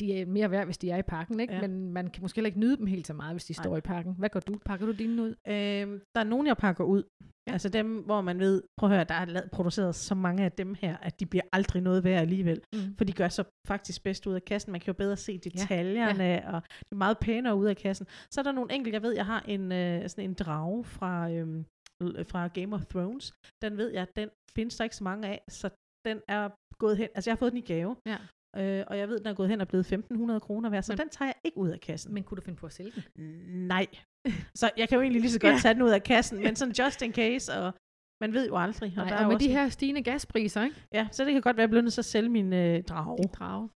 de 0.00 0.20
er 0.20 0.26
mere 0.26 0.50
værd, 0.50 0.64
hvis 0.64 0.78
de 0.78 0.90
er 0.90 0.96
i 0.96 1.02
pakken, 1.02 1.40
ikke? 1.40 1.54
Ja. 1.54 1.60
Ja. 1.60 1.66
men 1.68 1.92
man 1.92 2.10
kan 2.10 2.22
måske 2.22 2.36
heller 2.36 2.46
ikke 2.46 2.60
nyde 2.60 2.76
dem 2.76 2.86
helt 2.86 3.06
så 3.06 3.14
meget, 3.14 3.34
hvis 3.34 3.44
de 3.44 3.54
står 3.54 3.76
i 3.76 3.80
pakken. 3.80 4.14
Hvad 4.18 4.28
gør 4.30 4.40
du? 4.40 4.58
Pakker 4.64 4.86
du 4.86 4.92
dine 4.92 5.22
ud? 5.22 5.28
Øhm, 5.48 6.00
der 6.14 6.20
er 6.20 6.24
nogen, 6.24 6.46
jeg 6.46 6.56
pakker 6.56 6.84
ud. 6.84 7.02
Ja. 7.48 7.52
Altså 7.52 7.68
dem, 7.68 7.98
hvor 8.04 8.20
man 8.20 8.38
ved, 8.38 8.62
prøv 8.76 8.88
at 8.90 8.94
høre, 8.96 9.04
der 9.04 9.14
er 9.14 9.24
lavet, 9.24 9.50
produceret 9.50 9.94
så 9.94 10.14
mange 10.14 10.44
af 10.44 10.52
dem 10.52 10.74
her, 10.74 10.96
at 10.96 11.20
de 11.20 11.26
bliver 11.26 11.42
aldrig 11.52 11.82
noget 11.82 12.04
værd 12.04 12.20
alligevel. 12.20 12.60
Mm. 12.74 12.96
For 12.98 13.04
de 13.04 13.12
gør 13.12 13.28
så 13.28 13.44
faktisk 13.66 14.02
bedst 14.04 14.26
ud 14.26 14.34
af 14.34 14.44
kassen. 14.44 14.72
Man 14.72 14.80
kan 14.80 14.86
jo 14.86 14.92
bedre 14.96 15.16
se 15.16 15.32
Ja. 15.32 15.38
detaljerne, 15.50 16.24
ja. 16.24 16.52
og 16.54 16.62
det 16.62 16.92
er 16.92 16.96
meget 16.96 17.18
pænere 17.18 17.56
ud 17.56 17.66
af 17.66 17.76
kassen. 17.76 18.06
Så 18.30 18.40
er 18.40 18.42
der 18.42 18.52
nogle 18.52 18.74
enkelte, 18.74 18.94
jeg 18.94 19.02
ved, 19.02 19.12
jeg 19.14 19.26
har 19.26 19.40
en, 19.40 19.72
øh, 19.72 20.08
sådan 20.08 20.24
en 20.30 20.34
drage 20.34 20.84
fra, 20.84 21.30
øhm, 21.30 21.64
l- 22.04 22.22
fra 22.22 22.48
Game 22.48 22.74
of 22.76 22.84
Thrones. 22.86 23.32
Den 23.62 23.76
ved 23.76 23.88
jeg, 23.92 24.06
den 24.16 24.28
findes 24.56 24.76
der 24.76 24.84
ikke 24.84 24.96
så 24.96 25.04
mange 25.04 25.28
af, 25.28 25.42
så 25.50 25.68
den 26.06 26.20
er 26.28 26.48
gået 26.78 26.96
hen. 26.96 27.08
Altså 27.14 27.30
jeg 27.30 27.34
har 27.34 27.38
fået 27.38 27.52
den 27.52 27.58
i 27.58 27.66
gave. 27.72 27.96
Ja. 28.06 28.16
Øh, 28.60 28.84
og 28.86 28.98
jeg 28.98 29.08
ved, 29.08 29.18
den 29.18 29.26
er 29.26 29.34
gået 29.34 29.48
hen 29.48 29.60
og 29.60 29.68
blevet 29.68 29.92
1.500 29.92 30.38
kroner 30.38 30.70
værd, 30.70 30.82
så 30.82 30.92
Men- 30.92 30.98
den 30.98 31.08
tager 31.08 31.26
jeg 31.28 31.34
ikke 31.44 31.58
ud 31.58 31.68
af 31.70 31.80
kassen. 31.80 32.14
Men 32.14 32.22
kunne 32.24 32.36
du 32.36 32.42
finde 32.42 32.58
på 32.58 32.66
at 32.66 32.72
sælge 32.72 32.92
den? 33.16 33.24
Nej. 33.66 33.86
Så 34.60 34.70
jeg 34.76 34.88
kan 34.88 34.96
jo 34.96 35.02
egentlig 35.02 35.20
lige 35.20 35.30
så 35.32 35.40
godt 35.40 35.54
Ja. 35.54 35.58
tage 35.58 35.74
den 35.74 35.82
ud 35.82 35.90
af 35.90 36.02
kassen, 36.02 36.38
men 36.42 36.56
sådan 36.60 36.74
just 36.78 37.02
in 37.02 37.12
case, 37.14 37.52
og 37.54 37.74
man 38.20 38.32
ved 38.32 38.48
jo 38.48 38.56
aldrig. 38.56 38.90
Og, 38.90 38.96
Nej, 38.96 39.08
der 39.08 39.16
og, 39.16 39.22
er 39.22 39.28
med 39.28 39.38
de 39.38 39.44
også- 39.44 39.50
her 39.50 39.68
stigende 39.68 40.02
gaspriser, 40.02 40.62
ikke? 40.64 40.76
Ja, 40.92 41.08
så 41.12 41.24
det 41.24 41.32
kan 41.32 41.42
godt 41.42 41.56
være, 41.56 41.62
at 41.62 41.66
jeg 41.66 41.70
bliver 41.70 41.82
nødt 41.82 41.94
til 41.94 42.00
at 42.00 42.04
sælge 42.14 42.28
min 42.28 42.52
øh, 42.52 42.82
drage. 42.82 43.28
Drage. 43.28 43.68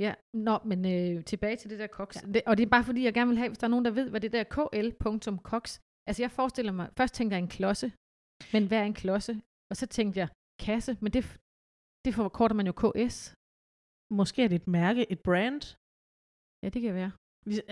Ja, 0.00 0.14
nå, 0.34 0.58
men 0.64 0.80
øh, 0.94 1.24
tilbage 1.24 1.56
til 1.56 1.70
det 1.70 1.78
der 1.78 1.86
koks. 1.86 2.16
Ja. 2.22 2.32
Det, 2.34 2.42
og 2.46 2.56
det 2.56 2.62
er 2.66 2.70
bare 2.70 2.84
fordi, 2.84 3.04
jeg 3.04 3.14
gerne 3.14 3.28
vil 3.28 3.38
have, 3.38 3.48
hvis 3.48 3.58
der 3.58 3.66
er 3.66 3.70
nogen, 3.70 3.84
der 3.84 3.90
ved, 3.90 4.10
hvad 4.10 4.20
det 4.20 4.32
der 4.32 4.44
kl.koks. 4.44 5.80
Altså 6.08 6.22
jeg 6.22 6.30
forestiller 6.30 6.72
mig, 6.72 6.88
først 6.98 7.14
tænkte 7.14 7.34
jeg 7.36 7.42
en 7.42 7.48
klodse, 7.48 7.92
men 8.52 8.66
hvad 8.68 8.78
er 8.78 8.84
en 8.84 8.94
klodse? 8.94 9.40
Og 9.70 9.76
så 9.76 9.86
tænkte 9.86 10.20
jeg 10.20 10.28
kasse, 10.60 10.96
men 11.00 11.12
det, 11.12 11.22
det 12.04 12.14
forkorter 12.14 12.54
man 12.54 12.66
jo 12.66 12.72
KS. 12.82 13.34
Måske 14.20 14.44
er 14.44 14.48
det 14.48 14.56
et 14.62 14.68
mærke, 14.68 15.12
et 15.12 15.20
brand. 15.20 15.62
Ja, 16.62 16.68
det 16.74 16.82
kan 16.82 16.94
være. 16.94 17.12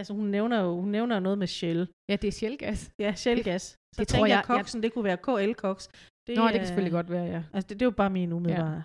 Altså 0.00 0.12
hun 0.14 0.26
nævner 0.36 0.58
jo 0.64 0.70
hun 0.80 0.88
nævner 0.96 1.20
noget 1.20 1.38
med 1.38 1.46
Shell. 1.46 1.80
Ja, 2.10 2.16
det 2.22 2.28
er 2.28 2.32
Shellgas. 2.40 2.80
Ja, 2.98 3.14
Shellgas. 3.14 3.62
Så 3.62 3.76
det 3.92 3.98
det 3.98 4.08
tror 4.08 4.26
jeg, 4.26 4.30
jeg- 4.30 4.44
jeg- 4.48 4.56
koksen, 4.56 4.82
det 4.82 4.92
kunne 4.92 5.04
være 5.10 5.20
KL-koks. 5.26 5.84
Det, 6.26 6.36
Nå, 6.36 6.44
det 6.44 6.52
kan 6.60 6.66
selvfølgelig 6.66 6.92
godt 7.00 7.10
være, 7.10 7.24
ja. 7.34 7.42
Altså 7.54 7.66
det, 7.68 7.74
det 7.80 7.82
er 7.82 7.90
jo 7.92 7.96
bare 8.02 8.10
min 8.18 8.32
umiddelbare. 8.32 8.82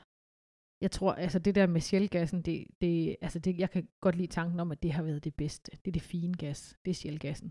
Jeg 0.86 0.92
tror, 0.92 1.12
altså 1.14 1.40
det 1.40 1.56
der 1.56 1.68
med 1.76 1.82
Shellgassen, 1.82 2.42
det, 2.42 2.68
det, 2.82 3.16
altså 3.22 3.40
det, 3.40 3.60
jeg 3.60 3.70
kan 3.72 3.88
godt 4.06 4.16
lide 4.16 4.28
tanken 4.40 4.60
om, 4.60 4.72
at 4.72 4.84
det 4.84 4.92
har 4.92 5.04
været 5.04 5.24
det 5.24 5.36
bedste. 5.36 5.72
Det 5.72 5.88
er 5.88 5.92
det 6.00 6.02
fine 6.02 6.34
gas. 6.44 6.76
Det 6.86 6.92
er 6.92 6.96
Shellgassen. 6.96 7.50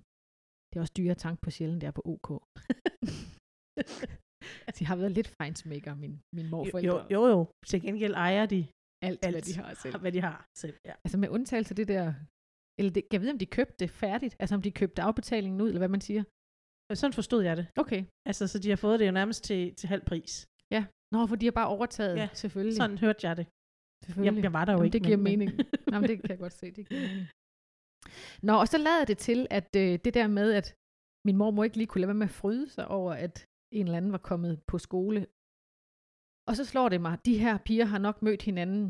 Det 0.70 0.76
er 0.76 0.80
også 0.80 0.92
dyre 0.96 1.14
tank 1.14 1.40
på 1.44 1.50
Shell, 1.50 1.74
det 1.80 1.86
er 1.86 1.90
på 1.98 2.02
OK. 2.14 2.28
altså, 4.66 4.78
de 4.78 4.86
har 4.90 4.96
været 4.96 5.12
lidt 5.12 5.28
fejnsmækker, 5.28 5.94
min, 5.94 6.20
min 6.36 6.50
morforældre. 6.50 7.06
jo, 7.14 7.14
jo, 7.14 7.22
jo. 7.34 7.46
Til 7.66 7.82
gengæld 7.82 8.14
ejer 8.14 8.46
de 8.46 8.66
alt, 9.02 9.18
alt, 9.26 9.34
hvad 9.34 9.42
de 9.42 9.54
har 9.60 9.74
selv. 9.74 9.98
hvad 10.00 10.12
de 10.12 10.20
har 10.20 10.38
selv. 10.62 10.76
Ja. 10.84 10.94
Altså 11.04 11.18
med 11.18 11.28
undtagelse 11.28 11.72
af 11.72 11.76
det 11.76 11.88
der, 11.88 12.14
eller 12.78 12.92
det, 12.92 13.04
jeg 13.12 13.20
ved, 13.20 13.30
om 13.30 13.38
de 13.38 13.46
købte 13.46 13.74
det 13.78 13.90
færdigt, 13.90 14.36
altså 14.38 14.54
om 14.54 14.62
de 14.62 14.70
købte 14.70 15.02
afbetalingen 15.02 15.60
ud, 15.60 15.68
eller 15.68 15.78
hvad 15.78 15.88
man 15.96 16.00
siger. 16.00 16.22
Sådan 16.94 17.12
forstod 17.12 17.42
jeg 17.42 17.56
det. 17.56 17.66
Okay. 17.76 18.04
Altså, 18.28 18.46
så 18.46 18.58
de 18.58 18.68
har 18.68 18.76
fået 18.76 19.00
det 19.00 19.06
jo 19.06 19.12
nærmest 19.12 19.44
til, 19.44 19.74
til 19.74 19.88
halv 19.88 20.04
pris. 20.04 20.46
Nå, 21.14 21.26
for 21.26 21.36
de 21.36 21.46
har 21.46 21.56
bare 21.60 21.68
overtaget, 21.76 22.16
Ja, 22.16 22.28
selvfølgelig. 22.32 22.76
Sådan 22.76 22.98
hørte 22.98 23.28
jeg 23.28 23.36
det. 23.36 23.46
Jeg, 23.46 24.06
selvfølgelig. 24.06 24.42
jeg 24.42 24.52
var 24.52 24.64
der 24.64 24.72
jo 24.72 24.76
Jamen, 24.78 24.86
ikke. 24.86 24.98
det 24.98 25.02
giver 25.06 25.16
men, 25.16 25.24
mening. 25.24 25.50
Jamen, 25.92 26.08
det 26.10 26.16
kan 26.20 26.30
jeg 26.30 26.38
godt 26.38 26.52
se, 26.52 26.66
det 26.70 26.88
giver 26.88 27.00
mening. 27.00 27.26
Nå, 28.42 28.54
og 28.62 28.68
så 28.68 28.78
lader 28.78 29.04
det 29.04 29.18
til, 29.18 29.46
at 29.50 29.76
øh, 29.76 29.98
det 30.04 30.14
der 30.14 30.26
med, 30.38 30.52
at 30.60 30.66
min 31.26 31.36
mor 31.36 31.50
må 31.50 31.62
ikke 31.62 31.76
lige 31.76 31.86
kunne 31.86 32.00
lade 32.00 32.08
være 32.08 32.22
med 32.24 32.26
at 32.32 32.38
fryde 32.42 32.68
sig 32.76 32.88
over, 32.88 33.12
at 33.12 33.46
en 33.78 33.84
eller 33.86 33.96
anden 33.96 34.12
var 34.12 34.18
kommet 34.30 34.62
på 34.70 34.78
skole. 34.78 35.26
Og 36.50 36.56
så 36.58 36.64
slår 36.72 36.88
det 36.88 37.00
mig, 37.06 37.14
de 37.28 37.38
her 37.44 37.54
piger 37.66 37.86
har 37.92 38.00
nok 38.06 38.16
mødt 38.26 38.42
hinanden 38.48 38.84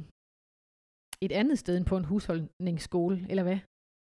et 1.26 1.32
andet 1.40 1.58
sted 1.62 1.74
end 1.76 1.86
på 1.90 1.96
en 2.00 2.08
husholdningsskole, 2.10 3.16
eller 3.30 3.44
hvad? 3.48 3.60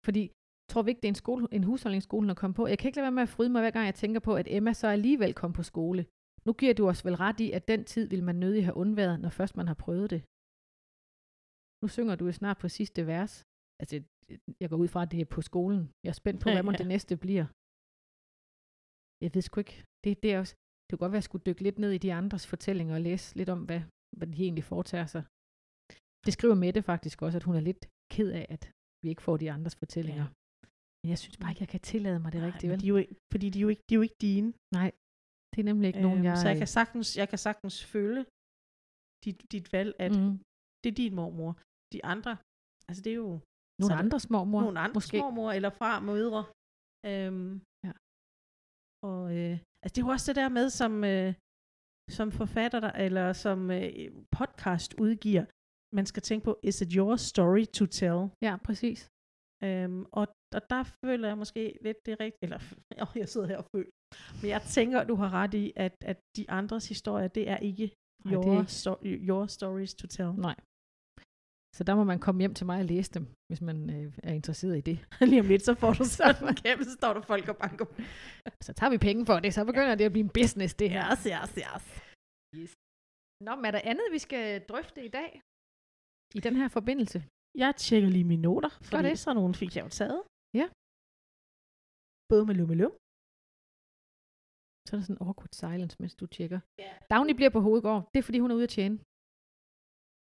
Fordi, 0.06 0.22
tror 0.70 0.82
vi 0.82 0.88
ikke, 0.90 1.02
det 1.02 1.08
er 1.08 1.16
en, 1.16 1.24
skole, 1.24 1.42
en 1.58 1.64
husholdningsskole 1.70 2.30
at 2.30 2.40
komme 2.40 2.54
på? 2.58 2.62
Jeg 2.66 2.78
kan 2.78 2.88
ikke 2.88 2.98
lade 2.98 3.08
være 3.08 3.18
med 3.18 3.26
at 3.28 3.34
fryde 3.36 3.50
mig, 3.52 3.60
hver 3.62 3.74
gang 3.76 3.86
jeg 3.86 3.94
tænker 4.02 4.20
på, 4.20 4.32
at 4.40 4.46
Emma 4.56 4.72
så 4.72 4.86
alligevel 4.96 5.32
kom 5.34 5.52
på 5.58 5.62
skole. 5.72 6.02
Nu 6.46 6.52
giver 6.60 6.74
du 6.74 6.84
os 6.92 7.04
vel 7.06 7.16
ret 7.24 7.40
i, 7.46 7.48
at 7.58 7.68
den 7.72 7.84
tid 7.92 8.04
vil 8.12 8.22
man 8.28 8.36
nødig 8.44 8.62
have 8.64 8.80
undværet, 8.82 9.20
når 9.20 9.30
først 9.38 9.54
man 9.56 9.68
har 9.70 9.78
prøvet 9.84 10.08
det. 10.14 10.22
Nu 11.82 11.88
synger 11.96 12.14
du 12.16 12.24
jo 12.30 12.32
snart 12.40 12.58
på 12.62 12.68
sidste 12.78 13.00
vers. 13.12 13.32
Altså, 13.80 13.94
jeg 14.60 14.68
går 14.70 14.78
ud 14.84 14.88
fra, 14.88 15.02
at 15.02 15.10
det 15.12 15.20
er 15.20 15.30
på 15.36 15.42
skolen. 15.50 15.82
Jeg 16.04 16.10
er 16.14 16.18
spændt 16.22 16.40
på, 16.42 16.48
Ja, 16.48 16.62
hvad 16.62 16.72
ja. 16.76 16.78
det 16.82 16.88
næste 16.94 17.14
bliver. 17.24 17.46
Jeg 19.22 19.30
ved 19.34 19.42
sgu 19.42 19.56
ikke. 19.64 19.76
Det, 20.04 20.10
det, 20.22 20.28
er 20.34 20.38
også, 20.42 20.54
det 20.88 20.92
kunne 20.92 21.04
godt 21.04 21.12
være, 21.12 21.16
at 21.18 21.22
jeg 21.24 21.30
skulle 21.30 21.44
dykke 21.48 21.62
lidt 21.62 21.78
ned 21.78 21.90
i 21.92 21.98
de 21.98 22.12
andres 22.20 22.46
fortællinger 22.46 22.94
og 22.94 23.00
læse 23.00 23.36
lidt 23.36 23.48
om, 23.48 23.60
hvad, 23.68 23.80
hvad 24.18 24.26
de 24.26 24.42
egentlig 24.46 24.64
foretager 24.64 25.06
sig. 25.14 25.22
Det 26.26 26.32
skriver 26.36 26.54
Mette 26.64 26.82
faktisk 26.82 27.22
også, 27.22 27.38
at 27.38 27.44
hun 27.48 27.54
er 27.60 27.60
lidt 27.60 27.82
ked 28.14 28.30
af, 28.40 28.46
at 28.54 28.62
vi 29.02 29.08
ikke 29.12 29.22
får 29.22 29.36
de 29.42 29.50
andres 29.56 29.76
fortællinger. 29.82 30.26
Ja. 30.28 30.34
Men 31.00 31.08
jeg 31.12 31.18
synes 31.22 31.36
bare 31.40 31.50
ikke, 31.52 31.62
jeg 31.64 31.68
kan 31.74 31.80
tillade 31.92 32.18
mig 32.24 32.30
det 32.32 32.40
Nej, 32.40 32.48
rigtigt, 32.48 32.68
men 32.70 32.72
vel? 32.72 32.80
de 32.82 32.86
er 32.86 32.94
jo 32.94 32.96
ikke, 33.02 33.14
fordi 33.32 33.46
de 33.52 33.58
er 33.58 33.64
jo 33.66 33.70
ikke, 33.74 33.82
de 33.88 33.92
er 33.94 33.98
jo 34.00 34.02
ikke 34.08 34.20
dine. 34.28 34.48
Nej, 34.78 34.90
det 35.52 35.58
er 35.62 35.66
nemlig 35.70 35.86
ikke 35.90 36.04
nogen, 36.08 36.20
jeg... 36.28 36.34
Øhm, 36.34 36.40
så 36.42 36.46
jeg 36.52 36.58
kan, 36.62 36.70
sagtens, 36.78 37.08
jeg 37.20 37.28
kan 37.32 37.38
sagtens 37.48 37.76
føle 37.94 38.20
dit, 39.24 39.38
dit 39.52 39.66
valg, 39.76 39.90
at 40.06 40.12
mm. 40.20 40.32
det 40.82 40.88
er 40.92 40.96
din 41.02 41.14
mormor. 41.20 41.52
De 41.94 41.98
andre, 42.12 42.32
altså 42.88 43.00
det 43.04 43.10
er 43.16 43.20
jo 43.26 43.32
nogle 43.80 43.92
så- 43.94 44.00
andre 44.02 44.18
små 44.26 44.38
nogle 44.44 44.80
andre 44.84 44.96
måske. 44.98 45.16
mormor 45.24 45.48
eller 45.58 45.70
far 45.82 45.96
mødre. 46.10 46.42
Øhm, 47.10 47.52
Ja. 47.86 47.92
Og 49.10 49.22
øh, 49.40 49.56
altså 49.82 49.92
det 49.94 49.98
er 50.02 50.06
jo 50.06 50.12
også 50.16 50.26
det 50.32 50.36
der 50.42 50.48
med, 50.58 50.66
som, 50.80 50.92
øh, 51.12 51.34
som 52.18 52.28
forfatter 52.40 52.80
der, 52.80 52.92
eller 53.06 53.32
som 53.32 53.70
øh, 53.70 54.10
podcast 54.38 54.94
udgiver, 55.04 55.44
man 55.98 56.06
skal 56.06 56.22
tænke 56.22 56.44
på, 56.44 56.52
is 56.62 56.80
it 56.80 56.92
your 56.98 57.16
story 57.16 57.64
to 57.78 57.84
tell? 57.86 58.20
Ja, 58.42 58.56
præcis. 58.66 59.00
Øhm, 59.64 60.04
og, 60.12 60.26
og 60.56 60.60
der 60.70 60.82
føler 61.04 61.28
jeg 61.28 61.38
måske 61.38 61.78
lidt 61.86 61.96
det 62.06 62.20
rigtigt, 62.20 62.42
eller 62.42 62.58
oh, 63.04 63.12
jeg 63.22 63.28
sidder 63.28 63.46
her 63.46 63.58
og 63.62 63.66
føler, 63.74 63.90
men 64.42 64.48
jeg 64.54 64.62
tænker, 64.62 65.04
du 65.04 65.14
har 65.14 65.30
ret 65.40 65.54
i, 65.54 65.72
at, 65.76 65.94
at 66.10 66.18
de 66.36 66.50
andres 66.50 66.88
historier, 66.88 67.28
det 67.28 67.48
er 67.48 67.56
ikke 67.56 67.86
Nej, 68.24 68.34
your, 68.34 68.42
det 68.42 68.52
er 68.52 68.60
ikke- 68.60 68.72
sto- 68.82 69.26
your 69.30 69.46
stories 69.46 69.94
to 69.94 70.06
tell. 70.06 70.32
Nej. 70.48 70.56
Så 71.78 71.84
der 71.88 71.94
må 72.00 72.04
man 72.12 72.20
komme 72.26 72.40
hjem 72.42 72.54
til 72.58 72.66
mig 72.70 72.78
og 72.82 72.88
læse 72.92 73.10
dem, 73.16 73.24
hvis 73.48 73.60
man 73.68 73.78
øh, 73.96 74.12
er 74.28 74.32
interesseret 74.40 74.76
i 74.78 74.84
det. 74.90 74.96
Lige 75.30 75.42
om 75.44 75.48
lidt, 75.52 75.64
så 75.68 75.74
får 75.82 75.92
du 75.98 76.04
sådan 76.04 76.48
en 76.48 76.54
kæmpe, 76.62 76.84
så 76.88 76.92
står 77.00 77.12
der 77.16 77.22
folk 77.32 77.46
og 77.52 77.56
banker. 77.64 77.86
Så 78.66 78.70
tager 78.78 78.90
vi 78.94 78.98
penge 79.08 79.22
for 79.30 79.36
det, 79.44 79.50
så 79.54 79.60
begynder 79.70 79.94
det 79.94 80.04
at 80.08 80.12
blive 80.14 80.26
en 80.28 80.34
business, 80.40 80.72
det 80.82 80.88
her. 80.94 81.04
Yes, 81.12 81.22
yes, 81.34 81.50
yes. 81.64 81.84
Yes. 82.58 82.72
Nå, 83.46 83.52
men 83.56 83.64
er 83.68 83.74
der 83.76 83.82
andet, 83.92 84.06
vi 84.16 84.20
skal 84.26 84.44
drøfte 84.70 85.00
i 85.08 85.10
dag? 85.18 85.30
I 86.38 86.40
den 86.46 86.54
her 86.60 86.68
forbindelse? 86.78 87.18
Jeg 87.62 87.70
tjekker 87.84 88.08
lige 88.16 88.28
mine 88.32 88.42
noter, 88.42 88.72
for 88.90 88.96
det. 88.96 89.10
det. 89.10 89.18
sådan 89.24 89.36
nogle 89.40 89.54
fik 89.62 89.72
jeg 89.76 89.82
jo 89.86 89.92
taget. 90.00 90.20
Ja. 90.60 90.66
Både 92.30 92.42
med 92.48 92.54
med 92.70 92.78
løm. 92.82 92.94
Så 94.86 94.90
er 94.92 94.96
der 94.98 95.04
sådan 95.06 95.16
en 95.16 95.24
awkward 95.26 95.52
silence, 95.62 95.94
mens 96.00 96.14
du 96.20 96.26
tjekker. 96.36 96.60
Ja. 96.84 96.92
Dagny 97.12 97.32
bliver 97.38 97.52
på 97.56 97.60
Hovedgård. 97.66 98.02
Det 98.12 98.18
er, 98.18 98.26
fordi 98.28 98.38
hun 98.42 98.50
er 98.50 98.56
ude 98.58 98.68
at 98.70 98.74
tjene. 98.78 98.96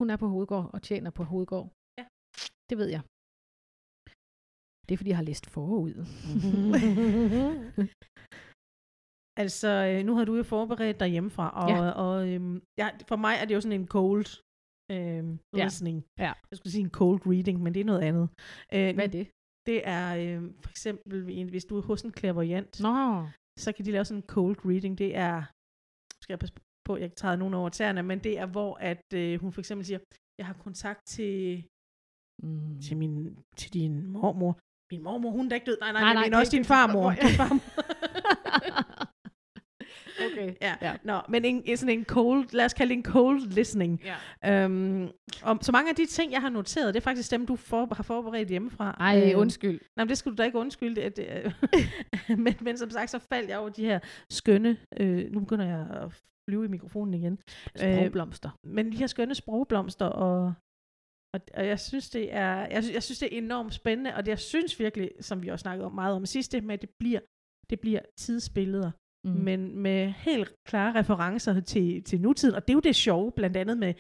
Hun 0.00 0.10
er 0.10 0.16
på 0.22 0.28
Hovedgård 0.34 0.66
og 0.74 0.80
tjener 0.88 1.10
på 1.18 1.22
Hovedgård. 1.30 1.68
Ja. 1.98 2.04
Det 2.70 2.76
ved 2.80 2.88
jeg. 2.96 3.02
Det 4.86 4.92
er, 4.94 4.98
fordi 5.00 5.10
jeg 5.10 5.20
har 5.22 5.28
læst 5.30 5.46
forud. 5.56 5.94
Altså, 9.42 9.68
øh, 9.90 10.00
nu 10.06 10.12
har 10.18 10.24
du 10.24 10.34
jo 10.36 10.42
forberedt 10.42 11.00
dig 11.00 11.08
hjemmefra, 11.08 11.46
og, 11.62 11.68
Ja. 11.70 11.90
og 12.04 12.14
øhm, 12.32 12.56
ja, 12.78 12.88
for 13.08 13.16
mig 13.24 13.34
er 13.40 13.44
det 13.46 13.54
jo 13.54 13.60
sådan 13.60 13.80
en 13.80 13.88
cold 13.96 14.26
øhm, 14.94 15.32
Ja. 15.58 15.64
listening. 15.64 15.98
Ja. 16.24 16.32
Jeg 16.50 16.56
skulle 16.58 16.72
sige 16.72 16.84
en 16.90 16.96
cold 17.00 17.20
reading, 17.32 17.56
men 17.62 17.74
det 17.74 17.80
er 17.80 17.84
noget 17.92 18.02
andet. 18.08 18.26
Øh, 18.74 18.94
Hvad 18.96 19.04
er 19.08 19.12
det? 19.18 19.26
Det 19.70 19.78
er 19.96 20.06
øh, 20.22 20.40
for 20.62 20.70
eksempel, 20.74 21.14
hvis 21.54 21.64
du 21.64 21.74
er 21.78 21.82
hos 21.90 22.02
en 22.02 22.14
clairvoyant, 22.18 22.72
Nå, 22.86 22.94
så 23.64 23.68
kan 23.74 23.84
de 23.84 23.90
lave 23.92 24.04
sådan 24.04 24.22
en 24.22 24.28
cold 24.36 24.56
reading. 24.70 24.98
Det 24.98 25.10
er, 25.26 25.36
skal 26.22 26.32
jeg 26.34 26.38
passe 26.42 26.54
på, 26.54 26.60
jeg 26.88 27.04
ikke 27.04 27.16
tager 27.16 27.36
nogen 27.36 27.54
over 27.54 27.68
tæerne, 27.68 28.02
men 28.02 28.18
det 28.18 28.38
er, 28.38 28.46
hvor 28.46 28.76
at 28.80 29.04
øh, 29.14 29.40
hun 29.40 29.52
for 29.52 29.60
eksempel 29.60 29.86
siger, 29.86 29.98
jeg 30.38 30.46
har 30.46 30.54
kontakt 30.54 31.00
til, 31.06 31.64
mm. 32.42 32.80
til, 32.80 32.96
min, 32.96 33.38
til 33.56 33.72
din 33.72 34.06
mormor. 34.06 34.58
Min 34.92 35.02
mormor, 35.02 35.30
hun 35.30 35.44
er 35.44 35.48
da 35.48 35.54
ikke 35.54 35.66
død. 35.66 35.78
Nej, 35.80 35.92
nej, 35.92 36.00
Nej, 36.02 36.14
nej, 36.14 36.24
men 36.24 36.34
også 36.34 36.52
din 36.56 36.64
farmor. 36.64 37.10
Din 37.10 37.36
farmor. 37.42 37.60
Okay. 40.32 40.54
Ja. 40.60 40.74
ja. 40.82 40.96
Nå, 41.04 41.20
men 41.28 41.44
en, 41.44 41.76
sådan 41.76 41.98
en 41.98 42.04
cold, 42.04 42.48
lad 42.52 42.64
os 42.64 42.74
kalde 42.74 42.90
det 42.90 42.96
en 42.96 43.04
cold 43.04 43.40
listening. 43.40 44.02
ja. 44.42 44.64
Øhm, 44.64 45.08
og 45.42 45.58
så 45.62 45.72
mange 45.72 45.90
af 45.90 45.96
de 45.96 46.06
ting, 46.06 46.32
jeg 46.32 46.40
har 46.40 46.48
noteret, 46.48 46.94
det 46.94 47.00
er 47.00 47.04
faktisk 47.04 47.30
dem, 47.30 47.46
du 47.46 47.56
for, 47.56 47.94
har 47.94 48.02
forberedt 48.02 48.48
hjemmefra. 48.48 48.96
Ej, 49.00 49.30
Øhm, 49.30 49.40
undskyld. 49.40 49.80
Nej, 49.96 50.04
men 50.04 50.08
det 50.08 50.18
skulle 50.18 50.36
du 50.36 50.40
da 50.42 50.46
ikke 50.46 50.58
undskylde. 50.58 51.00
Det, 51.00 51.16
det, 51.16 51.54
men, 52.44 52.54
men 52.60 52.78
som 52.78 52.90
sagt, 52.90 53.10
så 53.10 53.18
faldt 53.18 53.50
jeg 53.50 53.58
over 53.58 53.68
de 53.68 53.84
her 53.84 53.98
skønne, 54.30 54.76
øh, 55.00 55.32
nu 55.32 55.40
begynder 55.40 55.66
jeg 55.66 55.86
at 56.02 56.12
flyve 56.50 56.64
i 56.64 56.68
mikrofonen 56.68 57.14
igen, 57.14 57.38
Sprogblomster. 57.76 58.50
men 58.66 58.92
de 58.92 58.96
her 58.96 59.06
skønne 59.06 59.34
sprogblomster, 59.34 60.06
og, 60.06 60.54
og, 61.34 61.40
og 61.54 61.66
jeg 61.66 61.80
synes, 61.80 62.10
det 62.10 62.34
er, 62.34 62.66
jeg, 62.66 62.82
synes, 62.82 62.94
jeg 62.94 63.02
synes, 63.02 63.18
det 63.18 63.34
er 63.34 63.38
enormt 63.38 63.74
spændende, 63.74 64.14
og 64.14 64.24
det, 64.26 64.30
jeg 64.30 64.38
synes 64.38 64.80
virkelig, 64.80 65.10
som 65.20 65.42
vi 65.42 65.48
også 65.48 65.62
snakkede 65.62 65.86
om 65.86 65.94
meget 65.94 66.16
om 66.16 66.26
sidst, 66.26 66.52
det 66.52 66.64
med, 66.64 66.74
at 66.74 66.80
det 66.80 66.90
bliver, 66.98 67.20
det 67.70 67.80
bliver 67.80 68.00
tidsbilleder, 68.18 68.90
Mm. 69.24 69.30
mm. 69.30 69.44
men 69.44 69.60
med 69.78 70.10
helt 70.10 70.54
klare 70.68 70.94
referencer 71.00 71.60
til, 71.60 72.04
til 72.04 72.20
nutiden, 72.20 72.54
og 72.54 72.62
det 72.62 72.70
er 72.70 72.74
jo 72.74 72.80
det 72.80 72.96
sjove, 72.96 73.32
blandt 73.32 73.56
andet 73.56 73.78
med, 73.78 73.94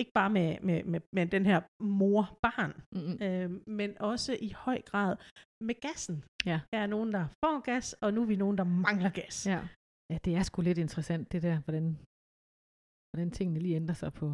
ikke 0.00 0.12
bare 0.14 0.30
med, 0.30 0.60
med, 0.60 0.84
med, 0.84 1.00
med 1.12 1.26
den 1.26 1.46
her 1.46 1.60
mor-barn, 2.00 2.72
Mm-mm. 2.94 3.16
øh, 3.26 3.68
men 3.78 3.90
også 4.00 4.32
i 4.40 4.50
høj 4.64 4.82
grad 4.90 5.16
med 5.68 5.74
gassen. 5.86 6.24
Ja. 6.46 6.60
Der 6.72 6.78
er 6.78 6.86
nogen, 6.86 7.12
der 7.12 7.24
får 7.44 7.60
gas, 7.70 7.86
og 8.02 8.14
nu 8.14 8.22
er 8.22 8.26
vi 8.26 8.36
nogen, 8.36 8.58
der 8.58 8.64
mangler 8.64 9.10
gas. 9.20 9.46
Ja. 9.46 9.60
ja, 10.12 10.18
det 10.24 10.32
er 10.38 10.42
sgu 10.42 10.62
lidt 10.62 10.78
interessant, 10.78 11.32
det 11.32 11.42
der, 11.42 11.56
hvordan, 11.66 11.86
hvordan 13.10 13.30
tingene 13.30 13.60
lige 13.60 13.76
ændrer 13.76 13.94
sig 14.02 14.12
på 14.20 14.26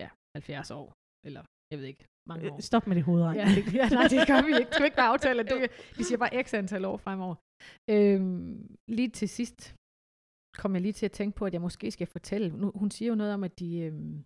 ja, 0.00 0.08
70 0.36 0.70
år, 0.70 0.86
eller 1.26 1.42
jeg 1.70 1.78
ved 1.78 1.86
ikke, 1.92 2.04
mange 2.28 2.50
år. 2.52 2.56
Øh, 2.56 2.62
Stop 2.70 2.86
med 2.86 2.96
det 2.96 3.04
hovedregn. 3.08 3.36
Ja, 3.36 3.48
ja, 3.80 3.86
nej, 3.98 4.06
det 4.14 4.20
gør 4.30 4.40
vi 4.48 4.52
ikke. 4.60 4.70
Skal 4.72 4.82
vi 4.84 4.88
ikke 4.90 5.00
bare 5.02 5.12
aftale, 5.14 5.38
at 5.42 5.48
det, 5.52 5.58
vi 5.98 6.02
siger 6.08 6.18
bare 6.18 6.32
x 6.44 6.54
antal 6.54 6.84
år 6.90 6.96
fremover. 7.06 7.34
Øhm, 7.94 8.76
lige 8.96 9.10
til 9.18 9.28
sidst 9.28 9.58
kom 10.60 10.74
jeg 10.74 10.82
lige 10.82 10.96
til 10.98 11.06
at 11.06 11.16
tænke 11.18 11.36
på, 11.36 11.44
at 11.46 11.52
jeg 11.52 11.62
måske 11.66 11.90
skal 11.90 12.06
fortælle. 12.06 12.48
Nu, 12.60 12.66
hun 12.80 12.90
siger 12.90 13.08
jo 13.08 13.20
noget 13.20 13.34
om, 13.34 13.44
at 13.48 13.58
de, 13.60 13.70
øhm, 13.86 14.16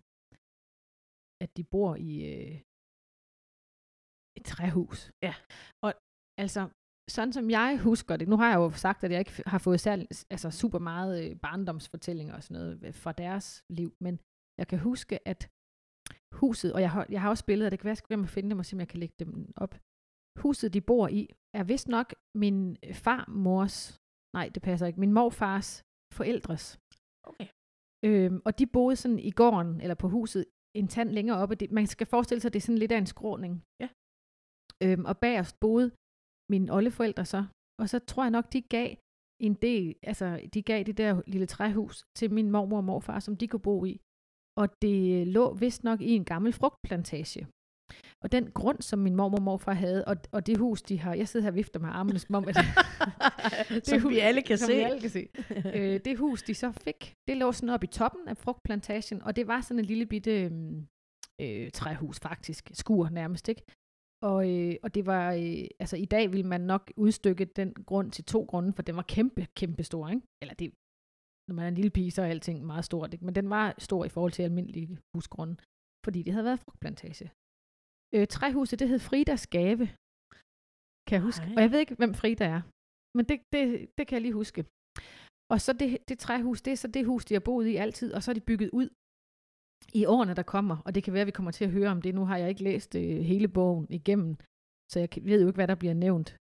at 1.43 1.49
de 1.57 1.63
bor 1.73 1.91
i 2.09 2.11
øh, 2.33 2.55
et 4.37 4.45
træhus. 4.53 4.99
Ja. 5.27 5.35
Og 5.85 5.91
altså, 6.43 6.61
sådan 7.15 7.33
som 7.37 7.49
jeg 7.57 7.69
husker 7.89 8.17
det, 8.17 8.27
nu 8.27 8.35
har 8.41 8.49
jeg 8.49 8.59
jo 8.63 8.69
sagt, 8.85 9.03
at 9.03 9.11
jeg 9.11 9.19
ikke 9.19 9.43
har 9.53 9.61
fået 9.67 9.79
særlig, 9.79 10.07
altså 10.35 10.49
super 10.61 10.79
meget 10.79 11.13
øh, 11.21 11.39
barndomsfortællinger 11.45 12.33
og 12.37 12.43
sådan 12.43 12.57
noget 12.59 12.73
øh, 12.85 12.93
fra 13.03 13.11
deres 13.11 13.47
liv, 13.69 13.89
men 14.05 14.13
jeg 14.59 14.67
kan 14.67 14.79
huske, 14.79 15.27
at 15.27 15.41
huset, 16.41 16.73
og 16.75 16.81
jeg 16.81 16.91
har, 16.91 17.05
jeg 17.09 17.21
har 17.21 17.29
også 17.29 17.45
billeder, 17.45 17.69
det 17.69 17.79
kan 17.79 17.85
være, 17.85 17.97
jeg 17.97 17.97
skal 17.97 18.19
at 18.23 18.29
finde 18.29 18.49
dem 18.49 18.59
og 18.59 18.65
se, 18.65 18.75
om 18.75 18.79
jeg 18.79 18.87
kan 18.87 18.99
lægge 18.99 19.15
dem 19.19 19.53
op. 19.55 19.73
Huset, 20.43 20.73
de 20.73 20.81
bor 20.81 21.07
i, 21.07 21.21
er 21.59 21.63
vist 21.63 21.87
nok 21.87 22.07
min 22.35 22.77
farmors, 22.93 23.99
nej, 24.37 24.49
det 24.53 24.61
passer 24.61 24.85
ikke, 24.87 24.99
min 24.99 25.13
morfars 25.13 25.83
forældres. 26.17 26.79
Okay. 27.23 27.47
Øhm, 28.05 28.41
og 28.45 28.59
de 28.59 28.65
boede 28.67 28.95
sådan 28.95 29.19
i 29.19 29.31
gården, 29.31 29.81
eller 29.81 29.95
på 29.95 30.07
huset, 30.09 30.45
en 30.79 30.87
tand 30.87 31.09
længere 31.09 31.37
oppe. 31.37 31.55
Det, 31.55 31.71
man 31.71 31.87
skal 31.87 32.07
forestille 32.07 32.41
sig, 32.41 32.49
at 32.49 32.53
det 32.53 32.59
er 32.59 32.67
sådan 32.67 32.83
lidt 32.83 32.91
af 32.91 32.97
en 32.97 33.13
skråning. 33.15 33.53
Ja. 33.83 33.89
Øhm, 34.83 35.05
og 35.05 35.17
bagerst 35.17 35.59
boede 35.59 35.91
mine 36.51 36.73
oldeforældre 36.73 37.25
så. 37.25 37.45
Og 37.81 37.89
så 37.89 37.99
tror 37.99 38.23
jeg 38.23 38.31
nok, 38.31 38.53
de 38.53 38.61
gav 38.61 38.89
en 39.47 39.53
del, 39.53 39.95
altså 40.03 40.49
de 40.53 40.61
gav 40.61 40.83
det 40.83 40.97
der 40.97 41.21
lille 41.27 41.47
træhus 41.47 42.03
til 42.17 42.33
min 42.33 42.51
mormor 42.51 42.77
og 42.77 42.83
morfar, 42.83 43.19
som 43.19 43.35
de 43.37 43.47
kunne 43.47 43.67
bo 43.69 43.85
i. 43.85 44.01
Og 44.61 44.81
det 44.81 45.27
lå 45.27 45.53
vist 45.53 45.83
nok 45.83 46.01
i 46.01 46.11
en 46.15 46.25
gammel 46.25 46.53
frugtplantage. 46.53 47.47
Og 48.23 48.31
den 48.31 48.51
grund, 48.51 48.81
som 48.81 48.99
min 48.99 49.15
mormor 49.15 49.37
og 49.37 49.43
morfar 49.43 49.73
havde, 49.73 50.05
og, 50.05 50.15
og 50.31 50.47
det 50.47 50.57
hus, 50.57 50.81
de 50.81 50.99
har, 50.99 51.13
jeg 51.13 51.27
sidder 51.27 51.43
her 51.43 51.51
og 51.51 51.55
vifter 51.55 51.79
med 51.79 51.89
armene, 51.89 52.19
som 52.19 52.35
om, 52.35 52.47
at 52.47 52.55
det 53.69 53.87
som 53.87 54.09
vi 54.09 54.19
alle 54.19 54.41
kan 54.41 54.57
som 54.57 54.67
se. 54.67 54.75
Vi 54.75 54.81
alle 54.81 55.01
kan 55.01 55.09
se. 55.09 55.27
øh, 55.75 55.99
det 56.05 56.17
hus, 56.17 56.43
de 56.43 56.53
så 56.53 56.71
fik, 56.71 57.15
det 57.27 57.37
lå 57.37 57.51
sådan 57.51 57.69
oppe 57.69 57.83
i 57.83 57.87
toppen 57.87 58.27
af 58.27 58.37
frugtplantagen, 58.37 59.21
og 59.21 59.35
det 59.35 59.47
var 59.47 59.61
sådan 59.61 59.79
en 59.79 59.85
lille 59.85 60.05
bitte 60.05 60.51
øh, 61.41 61.71
træhus 61.71 62.19
faktisk, 62.19 62.71
skur 62.73 63.09
nærmest, 63.09 63.49
ikke? 63.49 63.63
Og, 64.23 64.39
øh, 64.51 64.75
og 64.83 64.95
det 64.95 65.05
var, 65.05 65.33
øh, 65.33 65.65
altså 65.79 65.97
i 65.97 66.05
dag 66.05 66.31
vil 66.31 66.45
man 66.45 66.61
nok 66.61 66.91
udstykke 66.97 67.45
den 67.45 67.73
grund 67.73 68.11
til 68.11 68.23
to 68.25 68.43
grunde, 68.43 68.73
for 68.73 68.81
den 68.81 68.95
var 68.95 69.01
kæmpe, 69.01 69.47
kæmpe 69.55 69.83
stor, 69.83 70.09
ikke? 70.09 70.21
Eller 70.41 70.53
det, 70.53 70.73
når 71.47 71.55
man 71.55 71.65
er 71.65 71.67
en 71.67 71.75
lille 71.75 71.89
pige, 71.89 72.11
så 72.11 72.21
er 72.21 72.25
alting 72.25 72.65
meget 72.65 72.85
stort, 72.85 73.13
ikke? 73.13 73.25
Men 73.25 73.35
den 73.35 73.49
var 73.49 73.75
stor 73.77 74.05
i 74.05 74.09
forhold 74.09 74.31
til 74.31 74.43
almindelige 74.43 74.97
husgrunde, 75.15 75.55
fordi 76.05 76.23
det 76.23 76.33
havde 76.33 76.45
været 76.45 76.59
frugtplantage. 76.59 77.31
Øh, 78.15 78.27
træhuset, 78.27 78.79
det 78.79 78.89
hed 78.89 78.99
Fridas 78.99 79.47
Gave, 79.47 79.85
kan 81.07 81.15
jeg 81.17 81.21
huske. 81.29 81.45
Ej. 81.45 81.53
Og 81.57 81.61
jeg 81.61 81.71
ved 81.71 81.79
ikke, 81.79 81.95
hvem 81.95 82.13
Frida 82.13 82.45
er, 82.57 82.61
men 83.17 83.25
det, 83.29 83.37
det, 83.53 83.65
det 83.97 84.03
kan 84.07 84.15
jeg 84.15 84.21
lige 84.21 84.39
huske. 84.41 84.61
Og 85.53 85.61
så 85.61 85.73
det, 85.73 85.89
det 86.09 86.19
træhus, 86.19 86.61
det 86.61 86.71
er 86.71 86.75
så 86.83 86.87
det 86.87 87.05
hus, 87.05 87.25
de 87.25 87.33
har 87.33 87.45
boet 87.49 87.67
i 87.67 87.75
altid, 87.75 88.13
og 88.13 88.23
så 88.23 88.31
er 88.31 88.33
de 88.35 88.49
bygget 88.49 88.69
ud 88.79 88.89
i 89.93 90.05
årene, 90.05 90.33
der 90.33 90.43
kommer. 90.43 90.77
Og 90.85 90.95
det 90.95 91.03
kan 91.03 91.13
være, 91.13 91.21
at 91.21 91.31
vi 91.31 91.31
kommer 91.31 91.51
til 91.51 91.65
at 91.65 91.71
høre 91.71 91.89
om 91.89 92.01
det. 92.01 92.15
Nu 92.15 92.25
har 92.25 92.37
jeg 92.37 92.49
ikke 92.49 92.63
læst 92.63 92.95
øh, 92.95 93.17
hele 93.31 93.47
bogen 93.47 93.87
igennem, 93.89 94.35
så 94.91 94.99
jeg 94.99 95.09
ved 95.21 95.41
jo 95.41 95.47
ikke, 95.47 95.57
hvad 95.57 95.67
der 95.67 95.75
bliver 95.75 95.93
nævnt. 95.93 96.37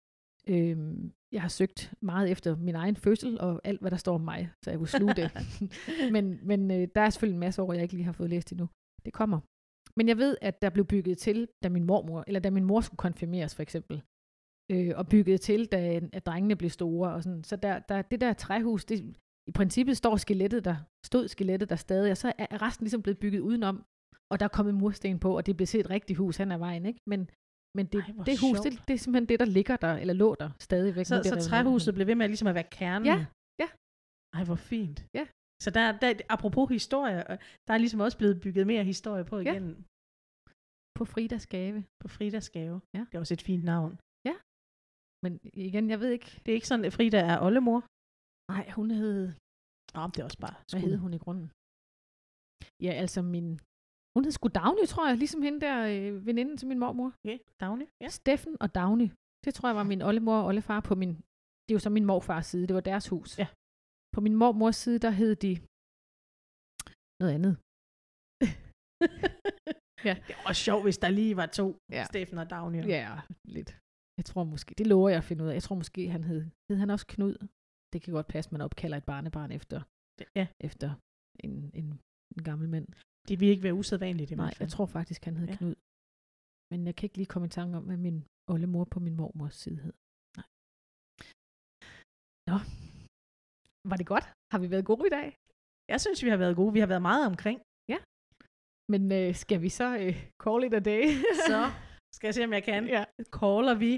Øhm, 0.49 1.13
jeg 1.33 1.43
har 1.43 1.49
søgt 1.49 1.93
meget 2.01 2.31
efter 2.31 2.57
min 2.57 2.75
egen 2.75 2.97
fødsel 2.97 3.41
og 3.41 3.61
alt, 3.65 3.81
hvad 3.81 3.91
der 3.91 3.97
står 3.97 4.15
om 4.15 4.21
mig, 4.21 4.51
så 4.65 4.71
jeg 4.71 4.79
kunne 4.79 4.89
sluge 4.99 5.15
det. 5.15 5.29
men 6.15 6.47
men 6.47 6.71
øh, 6.71 6.89
der 6.95 7.01
er 7.01 7.11
selvfølgelig 7.11 7.37
en 7.37 7.47
masse 7.47 7.63
år, 7.63 7.73
jeg 7.73 7.83
ikke 7.83 7.95
lige 7.95 8.05
har 8.05 8.13
fået 8.13 8.31
læst 8.31 8.53
endnu. 8.53 8.69
Det 9.05 9.13
kommer. 9.13 9.41
Men 10.01 10.09
jeg 10.09 10.19
ved, 10.19 10.37
at 10.41 10.63
der 10.63 10.71
blev 10.71 10.85
bygget 10.95 11.19
til, 11.19 11.49
da 11.63 11.69
min 11.69 11.85
mormor, 11.85 12.25
eller 12.27 12.41
da 12.41 12.51
min 12.51 12.65
mor 12.65 12.81
skulle 12.81 13.03
konfirmeres 13.07 13.55
for 13.55 13.63
eksempel, 13.63 14.03
øh, 14.73 14.93
og 14.97 15.05
bygget 15.09 15.41
til, 15.41 15.67
da 15.67 16.01
at 16.13 16.27
drengene 16.27 16.57
blev 16.57 16.71
store. 16.71 17.15
Og 17.15 17.23
sådan. 17.23 17.45
Så 17.45 17.57
der, 17.57 17.79
der, 17.79 18.03
det 18.03 18.21
der 18.21 18.33
træhus, 18.33 18.85
det, 18.85 18.99
i 19.51 19.53
princippet 19.59 19.97
står 19.97 20.17
skelettet 20.17 20.65
der, 20.65 20.77
stod 21.07 21.29
skelettet 21.29 21.71
der 21.71 21.77
stadig, 21.77 22.11
og 22.11 22.17
så 22.17 22.33
er 22.39 22.63
resten 22.67 22.85
ligesom 22.85 23.03
blevet 23.03 23.19
bygget 23.19 23.41
udenom, 23.41 23.77
og 24.31 24.41
der 24.41 24.45
er 24.47 24.55
kommet 24.59 24.75
mursten 24.75 25.19
på, 25.19 25.37
og 25.37 25.47
det 25.47 25.57
bliver 25.57 25.67
set 25.67 25.81
et 25.81 25.91
rigtigt 25.91 26.19
hus 26.19 26.37
hen 26.37 26.53
ad 26.53 26.59
vejen, 26.59 26.87
ikke? 26.87 27.01
Men, 27.07 27.21
men 27.77 27.87
det, 27.87 28.01
Ej, 28.01 28.25
det 28.29 28.41
hus, 28.41 28.61
det, 28.61 28.73
sjovt. 28.73 28.89
det, 28.89 28.95
er 28.95 28.99
simpelthen 28.99 29.29
det, 29.29 29.41
der 29.41 29.47
ligger 29.59 29.77
der, 29.77 29.95
eller 30.03 30.15
lå 30.15 30.35
der 30.41 30.51
stadigvæk. 30.61 31.07
Så, 31.07 31.23
så 31.25 31.49
træhuset 31.49 31.95
blev 31.95 32.07
ved 32.07 32.15
med 32.15 32.29
ligesom 32.29 32.49
at 32.49 32.55
være 32.55 32.69
kernen. 32.79 33.07
Ja, 33.07 33.27
ja. 33.63 33.69
Ej, 34.37 34.45
hvor 34.45 34.61
fint. 34.73 34.99
Ja. 35.15 35.27
Så 35.65 35.71
der, 35.71 35.99
der, 35.99 36.13
apropos 36.29 36.69
historie, 36.71 37.33
øh, 37.33 37.39
der 37.67 37.75
er 37.75 37.79
ligesom 37.79 38.01
også 38.01 38.19
blevet 38.19 38.41
bygget 38.41 38.67
mere 38.67 38.85
historie 38.85 39.25
på 39.25 39.39
igen. 39.39 39.87
På 41.01 41.05
Fridas 41.13 41.47
gave. 41.55 41.79
På 42.03 42.09
Fridas 42.17 42.51
gave. 42.57 42.77
Ja. 42.97 43.03
Det 43.09 43.15
er 43.15 43.23
også 43.25 43.35
et 43.35 43.47
fint 43.51 43.65
navn. 43.73 43.93
Men 45.25 45.33
igen, 45.67 45.85
jeg 45.93 45.99
ved 46.03 46.11
ikke. 46.17 46.31
Det 46.43 46.49
er 46.51 46.59
ikke 46.59 46.71
sådan, 46.71 46.85
at 46.89 46.93
Frida 46.97 47.21
er 47.33 47.39
oldemor. 47.47 47.79
Nej, 48.53 48.65
hun 48.79 48.89
hed... 49.01 49.19
Nå, 49.95 50.01
det 50.13 50.19
er 50.21 50.27
også 50.29 50.41
bare 50.47 50.57
Hvad 50.71 50.81
hed 50.87 50.97
hun 51.05 51.13
i 51.15 51.23
grunden? 51.25 51.49
Ja, 52.87 52.93
altså 53.03 53.21
min... 53.35 53.49
Hun 54.15 54.25
hed 54.25 54.33
sgu 54.37 54.47
Dagny, 54.49 54.85
tror 54.93 55.05
jeg, 55.09 55.17
ligesom 55.23 55.43
hende 55.47 55.61
der 55.67 55.77
øh, 55.93 56.27
veninden 56.29 56.57
til 56.57 56.69
min 56.69 56.83
mormor. 56.85 57.09
Okay, 57.19 57.39
Dagny. 57.63 57.87
Ja. 58.03 58.09
Steffen 58.19 58.57
og 58.63 58.69
Dagny. 58.75 59.09
Det 59.45 59.55
tror 59.55 59.69
jeg 59.69 59.77
var 59.81 59.87
min 59.93 60.03
oldemor 60.09 60.37
og 60.41 60.47
oldefar 60.51 60.81
på 60.89 60.95
min... 61.01 61.13
Det 61.63 61.71
er 61.73 61.79
jo 61.79 61.85
så 61.87 61.91
min 61.91 62.09
morfars 62.11 62.47
side, 62.47 62.67
det 62.69 62.75
var 62.79 62.85
deres 62.91 63.09
hus. 63.13 63.39
Ja. 63.43 63.49
På 64.15 64.21
min 64.21 64.37
mormors 64.43 64.77
side, 64.77 64.99
der 65.07 65.13
hed 65.21 65.33
de 65.45 65.53
noget 67.21 67.35
andet. 67.39 67.55
Ja. 70.09 70.15
Det 70.27 70.35
er 70.37 70.43
også 70.49 70.63
sjovt, 70.69 70.85
hvis 70.87 70.99
der 71.05 71.11
lige 71.21 71.35
var 71.41 71.47
to, 71.61 71.67
Ja. 71.97 72.05
Steffen 72.11 72.39
og 72.43 72.51
Dagny. 72.51 72.81
Ja, 72.97 73.21
lidt. 73.57 73.71
Jeg 74.19 74.25
tror 74.31 74.45
måske, 74.45 74.71
det 74.81 74.87
lover 74.87 75.09
jeg 75.09 75.19
at 75.19 75.29
finde 75.31 75.45
ud 75.45 75.49
af. 75.49 75.55
Jeg 75.55 75.63
tror 75.63 75.77
måske, 75.83 76.11
han 76.17 76.25
hed, 76.31 76.41
hed 76.69 76.77
han 76.83 76.91
også 76.91 77.07
Knud. 77.15 77.35
Det 77.93 77.99
kan 78.03 78.13
godt 78.19 78.29
passe, 78.35 78.49
man 78.55 78.61
opkalder 78.67 78.97
et 78.97 79.05
barnebarn 79.13 79.51
efter, 79.59 79.79
ja. 80.39 80.47
efter 80.69 80.89
en, 81.45 81.55
en, 81.81 81.87
en 82.35 82.43
gammel 82.49 82.69
mand. 82.75 82.87
Det 83.29 83.35
vil 83.41 83.49
ikke 83.49 83.63
være 83.63 83.79
usædvanligt 83.81 84.31
i 84.31 84.35
Nej, 84.35 84.55
jeg 84.61 84.69
tror 84.75 84.87
faktisk, 84.87 85.21
han 85.25 85.37
hed 85.37 85.49
ja. 85.49 85.57
Knud. 85.57 85.75
Men 86.73 86.81
jeg 86.89 86.95
kan 86.97 87.05
ikke 87.07 87.19
lige 87.21 87.33
komme 87.33 87.47
i 87.47 87.55
tanke 87.59 87.77
om, 87.79 87.85
hvad 87.89 87.97
min 88.09 88.19
oldemor 88.53 88.85
på 88.85 88.99
min 89.07 89.17
mormors 89.21 89.57
side 89.63 89.79
hed. 89.85 89.95
Nej. 90.39 90.47
Nå. 92.51 92.57
Var 93.91 93.97
det 94.01 94.07
godt? 94.15 94.27
Har 94.53 94.59
vi 94.63 94.69
været 94.75 94.85
gode 94.91 95.07
i 95.11 95.15
dag? 95.19 95.29
Jeg 95.93 96.01
synes, 96.05 96.19
vi 96.25 96.31
har 96.33 96.41
været 96.45 96.57
gode. 96.61 96.73
Vi 96.77 96.81
har 96.85 96.91
været 96.93 97.07
meget 97.11 97.25
omkring. 97.33 97.59
Men 98.93 99.03
øh, 99.13 99.35
skal 99.43 99.59
vi 99.65 99.69
så 99.81 99.89
øh, 100.05 100.17
call 100.45 100.61
it 100.67 100.75
a 100.81 100.83
day? 100.93 101.05
Så 101.51 101.61
skal 102.15 102.27
jeg 102.29 102.35
se, 102.35 102.45
om 102.45 102.53
jeg 102.53 102.65
kan. 102.71 102.83
ja. 102.97 103.05
Caller 103.41 103.75
vi 103.85 103.93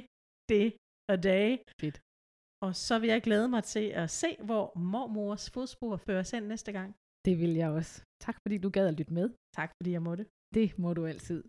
det 0.53 0.67
a 1.15 1.17
day. 1.31 1.49
Fedt. 1.81 1.97
Og 2.67 2.77
så 2.87 2.95
vil 2.99 3.09
jeg 3.15 3.23
glæde 3.23 3.49
mig 3.49 3.65
til 3.65 3.87
at 4.03 4.11
se, 4.11 4.37
hvor 4.49 4.65
mormors 4.79 5.51
fodspor 5.51 5.97
fører 5.97 6.21
os 6.21 6.31
hen 6.31 6.43
næste 6.43 6.73
gang. 6.73 6.95
Det 7.27 7.35
vil 7.41 7.55
jeg 7.55 7.71
også. 7.71 7.95
Tak 8.21 8.37
fordi 8.43 8.59
du 8.59 8.71
gad 8.71 8.87
at 8.89 8.95
lytte 8.95 9.15
med. 9.15 9.31
Tak 9.59 9.71
fordi 9.77 9.91
jeg 9.93 10.03
måtte. 10.03 10.27
Det 10.55 10.79
må 10.79 10.95
du 10.95 11.07
altid. 11.07 11.45